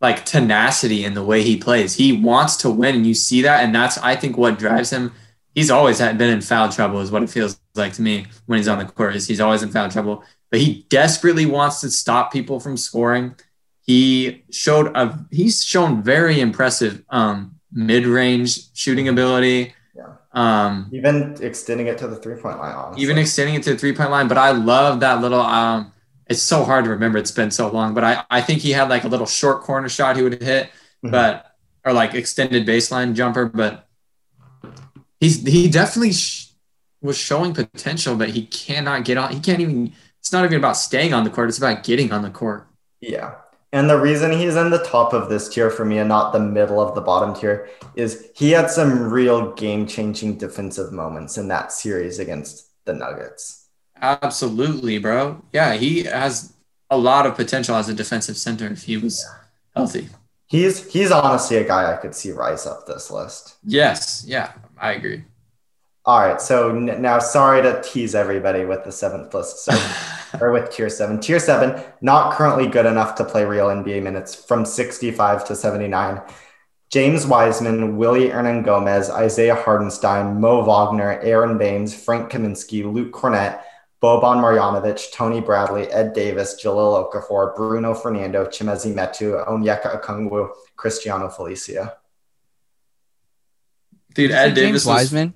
[0.00, 1.94] like tenacity in the way he plays.
[1.94, 5.12] He wants to win and you see that and that's I think what drives him.
[5.54, 8.58] He's always had been in foul trouble is what it feels like to me when
[8.58, 9.14] he's on the court.
[9.16, 13.34] Is he's always in foul trouble, but he desperately wants to stop people from scoring.
[13.82, 19.74] He showed a he's shown very impressive um mid-range shooting ability.
[19.96, 20.14] Yeah.
[20.32, 23.02] Um Even extending it to the three point line, honestly.
[23.02, 24.26] even extending it to the three point line.
[24.28, 25.40] But I love that little.
[25.40, 25.92] Um,
[26.26, 27.18] it's so hard to remember.
[27.18, 27.92] It's been so long.
[27.94, 30.70] But I, I think he had like a little short corner shot he would hit,
[31.04, 31.10] Mhm.
[31.10, 31.54] but
[31.84, 33.44] or like extended baseline jumper.
[33.46, 33.86] But
[35.24, 36.50] he's he definitely sh-
[37.00, 39.32] was showing potential, but he cannot get on.
[39.32, 39.92] He can't even.
[40.20, 41.48] It's not even about staying on the court.
[41.48, 42.66] It's about getting on the court.
[43.00, 43.34] Yeah.
[43.72, 46.38] And the reason he's in the top of this tier for me and not the
[46.40, 51.48] middle of the bottom tier is he had some real game changing defensive moments in
[51.48, 53.66] that series against the Nuggets.
[54.00, 55.42] Absolutely, bro.
[55.52, 56.54] Yeah, he has
[56.88, 59.26] a lot of potential as a defensive center if he was
[59.74, 60.08] healthy.
[60.46, 63.56] He's he's honestly a guy I could see rise up this list.
[63.64, 64.24] Yes.
[64.26, 65.24] Yeah, I agree.
[66.06, 69.72] All right, so n- now sorry to tease everybody with the seventh list, so,
[70.40, 71.18] or with tier seven.
[71.18, 76.20] Tier seven, not currently good enough to play real NBA minutes from 65 to 79.
[76.90, 83.60] James Wiseman, Willy Hernangomez, Isaiah Hartenstein, Mo Wagner, Aron Baynes, Frank Kaminsky, Luke Kornet,
[84.02, 91.28] Boban Marjanovic, Tony Bradley, Ed Davis, Jahlil Okafor, Bruno Fernando, Chimezie Metu, Onyeka Okongwu, Cristiano
[91.28, 91.90] Felicio.
[94.14, 95.34] Dude, Did you Ed Davis James was Wiseman.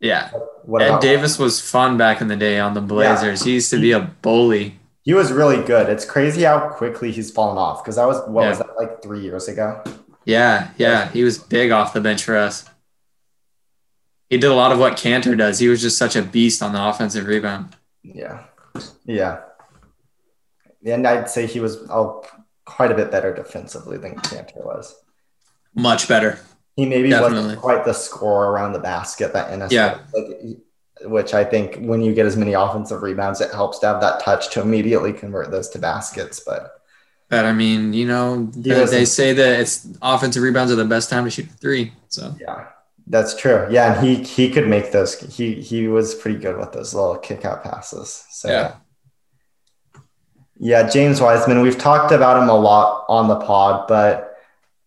[0.00, 0.30] Yeah.
[0.64, 3.42] What Ed Davis was fun back in the day on the Blazers.
[3.42, 4.78] He used to be a bully.
[5.02, 5.88] He was really good.
[5.90, 8.48] It's crazy how quickly he's fallen off because that was what Yeah.
[8.50, 9.82] was that like three years ago?
[10.24, 11.10] Yeah, yeah.
[11.10, 12.64] He was big off the bench for us.
[14.30, 15.58] He did a lot of what Kanter does.
[15.58, 17.76] He was just such a beast on the offensive rebound.
[18.02, 18.44] Yeah,
[19.04, 19.40] yeah.
[20.86, 22.24] And I'd say he was oh,
[22.64, 24.94] quite a bit better defensively than Kanter was.
[25.74, 26.38] Much better.
[26.76, 27.38] He maybe Definitely.
[27.42, 29.98] wasn't quite the scorer around the basket that Enes Yeah.
[30.12, 30.58] like,
[31.02, 34.20] which I think when you get as many offensive rebounds, it helps to have that
[34.20, 36.40] touch to immediately convert those to baskets.
[36.40, 36.72] But
[37.28, 41.10] But I mean, you know, they, they say that it's offensive rebounds are the best
[41.10, 41.92] time to shoot three.
[42.08, 42.66] So yeah,
[43.06, 43.68] that's true.
[43.70, 45.18] Yeah, and he he could make those.
[45.20, 48.24] He he was pretty good with those little kick out passes.
[48.30, 48.72] So Yeah.
[50.58, 54.33] Yeah, James Wiseman, we've talked about him a lot on the pod, but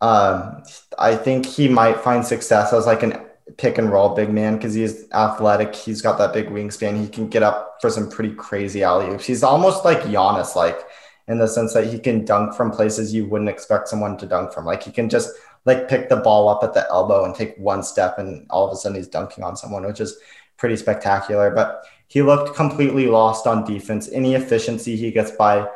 [0.02, 0.64] um,
[1.00, 4.74] I think he might find success as like an pick and roll big man because
[4.74, 5.76] he's athletic.
[5.76, 7.00] He's got that big wingspan.
[7.00, 9.26] He can get up for some pretty crazy alley oops.
[9.26, 10.80] He's almost like Giannis, like
[11.28, 14.54] in the sense that he can dunk from places you wouldn't expect someone to dunk
[14.54, 14.66] from.
[14.66, 15.32] Like he can just
[15.66, 18.74] like pick the ball up at the elbow and take one step, and all of
[18.74, 20.18] a sudden he's dunking on someone, which is
[20.58, 21.52] pretty spectacular.
[21.52, 24.10] But he looked completely lost on defense.
[24.12, 25.68] Any efficiency he gets by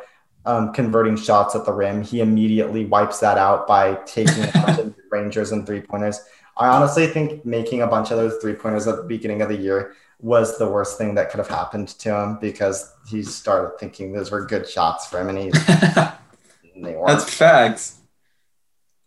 [0.44, 4.78] um, converting shots at the rim, he immediately wipes that out by taking a bunch
[4.78, 6.20] of rangers and three pointers.
[6.56, 9.56] I honestly think making a bunch of those three pointers at the beginning of the
[9.56, 14.12] year was the worst thing that could have happened to him because he started thinking
[14.12, 15.50] those were good shots for him and, he,
[16.80, 17.98] they weren't that's facts.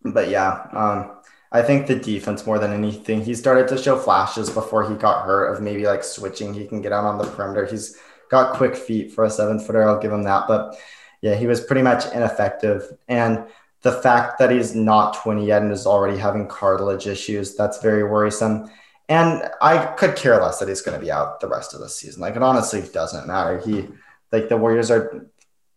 [0.04, 1.12] but yeah, um,
[1.52, 5.26] I think the defense more than anything, he started to show flashes before he got
[5.26, 6.54] hurt of maybe like switching.
[6.54, 7.66] He can get out on the perimeter.
[7.66, 7.98] He's
[8.30, 9.88] got quick feet for a seven footer.
[9.88, 10.50] I'll give him that.
[10.50, 10.78] But
[11.22, 12.84] yeah, he was pretty much ineffective.
[13.08, 13.46] And
[13.82, 18.04] the fact that he's not 20 yet and is already having cartilage issues, that's very
[18.04, 18.70] worrisome.
[19.08, 21.90] And I could care less that he's going to be out the rest of the
[21.90, 22.22] season.
[22.22, 23.60] Like it honestly doesn't matter.
[23.60, 23.88] He
[24.32, 25.28] like the Warriors are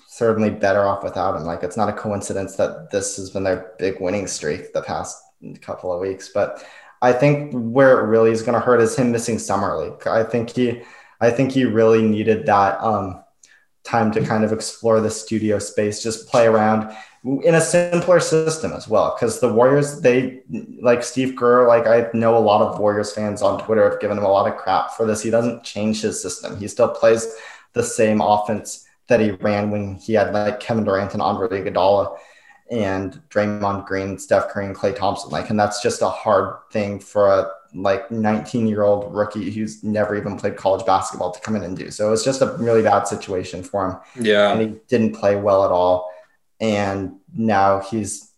[0.07, 1.45] certainly better off without him.
[1.45, 5.23] Like it's not a coincidence that this has been their big winning streak the past
[5.61, 6.31] couple of weeks.
[6.33, 6.65] But
[7.03, 10.07] I think where it really is going to hurt is him missing summer league.
[10.07, 10.83] I think he,
[11.21, 13.23] I think he really needed that um,
[13.89, 16.95] time to kind of explore the studio space, just play around
[17.25, 19.17] in a simpler system as well.
[19.17, 20.43] Because the Warriors, they
[20.81, 21.67] like Steve Kerr.
[21.67, 24.51] Like I know a lot of Warriors fans on Twitter have given him a lot
[24.51, 25.23] of crap for this.
[25.23, 26.59] He doesn't change his system.
[26.59, 27.27] He still plays
[27.73, 32.19] the same offense that he ran when he had like Kevin Durant and Andre Iguodala
[32.71, 35.31] and Draymond Green, Steph Curry, and Klay Thompson.
[35.31, 39.83] Like, and that's just a hard thing for a like 19 year old rookie who's
[39.85, 41.91] never even played college basketball to come in and do.
[41.91, 44.53] So it was just a really bad situation for him, Yeah.
[44.53, 46.11] and he didn't play well at all.
[46.61, 48.31] And now he's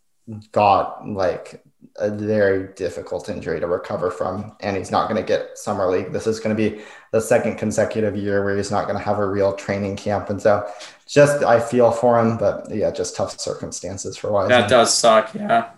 [0.52, 1.62] got like
[1.96, 6.12] a very difficult injury to recover from, and he's not going to get summer league.
[6.12, 6.82] This is going to be
[7.12, 10.40] the second consecutive year where he's not going to have a real training camp, and
[10.40, 10.68] so
[11.06, 14.60] just I feel for him, but yeah, just tough circumstances for Wiseman.
[14.60, 15.34] That does suck.
[15.34, 15.70] Yeah.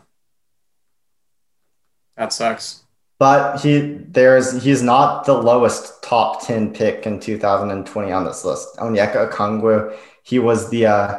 [2.17, 2.82] That sucks.
[3.23, 3.79] But he
[4.09, 8.77] there's he's not the lowest top 10 pick in 2020 on this list.
[8.79, 11.19] Onyeka Okongwu, he was the uh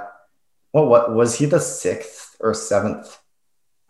[0.71, 3.17] what what was he the sixth or seventh?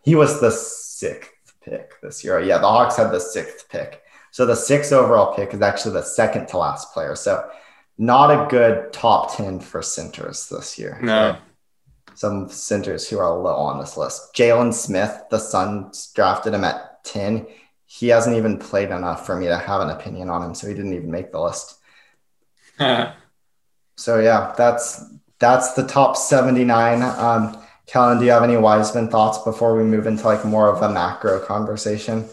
[0.04, 2.40] He was the sixth pick this year.
[2.40, 4.04] Yeah, the Hawks had the sixth pick.
[4.30, 7.16] So the sixth overall pick is actually the second to last player.
[7.16, 7.50] So
[7.98, 11.00] not a good top 10 for centers this year.
[11.02, 11.38] No.
[12.14, 14.36] Some centers who are low on this list.
[14.36, 17.48] Jalen Smith, the Suns drafted him at 10
[17.94, 20.74] he hasn't even played enough for me to have an opinion on him, so he
[20.74, 21.78] didn't even make the list.
[23.96, 25.06] So yeah, that's
[25.38, 27.04] that's the top 79.
[27.04, 30.82] Um, Kellen, do you have any Wiseman thoughts before we move into like more of
[30.82, 32.28] a macro conversation?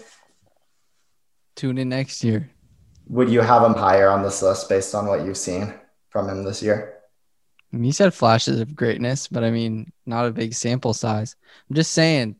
[1.56, 2.50] Tune in next year.
[3.08, 5.74] Would you have him higher on this list based on what you've seen
[6.08, 6.94] from him this year?
[7.70, 11.36] I mean, he said flashes of greatness, but I mean, not a big sample size.
[11.68, 12.36] I'm just saying,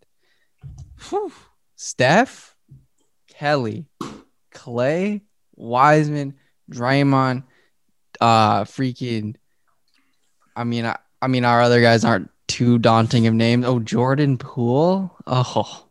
[1.11, 1.31] whew,
[1.77, 2.50] Steph,
[3.41, 3.87] Kelly,
[4.53, 5.23] Klay,
[5.57, 6.35] Wiseman,
[6.71, 7.45] Draymond,
[8.21, 9.35] uh, freaking.
[10.55, 13.65] I mean, I, I mean, our other guys aren't too daunting of names.
[13.65, 15.17] Oh, Jordan Poole.
[15.27, 15.87] Oh,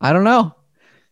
[0.00, 0.54] I don't know.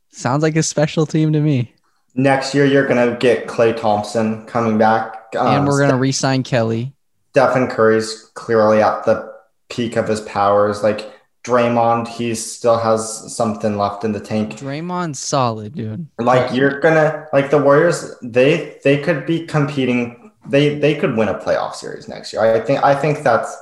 [0.09, 1.75] Sounds like a special team to me.
[2.15, 6.95] Next year, you're gonna get Klay Thompson coming back, um, and we're gonna re-sign Kelly.
[7.33, 9.35] Stephen Curry's clearly at the
[9.69, 10.83] peak of his powers.
[10.83, 11.13] Like
[11.49, 14.55] Draymond, he still has something left in the tank.
[14.55, 16.07] Draymond's solid, dude.
[16.19, 20.33] Like you're gonna like the Warriors, they they could be competing.
[20.47, 22.43] They they could win a playoff series next year.
[22.43, 23.57] I think I think that's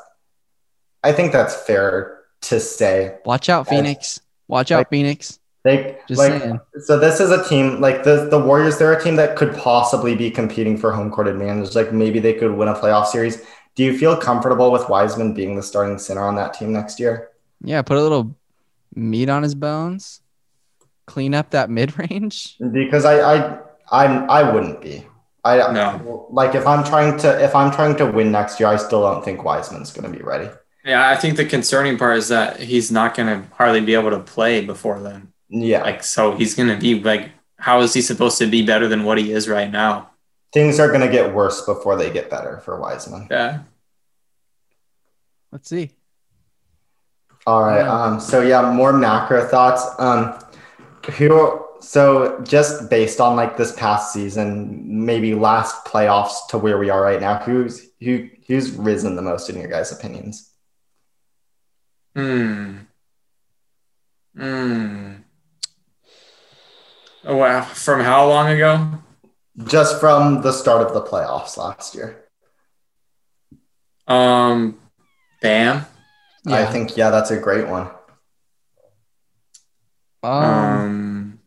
[1.04, 3.16] I think that's fair to say.
[3.24, 4.20] Watch out, Phoenix.
[4.48, 5.38] Watch out, Like- Phoenix.
[5.64, 6.60] They Just like saying.
[6.84, 6.96] so.
[6.96, 8.78] This is a team like the the Warriors.
[8.78, 11.74] They're a team that could possibly be competing for home court advantage.
[11.74, 13.42] Like maybe they could win a playoff series.
[13.74, 17.30] Do you feel comfortable with Wiseman being the starting center on that team next year?
[17.66, 18.36] Yeah, put a little
[18.94, 20.20] meat on his bones.
[21.06, 22.56] Clean up that mid range.
[22.58, 23.58] Because I I
[23.90, 25.04] I'm I wouldn't be.
[25.44, 26.26] I No.
[26.30, 29.24] like if I'm trying to if I'm trying to win next year, I still don't
[29.24, 30.48] think Wiseman's going to be ready.
[30.84, 34.10] Yeah, I think the concerning part is that he's not going to hardly be able
[34.10, 35.32] to play before then.
[35.48, 38.86] Yeah, Like, so he's going to be like, how is he supposed to be better
[38.88, 40.10] than what he is right now?
[40.52, 43.26] things are going to get worse before they get better for Wiseman.
[43.30, 43.58] Yeah.
[45.52, 45.90] Let's see.
[47.46, 47.86] All right.
[47.86, 49.84] Um, so yeah, more macro thoughts.
[49.98, 50.38] Um,
[51.16, 51.64] who?
[51.80, 57.00] So just based on like this past season, maybe last playoffs to where we are
[57.00, 58.28] right now, who's who?
[58.48, 60.52] Who's risen the most in your guys' opinions?
[62.14, 62.78] Hmm.
[64.36, 65.12] Hmm.
[67.24, 67.62] Oh, wow.
[67.62, 69.02] From how long ago?
[69.64, 72.24] Just from the start of the playoffs last year.
[74.06, 74.78] Um,
[75.42, 75.86] Bam.
[76.46, 77.90] I think yeah, that's a great one.
[80.22, 81.40] Um, Um,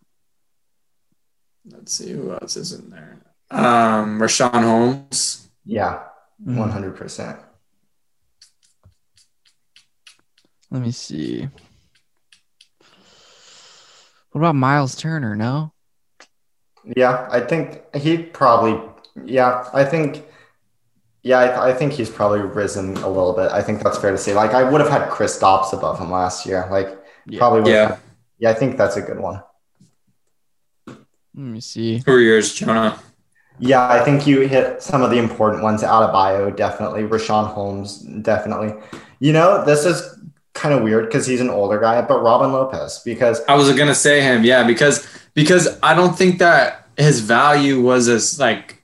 [1.69, 3.17] let's see who else is in there.
[3.51, 5.49] Um, Richaun Holmes.
[5.65, 6.03] Yeah,
[6.45, 6.57] mhm.
[6.57, 7.39] one hundred percent.
[10.71, 11.47] Let me see.
[14.31, 15.35] What about Myles Turner?
[15.35, 15.73] No.
[16.95, 18.79] Yeah, I think he probably.
[19.25, 20.25] Yeah, I think.
[21.23, 23.51] Yeah, I, I think he's probably risen a little bit.
[23.51, 24.33] I think that's fair to say.
[24.33, 26.67] Like, I would have had Chris Stops above him last year.
[26.71, 27.39] Like, Yeah.
[27.39, 27.71] probably.
[27.73, 27.87] Yeah.
[27.89, 28.01] Have,
[28.37, 29.43] yeah, I think that's a good one.
[30.87, 30.97] Let
[31.35, 32.01] me see.
[32.05, 32.97] Who are yours, Jonah?
[33.59, 35.83] Yeah, I think you hit some of the important ones.
[35.83, 37.03] Adebayo, definitely.
[37.03, 38.73] Richaun Holmes, definitely.
[39.19, 40.17] You know, this is
[40.53, 43.95] kind of weird because he's an older guy, but Robin Lopez, because I was gonna
[43.95, 48.83] say him, yeah, because because I don't think that his value was as like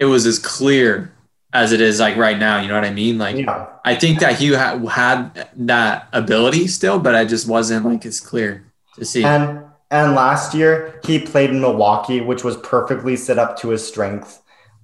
[0.00, 1.12] it was as clear
[1.58, 2.60] as it is like right now.
[2.60, 3.18] You know what I mean?
[3.18, 7.84] Like yeah, I think that he ha- had that ability still, but I just wasn't
[7.84, 8.64] like as clear
[8.96, 9.24] to see.
[9.24, 13.86] And and last year he played in Milwaukee, which was perfectly set up to his
[13.86, 14.42] strength.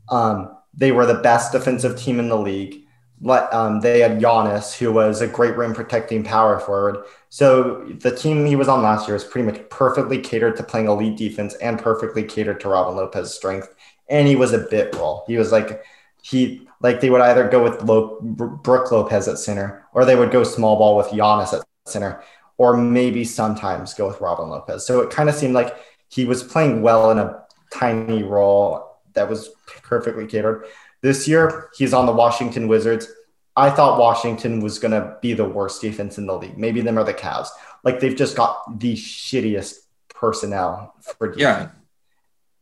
[0.08, 2.80] Um, they were the best defensive team in the league.
[3.26, 7.04] Um, they had Giannis, who was a great rim protecting power forward.
[7.30, 10.88] So the team he was on last year was pretty much perfectly catered to playing
[10.88, 13.74] elite defense and perfectly catered to Robin Lopez's strength.
[14.10, 15.24] And he was a bit role.
[15.26, 15.82] He was like
[16.24, 20.30] he like they would either go with Lo- Brooke Lopez at center or they would
[20.30, 22.22] go small ball with Giannis at center
[22.56, 24.86] or maybe sometimes go with Robin Lopez.
[24.86, 25.76] So it kind of seemed like
[26.08, 29.50] he was playing well in a tiny role that was
[29.82, 30.64] perfectly catered.
[31.02, 33.06] This year, he's on the Washington Wizards.
[33.54, 36.56] I thought Washington was going to be the worst defense in the league.
[36.56, 37.48] Maybe them or the Cavs.
[37.82, 39.74] Like they've just got the shittiest
[40.08, 41.40] personnel for defense.
[41.42, 41.68] yeah,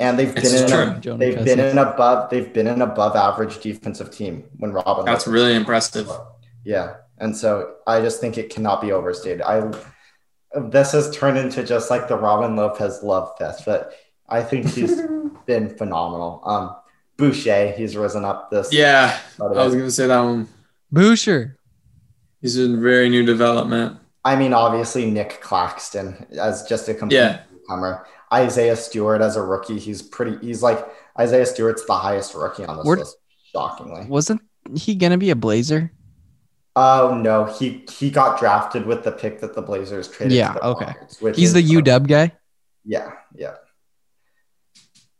[0.02, 1.72] And they've It's been in a, they've been Cousins.
[1.72, 6.10] in above they've been an above average defensive team when Robin that's Lopez really impressive.
[6.64, 9.42] yeah, and so I just think it cannot be overstated.
[9.42, 9.70] I
[10.70, 13.94] this has turned into just like the Robin Lopez love fest, but
[14.28, 15.00] I think he's
[15.46, 16.42] been phenomenal.
[16.44, 16.76] Um,
[17.16, 18.72] Boucher, he's risen up this.
[18.72, 20.48] Yeah, I was gonna say that one.
[20.90, 21.56] Boucher.
[22.40, 23.98] He's in very new development.
[24.24, 27.40] I mean, obviously Nic Claxton as just a complete Yeah.
[27.52, 28.04] newcomer.
[28.32, 30.38] Isaiah Stewart as a rookie, he's pretty.
[30.44, 30.84] He's like
[31.18, 33.16] Isaiah Stewart's the highest rookie on this Where- list,
[33.52, 34.06] shockingly.
[34.06, 34.40] Wasn't
[34.74, 35.92] he gonna be a Blazer?
[36.74, 40.32] Oh no, he he got drafted with the pick that the Blazers traded.
[40.36, 40.94] Yeah, to okay.
[41.34, 42.32] He's the UW guy.
[42.84, 43.54] Yeah, yeah.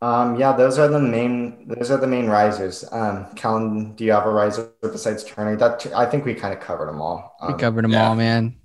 [0.01, 2.83] Um, yeah, those are the main those are the main risers.
[2.91, 5.55] Um, Kellen, do you have a riser besides Turner?
[5.55, 7.35] That I think we kind of covered them all.
[7.39, 8.09] Um, We covered them yeah.
[8.09, 8.55] all, man.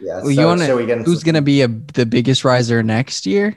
[0.00, 0.20] Yeah.
[0.22, 3.54] Well, you wanna- we get Who's gonna be a the biggest riser next year?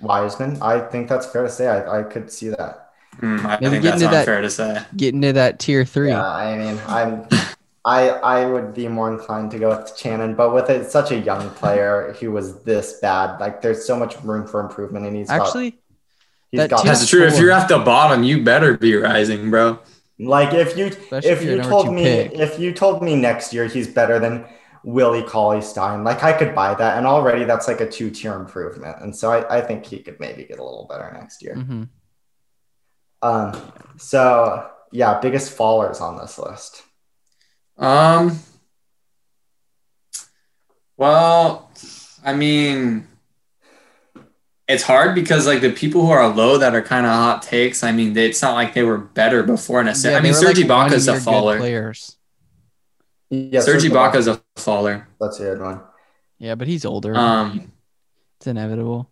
[0.00, 0.58] Wiseman?
[0.62, 1.66] I think that's fair to say.
[1.68, 2.90] I, I could see that.
[3.20, 4.82] Hmm, I Maybe think get that's into that- unfair to say.
[4.96, 6.08] Get into that tier three.
[6.08, 7.26] Yeah, I mean, I'm
[7.84, 11.16] I I would be more inclined to go with Shannon, but with it, such a
[11.18, 15.28] young player who was this bad, like there's so much room for improvement, and he's
[15.28, 15.78] got, Actually,
[16.50, 17.24] he's that got That's true.
[17.24, 19.78] If you're at the bottom, you better be rising, bro.
[20.18, 22.32] Like if you Especially if if you're you number told me pick.
[22.34, 24.44] if you told me next year he's better than
[24.86, 28.34] Willie Cauley Stein, like I could buy that, and already that's like a two tier
[28.34, 31.56] improvement, and so I, I think he could maybe get a little better next year.
[31.56, 31.88] mhm.
[33.20, 36.84] Um, so yeah, biggest fallers on this list.
[37.76, 38.38] Um.
[40.96, 41.68] Well,
[42.24, 43.08] I mean,
[44.68, 47.82] it's hard because like the people who are low that are kind of hot takes.
[47.82, 50.18] I mean, they, it's not like they were better before necessarily.
[50.18, 51.58] I mean, they were, Serge like, Ibaka's a one-year good faller.
[51.58, 52.15] Players.
[53.30, 55.08] Yeah, Serge Serge Ibaka's a faller.
[55.20, 55.80] That's a good one.
[56.38, 57.14] Yeah, but he's older.
[57.16, 57.72] Um,
[58.38, 59.10] it's inevitable.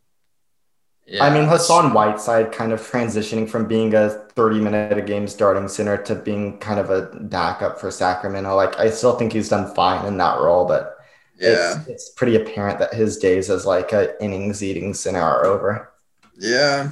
[1.06, 5.02] yeah, I mean, that's- Hassan Whiteside kind of transitioning from being a 30 minute a
[5.02, 8.54] game starting center to being kind of a backup for Sacramento.
[8.54, 10.96] Like, I still think he's done fine in that role, but
[11.38, 15.44] Yeah, it's, it's pretty apparent that his days as like an innings eating center are
[15.46, 15.92] over.
[16.38, 16.90] yeah.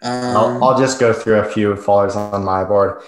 [0.00, 3.02] Um, I'll, I'll just go through a few followers on my board.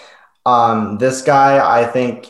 [0.47, 2.29] Um, this guy, I think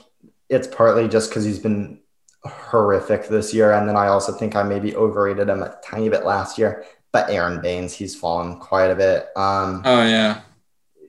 [0.49, 2.01] it's partly just because he's been
[2.45, 6.25] horrific this year, and then I also think I maybe overrated him a tiny bit
[6.25, 6.85] last year.
[7.13, 9.29] But Aron Baynes, he's fallen quite a bit.
[9.37, 10.41] Um, oh yeah,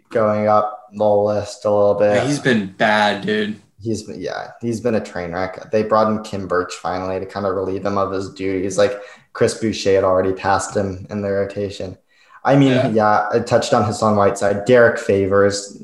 [0.09, 2.15] going up the list a little bit.
[2.15, 3.59] Yeah, he's been bad, dude.
[3.79, 5.71] He's been, yeah, he's been a train wreck.
[5.71, 8.77] They brought in Khem Birch finally to kind of relieve him of his duties.
[8.77, 8.93] Like
[9.33, 11.97] Chris Boucher had already passed him in the rotation.
[12.43, 12.89] I mean, Yeah.
[12.89, 14.65] yeah, I touched on Hassan Whiteside.
[14.65, 15.77] Derrick Favors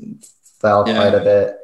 [0.60, 0.94] fell Yeah.
[0.96, 1.56] quite a bit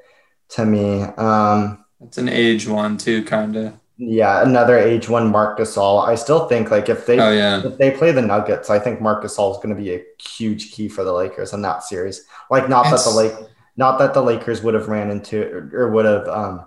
[0.50, 1.02] to me.
[1.02, 3.74] Um, It's an age one too, kind of.
[3.96, 6.06] yeah, another age one, Marc Gasol.
[6.06, 9.00] I still think like if they Oh yeah, if they play the Nuggets, I think
[9.00, 12.26] Marc Gasol is going to be a huge key for the Lakers in that series.
[12.50, 13.32] Like, not that the Lake,
[13.76, 16.66] not that the Lakers would have ran into or, or would have um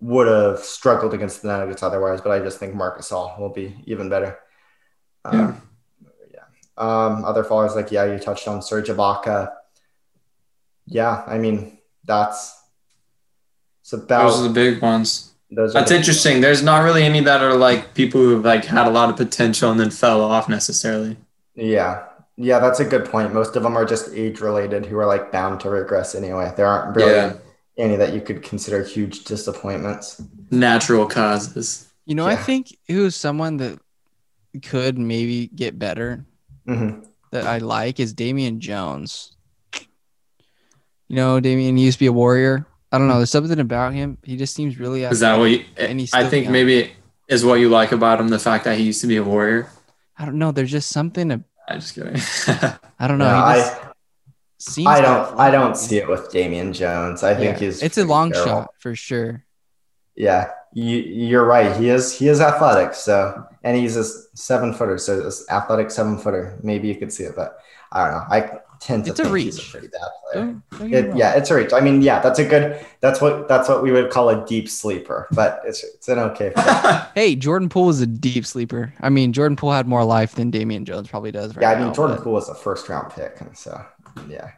[0.00, 3.74] would have struggled against the Nuggets otherwise, but I just think Marc Gasol will be
[3.86, 4.38] even better.
[5.24, 5.60] Um,
[6.32, 6.44] yeah.
[6.76, 9.52] Um, other followers like yeah, you touched on Serge Ibaka.
[10.88, 12.54] Yeah, I mean that's
[13.82, 15.32] it's about those are the big ones.
[15.50, 16.40] those are That's the- interesting.
[16.40, 19.70] There's not really any that are like people who've like had a lot of potential
[19.70, 21.16] and then fell off necessarily.
[21.54, 22.04] Yeah.
[22.36, 23.34] Yeah, that's a good point.
[23.34, 26.52] Most of them are just age related who are like bound to regress anyway.
[26.56, 27.32] There aren't really Yeah.
[27.76, 30.20] any that you could consider huge disappointments.
[30.50, 31.88] Natural causes.
[32.06, 33.78] You know, I think who's someone that
[34.62, 36.24] could maybe get better
[36.66, 37.00] hmm
[37.32, 39.32] that I like is Damian Jones.
[41.08, 42.66] You know, Damian he used to be a warrior.
[42.92, 43.16] I don't know.
[43.18, 44.18] There's something about him.
[44.22, 45.04] He just seems really.
[45.04, 46.52] Is that what you, And he's I think young.
[46.52, 46.92] maybe
[47.28, 49.70] is what you like about him the fact that he used to be a warrior.
[50.18, 50.52] I don't know.
[50.52, 51.30] There's just something.
[51.32, 52.14] ab- I'm just kidding.
[52.98, 53.26] I don't know.
[53.26, 53.88] Yeah, he just I,
[54.58, 54.86] seems.
[54.88, 55.38] I don't.
[55.38, 57.22] I don't see it with Damian Jones.
[57.22, 58.50] I think Yeah, he's It's a long terrible.
[58.50, 59.44] shot for sure.
[60.16, 61.76] Yeah, you, you're right.
[61.76, 62.94] He is he is athletic.
[62.94, 64.04] So and he's a
[64.34, 64.98] seven footer.
[64.98, 66.58] So this athletic seven footer.
[66.62, 67.58] Maybe you could see it, but
[67.92, 68.24] I don't know.
[68.28, 69.70] I tend to It's a he's a reach.
[69.70, 70.00] pretty bad
[70.32, 70.44] player.
[70.44, 71.72] Don't, don't It, yeah, it's a reach.
[71.72, 72.84] I mean, yeah, that's a good.
[73.00, 76.52] That's what that's what we would call a deep sleeper, but it's it's an okay.
[77.14, 78.92] Hey, Jordan Poole is a deep sleeper.
[79.00, 81.74] I mean, Jordan Poole had more life than Damian Jones probably does right yeah, I
[81.78, 81.86] now.
[81.86, 83.84] mean Jordan but- Poole was a first round pick, and so
[84.28, 84.50] yeah,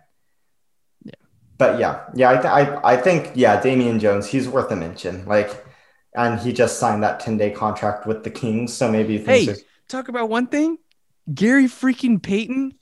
[1.05, 1.13] Yeah.
[1.59, 5.25] But yeah, yeah, I, th- I I think yeah, Damian Jones, he's worth a mention.
[5.27, 5.65] Like,
[6.15, 9.49] and he just signed that ten day contract with the Kings, so maybe Hey.
[9.49, 9.57] are-
[9.89, 10.79] Talk about one thing.
[11.35, 12.75] Gary freaking Payton,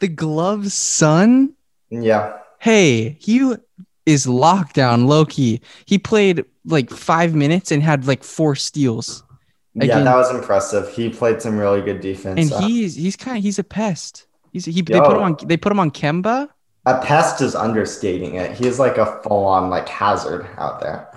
[0.00, 1.54] the Glove's son.
[1.90, 3.54] yeah, Hey, he
[4.06, 5.60] is lockdown low key.
[5.84, 9.22] He played like five minutes and had like four steals.
[9.74, 10.88] yeah, that was impressive.
[10.92, 12.40] He played some really good defense.
[12.40, 14.26] And Uh, he's he's kind of he's a pest.
[14.52, 16.48] He's he they put him on they put him on Kemba.
[16.86, 18.52] a pest is understating it.
[18.56, 21.08] He's like a full on like hazard out there.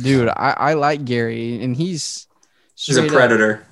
[0.00, 2.28] Dude, I, I like Gary and he's
[2.76, 3.66] She's a straight up- predator.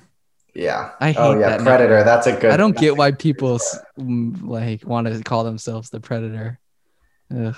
[0.59, 0.91] Yeah.
[0.99, 2.03] I hate oh yeah, that predator.
[2.03, 2.51] That's a good.
[2.51, 3.59] I don't get why people
[3.97, 6.59] mm, like want to call themselves the predator.
[7.33, 7.55] Ugh.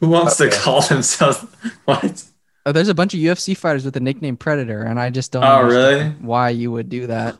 [0.00, 0.50] Who wants Okay.
[0.50, 1.38] to call themselves
[1.84, 2.24] what?
[2.66, 5.44] Oh, there's a bunch of UFC fighters with the nickname Predator, and I just don't.
[5.44, 6.08] Oh, really?
[6.20, 7.36] Why you would do that,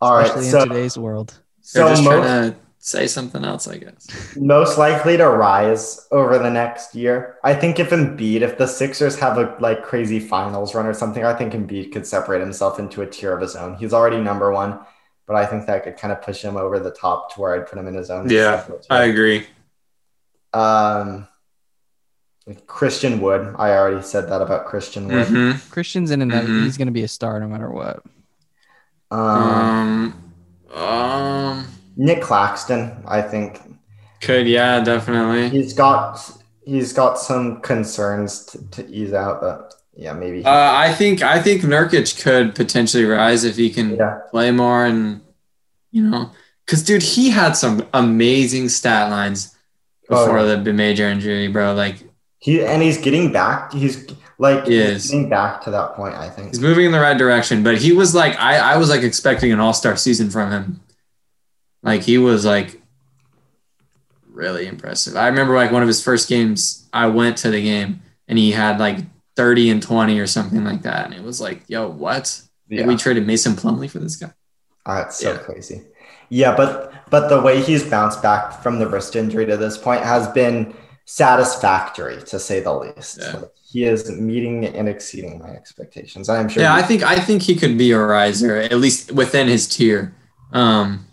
[0.00, 1.34] All right, especially so in today's world?
[1.74, 4.06] They're so just most, trying to say something else, I guess.
[4.36, 7.36] most likely to rise over the next year.
[7.44, 11.24] I think if Embiid, if the Sixers have a like crazy finals run or something,
[11.24, 13.74] I think Embiid could separate himself into a tier of his own.
[13.76, 14.78] He's already number one,
[15.26, 17.66] but I think that could kind of push him over the top to where I'd
[17.66, 18.30] put him in his own.
[18.30, 19.46] Yeah, I agree.
[20.54, 21.28] Um,
[22.66, 23.54] Christian Wood.
[23.58, 25.26] I already said that about Christian Wood.
[25.26, 26.48] hmm Christian's in another.
[26.48, 26.62] Mhm.
[26.64, 28.02] He's gonna be a star no matter what.
[29.10, 30.14] Um,
[30.74, 31.66] Um, um,
[31.98, 33.02] Nic Claxton.
[33.06, 33.60] I think
[34.22, 35.50] could yeah, definitely.
[35.50, 36.18] he's got
[36.64, 40.44] he's got some concerns to, to ease out, but yeah, maybe.
[40.44, 44.86] Uh, I think I think Nurkic could potentially rise if he can yeah, play more
[44.86, 45.20] and
[45.90, 46.30] you know,
[46.64, 49.54] because dude, he had some amazing stat lines
[50.10, 50.56] Oh, before yeah.
[50.56, 51.74] the major injury, bro.
[51.74, 51.96] Like
[52.38, 53.72] he and he's getting back.
[53.72, 54.06] He's
[54.38, 56.14] like He he's getting back to that point.
[56.14, 56.48] I think.
[56.48, 57.62] he's moving in the right direction.
[57.62, 60.80] But he was like, I I was like expecting an All Star season from him.
[61.82, 62.80] Like he was like
[64.30, 65.16] really impressive.
[65.16, 66.88] I remember like one of his first games.
[66.92, 68.98] I went to the game and he had like
[69.36, 72.42] thirty and twenty or something like that, and it was like, yo, what?
[72.68, 74.32] Yeah, We traded Mason Plumlee for this guy.
[74.84, 75.38] that's so yeah.
[75.38, 75.82] crazy.
[76.28, 80.02] Yeah, but but the way he's bounced back from the wrist injury to this point
[80.02, 80.74] has been
[81.06, 83.18] satisfactory to say the least.
[83.20, 83.38] Yeah.
[83.38, 86.28] Like, he is meeting and exceeding my expectations.
[86.28, 86.62] I'm sure.
[86.62, 90.14] Yeah, I think I think he could be a riser at least within his tier.
[90.52, 91.06] Um,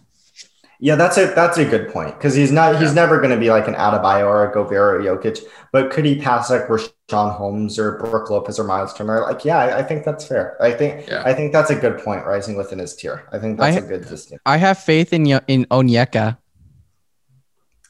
[0.80, 3.50] yeah, that's a that's a good point because he's not he's never going to be
[3.50, 5.40] like an Adebayo or a Gobert or Jokic,
[5.72, 9.22] but could he pass like Richaun Holmes or Brooke Lopez or Myles Turner?
[9.22, 10.58] Like, yeah, I, I think that's fair.
[10.62, 11.24] I think Yeah.
[11.26, 13.24] I think that's a good point, rising within his tier.
[13.32, 14.40] I think that's I- a good distinction.
[14.46, 16.38] I have faith in in Onyeka.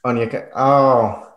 [0.05, 1.31] Onyeka, oh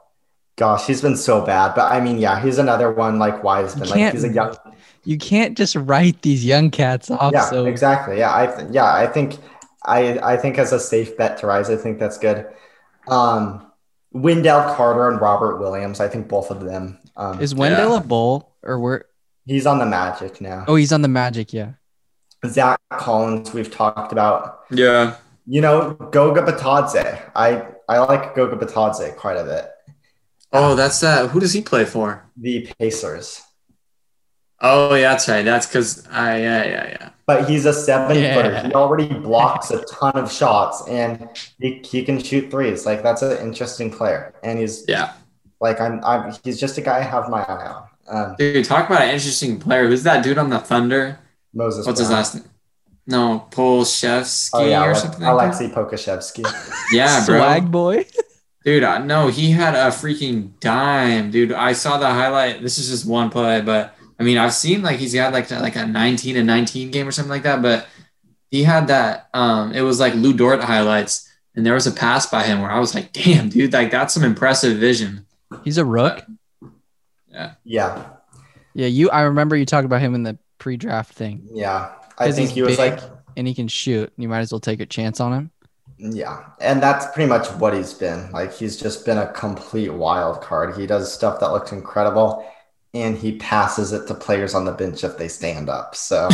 [0.57, 3.89] gosh, he's been so bad, but I mean, yeah, he's another one like Wiseman.
[3.89, 4.55] Like he's a young
[5.05, 7.33] You can't just write these young cats off.
[7.33, 8.19] yeah, so exactly.
[8.19, 9.39] Yeah, I th- yeah, I think
[9.89, 12.47] I I think as a safe bet to rise, I think that's good.
[13.09, 13.71] Um,
[14.13, 16.99] Wendell Carter and Robert Williams, I think both of them.
[17.17, 17.99] Um, is Wendell Yeah.
[17.99, 19.05] a bull or where?
[19.47, 20.65] he's on the Magic now.
[20.69, 21.53] Oh, he's on the Magic.
[21.55, 21.73] Yeah.
[22.47, 24.61] Zach Collins, we've talked about.
[24.71, 25.17] yeah,
[25.47, 27.31] You know, Goga Bitadze.
[27.35, 29.71] I I like Goga Bitadze quite a bit.
[30.53, 31.31] Oh, that's that.
[31.31, 32.25] Who does he play for?
[32.37, 33.43] The Pacers.
[34.61, 35.45] Oh, yeah, that's right.
[35.45, 37.11] That's because I yeah yeah yeah.
[37.27, 38.35] But he's a seven Yeah.
[38.35, 38.67] footer.
[38.67, 41.29] He already blocks a ton of shots and
[41.61, 42.87] he, he can shoot threes.
[42.87, 44.35] Like that's an interesting player.
[44.43, 45.13] And he's Yeah,
[45.61, 47.85] like I'm I'm he's just a guy I have my eye on.
[48.11, 49.87] Um, dude, talk about an interesting player.
[49.87, 51.19] Who's that dude on the Thunder?
[51.55, 51.87] Moses.
[51.87, 52.45] What's his last name?
[53.07, 55.21] No, Polshevsky Oh yeah, or Ale- something.
[55.23, 55.61] like that?
[55.61, 56.45] Aleksej Pokusevski.
[56.93, 57.39] Yeah, bro.
[57.39, 58.07] Swag boy.
[58.65, 61.53] Dude, I, no, he had a freaking dime, dude.
[61.53, 62.61] I saw the highlight.
[62.63, 65.77] This is just one play, but I mean, I've seen like he's had like like
[65.77, 67.63] a 19 and 19 game or something like that.
[67.63, 67.87] But
[68.51, 69.29] he had that.
[69.35, 72.71] Um, it was like Lu Dort highlights, and there was a pass by him where
[72.71, 75.27] I was like, damn, dude, like that's some impressive vision.
[75.65, 76.25] He's a rook.
[77.31, 78.05] yeah, Yeah,
[78.75, 78.87] Yeah.
[78.87, 79.11] you.
[79.11, 81.91] I remember you talked about him in the pre-draft thing, yeah.
[82.19, 82.95] I 'Cause think he was big.
[82.95, 83.01] like
[83.37, 84.13] and he can shoot.
[84.17, 85.51] You might as well take a chance on him.
[85.99, 88.31] Yeah, and that's pretty much what he's been.
[88.33, 90.77] Like he's just been a complete wild card.
[90.77, 92.45] He does stuff that looks incredible,
[93.03, 95.95] and he passes it to players on the bench if they stand up.
[95.95, 96.29] So,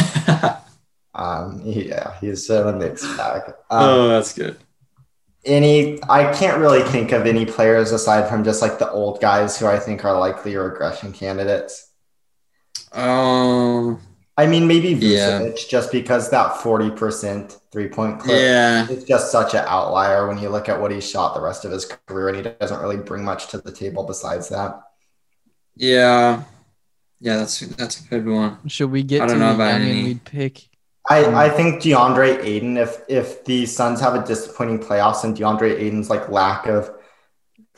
[1.15, 3.43] um, yeah, he's a mixed bag.
[3.71, 4.57] Um, oh, that's good.
[5.45, 9.59] any, I can't really think of any players aside from just like the old guys
[9.59, 11.91] who I think are likely regression candidates.
[12.93, 13.99] Oh,
[14.37, 15.41] I mean, maybe Yeah.
[15.41, 18.41] Vucevic, just because that forty percent three point clip.
[18.41, 21.65] yeah, it's just such an outlier when you look at what he shot the rest
[21.65, 24.81] of his career and he doesn't really bring much to the table besides that
[25.77, 26.45] yeah,
[27.21, 27.37] yeah.
[27.39, 28.59] That's that's a good one.
[28.69, 30.03] Should we get I don't the know about youngin any.
[30.05, 30.69] we'd pick?
[31.11, 35.79] I, I think Deandre Ayton, if if the Suns have a disappointing playoffs and Deandre
[35.79, 36.91] Ayton's like lack of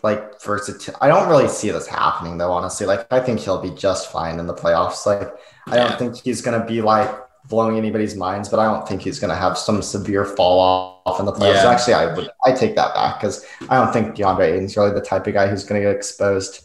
[0.02, 2.86] like versatility, I don't really see this happening though, honestly.
[2.86, 5.06] Like I think he'll be just fine in the playoffs.
[5.06, 5.32] Like
[5.66, 5.96] I don't Yeah.
[5.96, 7.10] think he's gonna be like
[7.48, 11.26] blowing anybody's minds, but I don't think he's gonna have some severe fall off in
[11.26, 11.62] the playoffs.
[11.64, 11.70] Yeah.
[11.70, 15.00] Actually, I would I take that back because I don't think Deandre Ayton's really the
[15.00, 16.64] type of guy who's gonna get exposed.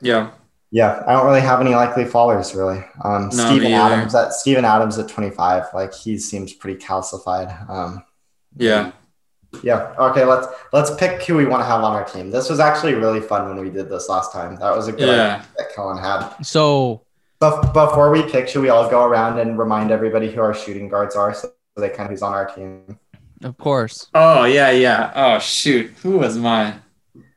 [0.00, 0.30] Yeah,
[0.72, 2.84] Yeah, I don't really have any likely fallers really.
[3.04, 3.94] Um, No, Steven me either.
[3.94, 7.68] Adams at Steven Adams at 25, like he seems pretty calcified.
[7.68, 8.04] Um,
[8.56, 8.92] yeah.
[9.62, 9.92] yeah.
[9.98, 12.30] Okay, let's let's pick who we want to have on our team.
[12.30, 14.56] This was actually really fun when we did this last time.
[14.56, 15.34] That was a good Yeah.
[15.36, 16.34] idea that Kellen had.
[16.42, 17.02] So
[17.40, 20.88] But before we pick, should we all go around and remind everybody who our shooting
[20.88, 22.98] guards are so they kind of who's on our team?
[23.42, 25.10] of course Oh yeah, yeah.
[25.16, 26.80] Oh shoot, who was mine?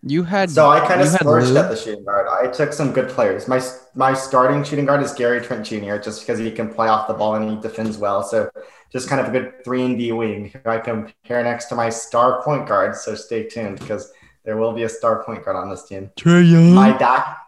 [0.06, 0.52] You had.
[0.52, 2.28] So I kind of you had splurged at the shooting guard.
[2.28, 3.48] I took some good players.
[3.48, 3.62] My
[3.96, 5.98] my starting shooting guard is Gary Trent Jr.
[5.98, 8.22] just because he can play off the ball and he defends well.
[8.22, 8.50] So
[8.92, 11.90] just kind of a good three and D wing who I compare next to my
[11.90, 12.96] star point guard.
[12.96, 14.12] So stay tuned because
[14.44, 16.12] there will be a star point guard on this team.
[16.18, 16.74] Trae Young.
[16.74, 17.40] My back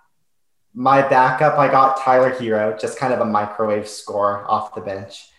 [0.75, 5.29] my backup, I got Tyler Herro, just kind of a microwave score off the bench.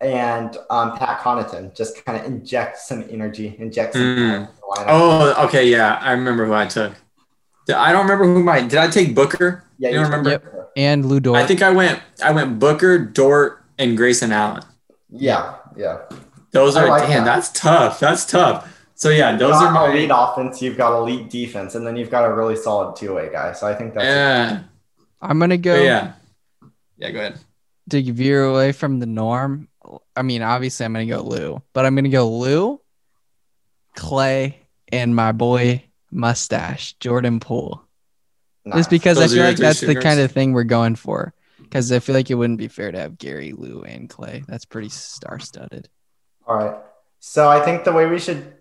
[0.00, 4.16] And um, Pat Connaughton just kind of inject some energy, inject some Mm.
[4.28, 4.84] power into the lineup.
[4.88, 6.92] Oh, okay, yeah, I remember who I took.
[7.66, 8.60] Did- I don't remember who my.
[8.60, 9.64] Did I take Booker?
[9.78, 10.30] yeah, you don't remember?
[10.30, 10.70] Yep.
[10.76, 11.38] and Lu Dort.
[11.38, 12.00] I think I went.
[12.22, 14.62] I went Booker, Dort, and Grayson Allen.
[15.10, 16.00] Yeah, yeah.
[16.52, 17.24] Those are like damn.
[17.24, 17.34] that.
[17.36, 17.98] That's tough.
[17.98, 18.72] That's tough.
[18.94, 19.90] So yeah, You've those got are my.
[19.92, 20.60] elite offense.
[20.62, 23.52] You've got elite defense, and then you've got a really solid two-way guy.
[23.52, 24.62] So I think that's Yeah.
[25.22, 26.12] I'm gonna go But yeah.
[26.98, 27.10] Yeah.
[27.10, 27.38] Go ahead.
[27.90, 29.68] to veer away from the norm.
[30.14, 32.80] I mean, obviously, I'm gonna go Lu, but I'm gonna go Lu,
[33.96, 34.54] Klay,
[34.92, 37.82] and my boy Mustache Jordan Poole.
[38.64, 38.80] nice.
[38.80, 41.34] Just because I feel like three that's the kind of thing we're going for.
[41.60, 44.46] Because I feel like it wouldn't be fair to have Gary, Lu, and Klay.
[44.46, 45.88] That's pretty star-studded.
[46.46, 46.76] All right.
[47.18, 48.54] So I think the way we should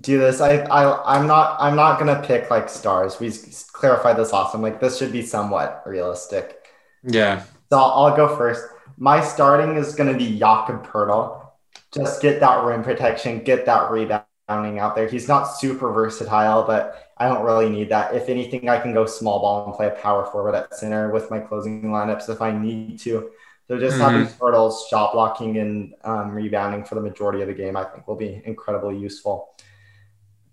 [0.00, 3.20] do this, I, I I'm not I'm not gonna pick like stars.
[3.20, 4.62] We s- clarified this last time.
[4.62, 6.56] Like this should be somewhat realistic.
[7.04, 7.42] Yeah.
[7.70, 8.64] So I'll, I'll go first.
[9.02, 11.48] My starting is gonna be Jakob Poeltl.
[11.92, 15.08] Just get that rim protection, get that rebounding out there.
[15.08, 18.14] He's not super versatile, but I don't really need that.
[18.14, 21.32] If anything, I can go small ball and play a power forward at center with
[21.32, 23.30] my closing lineups if I need to.
[23.66, 24.00] So just Mhm.
[24.00, 28.06] having Poeltl's shot blocking and um, rebounding for the majority of the game, I think
[28.06, 29.48] will be incredibly useful.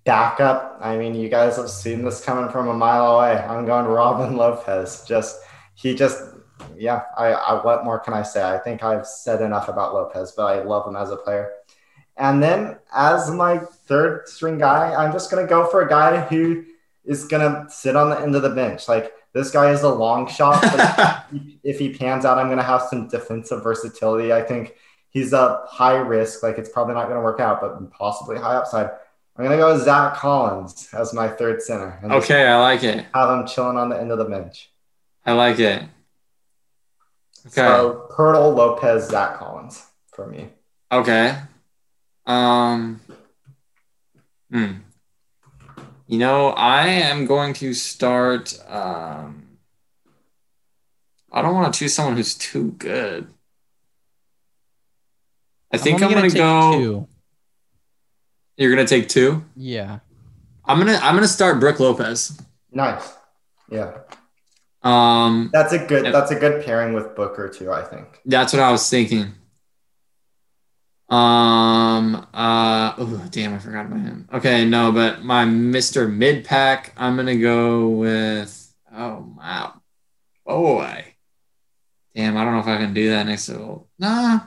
[0.06, 3.38] Backup, I mean, you guys have seen this coming from a mile away.
[3.38, 5.06] I'm going to Robin Lopez.
[5.08, 5.40] Just
[5.76, 6.29] he just
[6.80, 8.44] yeah, I, I what more can I say?
[8.44, 11.52] I think I've said enough about Lopez, but I love him as a player.
[12.18, 16.66] And then as my third string guy, I'm just gonna go for a guy who
[17.06, 18.88] is gonna sit on the end of the bench.
[18.88, 21.26] Like this guy is a long shot, but
[21.64, 24.34] if he pans out, I'm going to have some defensive versatility.
[24.34, 24.76] I think
[25.10, 26.42] he's a high risk.
[26.42, 28.90] Like it's probably not going to work out, but possibly high upside.
[29.38, 32.00] I'm going to go with Zach Collins as my third center.
[32.04, 33.06] Okay, I like it.
[33.14, 34.70] Have him chilling on the end of the bench.
[35.26, 35.84] I like it.
[37.48, 37.56] Okay.
[37.56, 40.50] So Poeltl, Lopez, Zach Collins for me.
[40.92, 41.38] Okay.
[42.26, 43.02] Um.
[44.52, 44.72] Hmm.
[46.08, 48.60] You know, I am going to start.
[48.68, 49.60] Um,
[51.32, 53.28] I don't want to choose someone who's too good.
[55.72, 56.72] I think I'm, only gonna, take go.
[56.74, 57.08] two.
[58.58, 59.44] You're gonna take two.
[59.56, 60.00] Yeah.
[60.66, 62.42] I'm gonna I'm gonna start Brooke Lopez.
[62.72, 63.14] Nice.
[63.72, 64.00] Yeah.
[64.82, 68.22] Um, That's a good that's a good pairing with Booker too, I think.
[68.26, 69.34] that's what I was thinking.
[71.10, 72.28] Um.
[72.34, 72.94] Uh.
[72.98, 73.56] Oh, damn!
[73.56, 74.30] I forgot about him.
[74.32, 76.94] Okay, no, but my Mister Mid Pack.
[76.98, 78.72] I'm gonna go with.
[78.96, 79.82] Oh wow,
[80.46, 81.06] boy.
[82.16, 83.86] Damn, I don't know if I can do that next to.
[83.98, 84.42] Nah.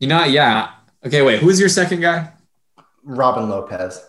[0.00, 0.70] You know, yeah.
[1.06, 1.40] Okay, wait.
[1.40, 2.32] Who's your second guy?
[3.04, 4.04] Robin Lopez.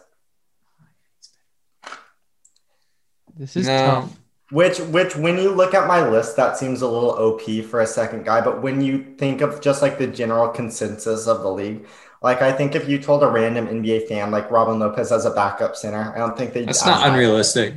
[3.40, 3.78] This is No.
[3.78, 4.20] tough.
[4.52, 7.88] Which, which, when you look at my list, that seems a little OP for a
[7.88, 8.41] second guy.
[8.41, 11.86] But when you think of just like the general consensus of the league,
[12.22, 15.30] like I think if you told a random NBA fan like Robin Lopez as a
[15.30, 16.66] backup center, I don't think they.
[16.66, 17.76] That's not unrealistic.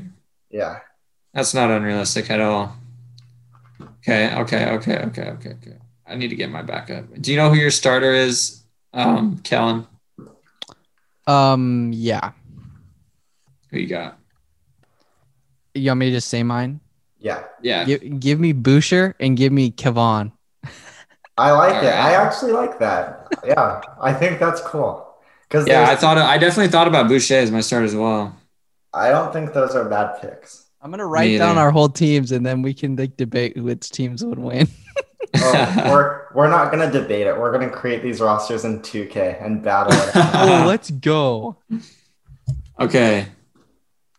[0.51, 0.81] Yeah,
[1.33, 2.75] That's not unrealistic at all.
[4.01, 5.77] Okay, okay, okay, okay, okay, okay.
[6.07, 7.05] I need to get my backup.
[7.21, 8.63] Do you know who your starter is,
[8.93, 9.87] um, Kellen?
[11.27, 11.93] Um.
[11.95, 12.33] Yeah.
[13.71, 14.19] Who you got?
[15.75, 16.81] You want me to just say mine?
[17.19, 17.85] yeah, Yeah.
[17.85, 20.33] Give, give me Boucher and give me Kevon.
[21.39, 21.87] I like All it.
[21.95, 23.29] I actually like that.
[23.47, 25.09] Yeah, I think that's cool.
[25.49, 28.37] Because Yeah, I thought I definitely thought about Boucher as my start as well.
[28.93, 30.67] I don't think those are bad picks.
[30.83, 34.25] I'm gonna write down our whole teams and then we can like debate which teams
[34.25, 34.69] would win.
[35.35, 37.39] Oh, we're we're not gonna debate it.
[37.39, 40.15] We're gonna create these rosters in 2K and battle it.
[40.17, 40.35] out.
[40.65, 41.57] oh, let's go.
[42.79, 43.29] okay.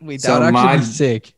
[0.02, 1.32] Wait, So that would actually my- be sick.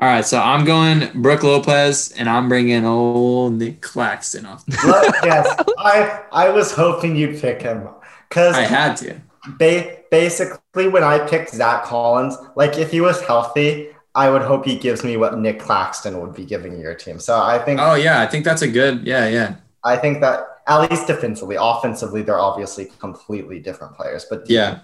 [0.00, 4.64] All right, so I'm going Brooke Lopez, and I'm bringing old Nic Claxton off.
[4.84, 5.46] Look, yes,
[5.78, 7.86] I I was hoping you'd pick him
[8.28, 9.20] because I had to.
[9.58, 14.64] ba- basically when I picked Zach Collins, like if he was healthy, I would hope
[14.64, 17.18] he gives me what Nic Claxton would be giving your team.
[17.20, 19.06] So I think Oh yeah, I think that's a good.
[19.06, 24.24] Yeah, yeah, I think that at least defensively, offensively, they're obviously completely different players.
[24.30, 24.78] But Yeah.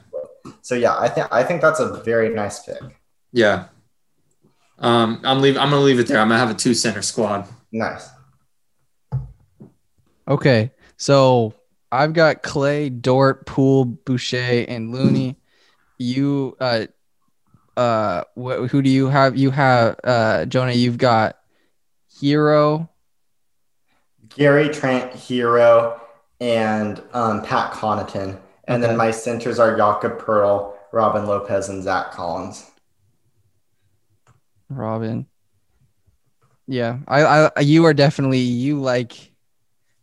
[0.61, 2.83] so yeah, I think I think that's a very nice pick.
[3.33, 3.69] yeah.
[4.79, 5.57] Um, I'm leave.
[5.57, 6.19] I'm gonna leave it there.
[6.19, 7.49] I'm gonna have a two center squad.
[7.73, 8.09] Nice.
[10.29, 11.55] Okay, so
[11.93, 15.37] I've got Klay, Dort, Poole, Boucher, and Looney.
[15.99, 16.87] You, uh,
[17.77, 19.37] uh, wh- who do you have?
[19.37, 20.73] You have uh, Jonah.
[20.73, 21.37] You've got
[22.21, 22.89] Herro.
[24.31, 26.01] Gary Trent, Herro,
[26.41, 28.39] and um, Pat Connaughton.
[28.69, 28.89] And Okay.
[28.89, 32.69] then my centers are Jakob Poeltl, Robin Lopez, and Zach Collins.
[34.69, 35.27] Robin.
[36.67, 39.33] Yeah, I, I, you are definitely you like,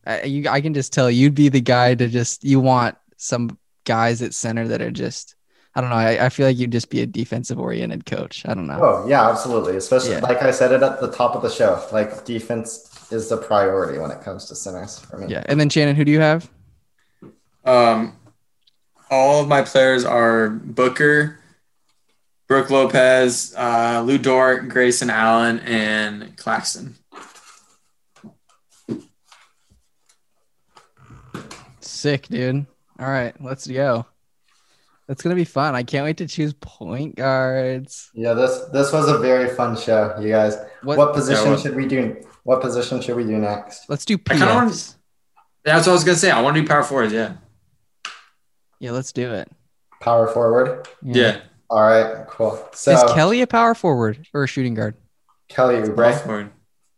[0.07, 0.49] uh, you.
[0.49, 4.33] I can just tell you'd be the guy to just you want some guys at
[4.33, 5.35] center that are just.
[5.75, 5.95] I don't know.
[5.95, 8.45] I, I feel like you'd just be a defensive oriented coach.
[8.47, 8.79] I don't know.
[8.79, 9.75] Oh, yeah, absolutely.
[9.75, 10.19] Especially Yeah.
[10.19, 11.83] like I said it at the top of the show.
[11.91, 15.25] Like defense is the priority when it comes to centers for me.
[15.29, 16.47] Yeah, and then Shannon, who do you have?
[17.65, 18.15] Um,
[19.09, 21.39] all of my players are Booker,
[22.47, 26.95] Brooke Lopez, uh, Lu Dort, Grayson Allen, and Claxton.
[31.79, 32.65] Sick, dude.
[32.99, 34.05] All right, let's go.
[35.07, 35.75] That's gonna be fun.
[35.75, 38.09] I can't wait to choose point guards.
[38.13, 40.55] Yeah, this this was a very fun show, you guys.
[40.83, 40.97] What?
[40.97, 42.21] What, position what- should we do?
[42.43, 43.89] What position should we do next?
[43.89, 44.71] let's do I kinda wanna-
[45.63, 46.29] That's what I was gonna say.
[46.29, 47.13] I want to do power forwards.
[47.13, 47.35] Yeah.
[48.79, 49.49] Yeah, let's do it.
[50.01, 50.85] Power forward.
[51.01, 51.39] Yeah.
[51.73, 52.63] All right, cool.
[52.73, 54.93] So Is Kelly a power forward or a shooting guard?
[55.49, 56.21] Kelly Small Oubre.
[56.23, 56.51] forward.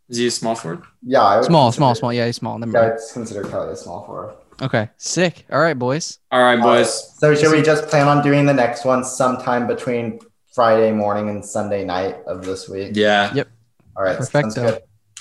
[0.09, 0.83] Is he a small forward?
[1.01, 2.11] Yeah, I Small, small, small.
[2.11, 2.59] Yeah, he's small.
[2.59, 2.93] Never Yeah, mind.
[2.93, 4.35] I'd Kelly a small forward.
[4.61, 5.45] Okay, sick.
[5.49, 6.19] All right, boys.
[6.29, 7.17] All right, boys.
[7.17, 10.19] So should we just plan on doing the next one sometime between
[10.53, 12.91] Friday morning and Sunday night of this week?
[12.95, 13.33] Yeah.
[13.33, 13.47] Yep.
[13.95, 14.17] All right.
[14.17, 14.79] Perfecto.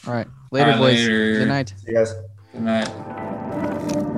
[0.09, 0.27] All right.
[0.51, 0.99] later, right, boys.
[0.99, 1.39] later.
[1.39, 1.75] Good night.
[1.79, 2.13] See you guys.
[2.53, 4.11] Good night.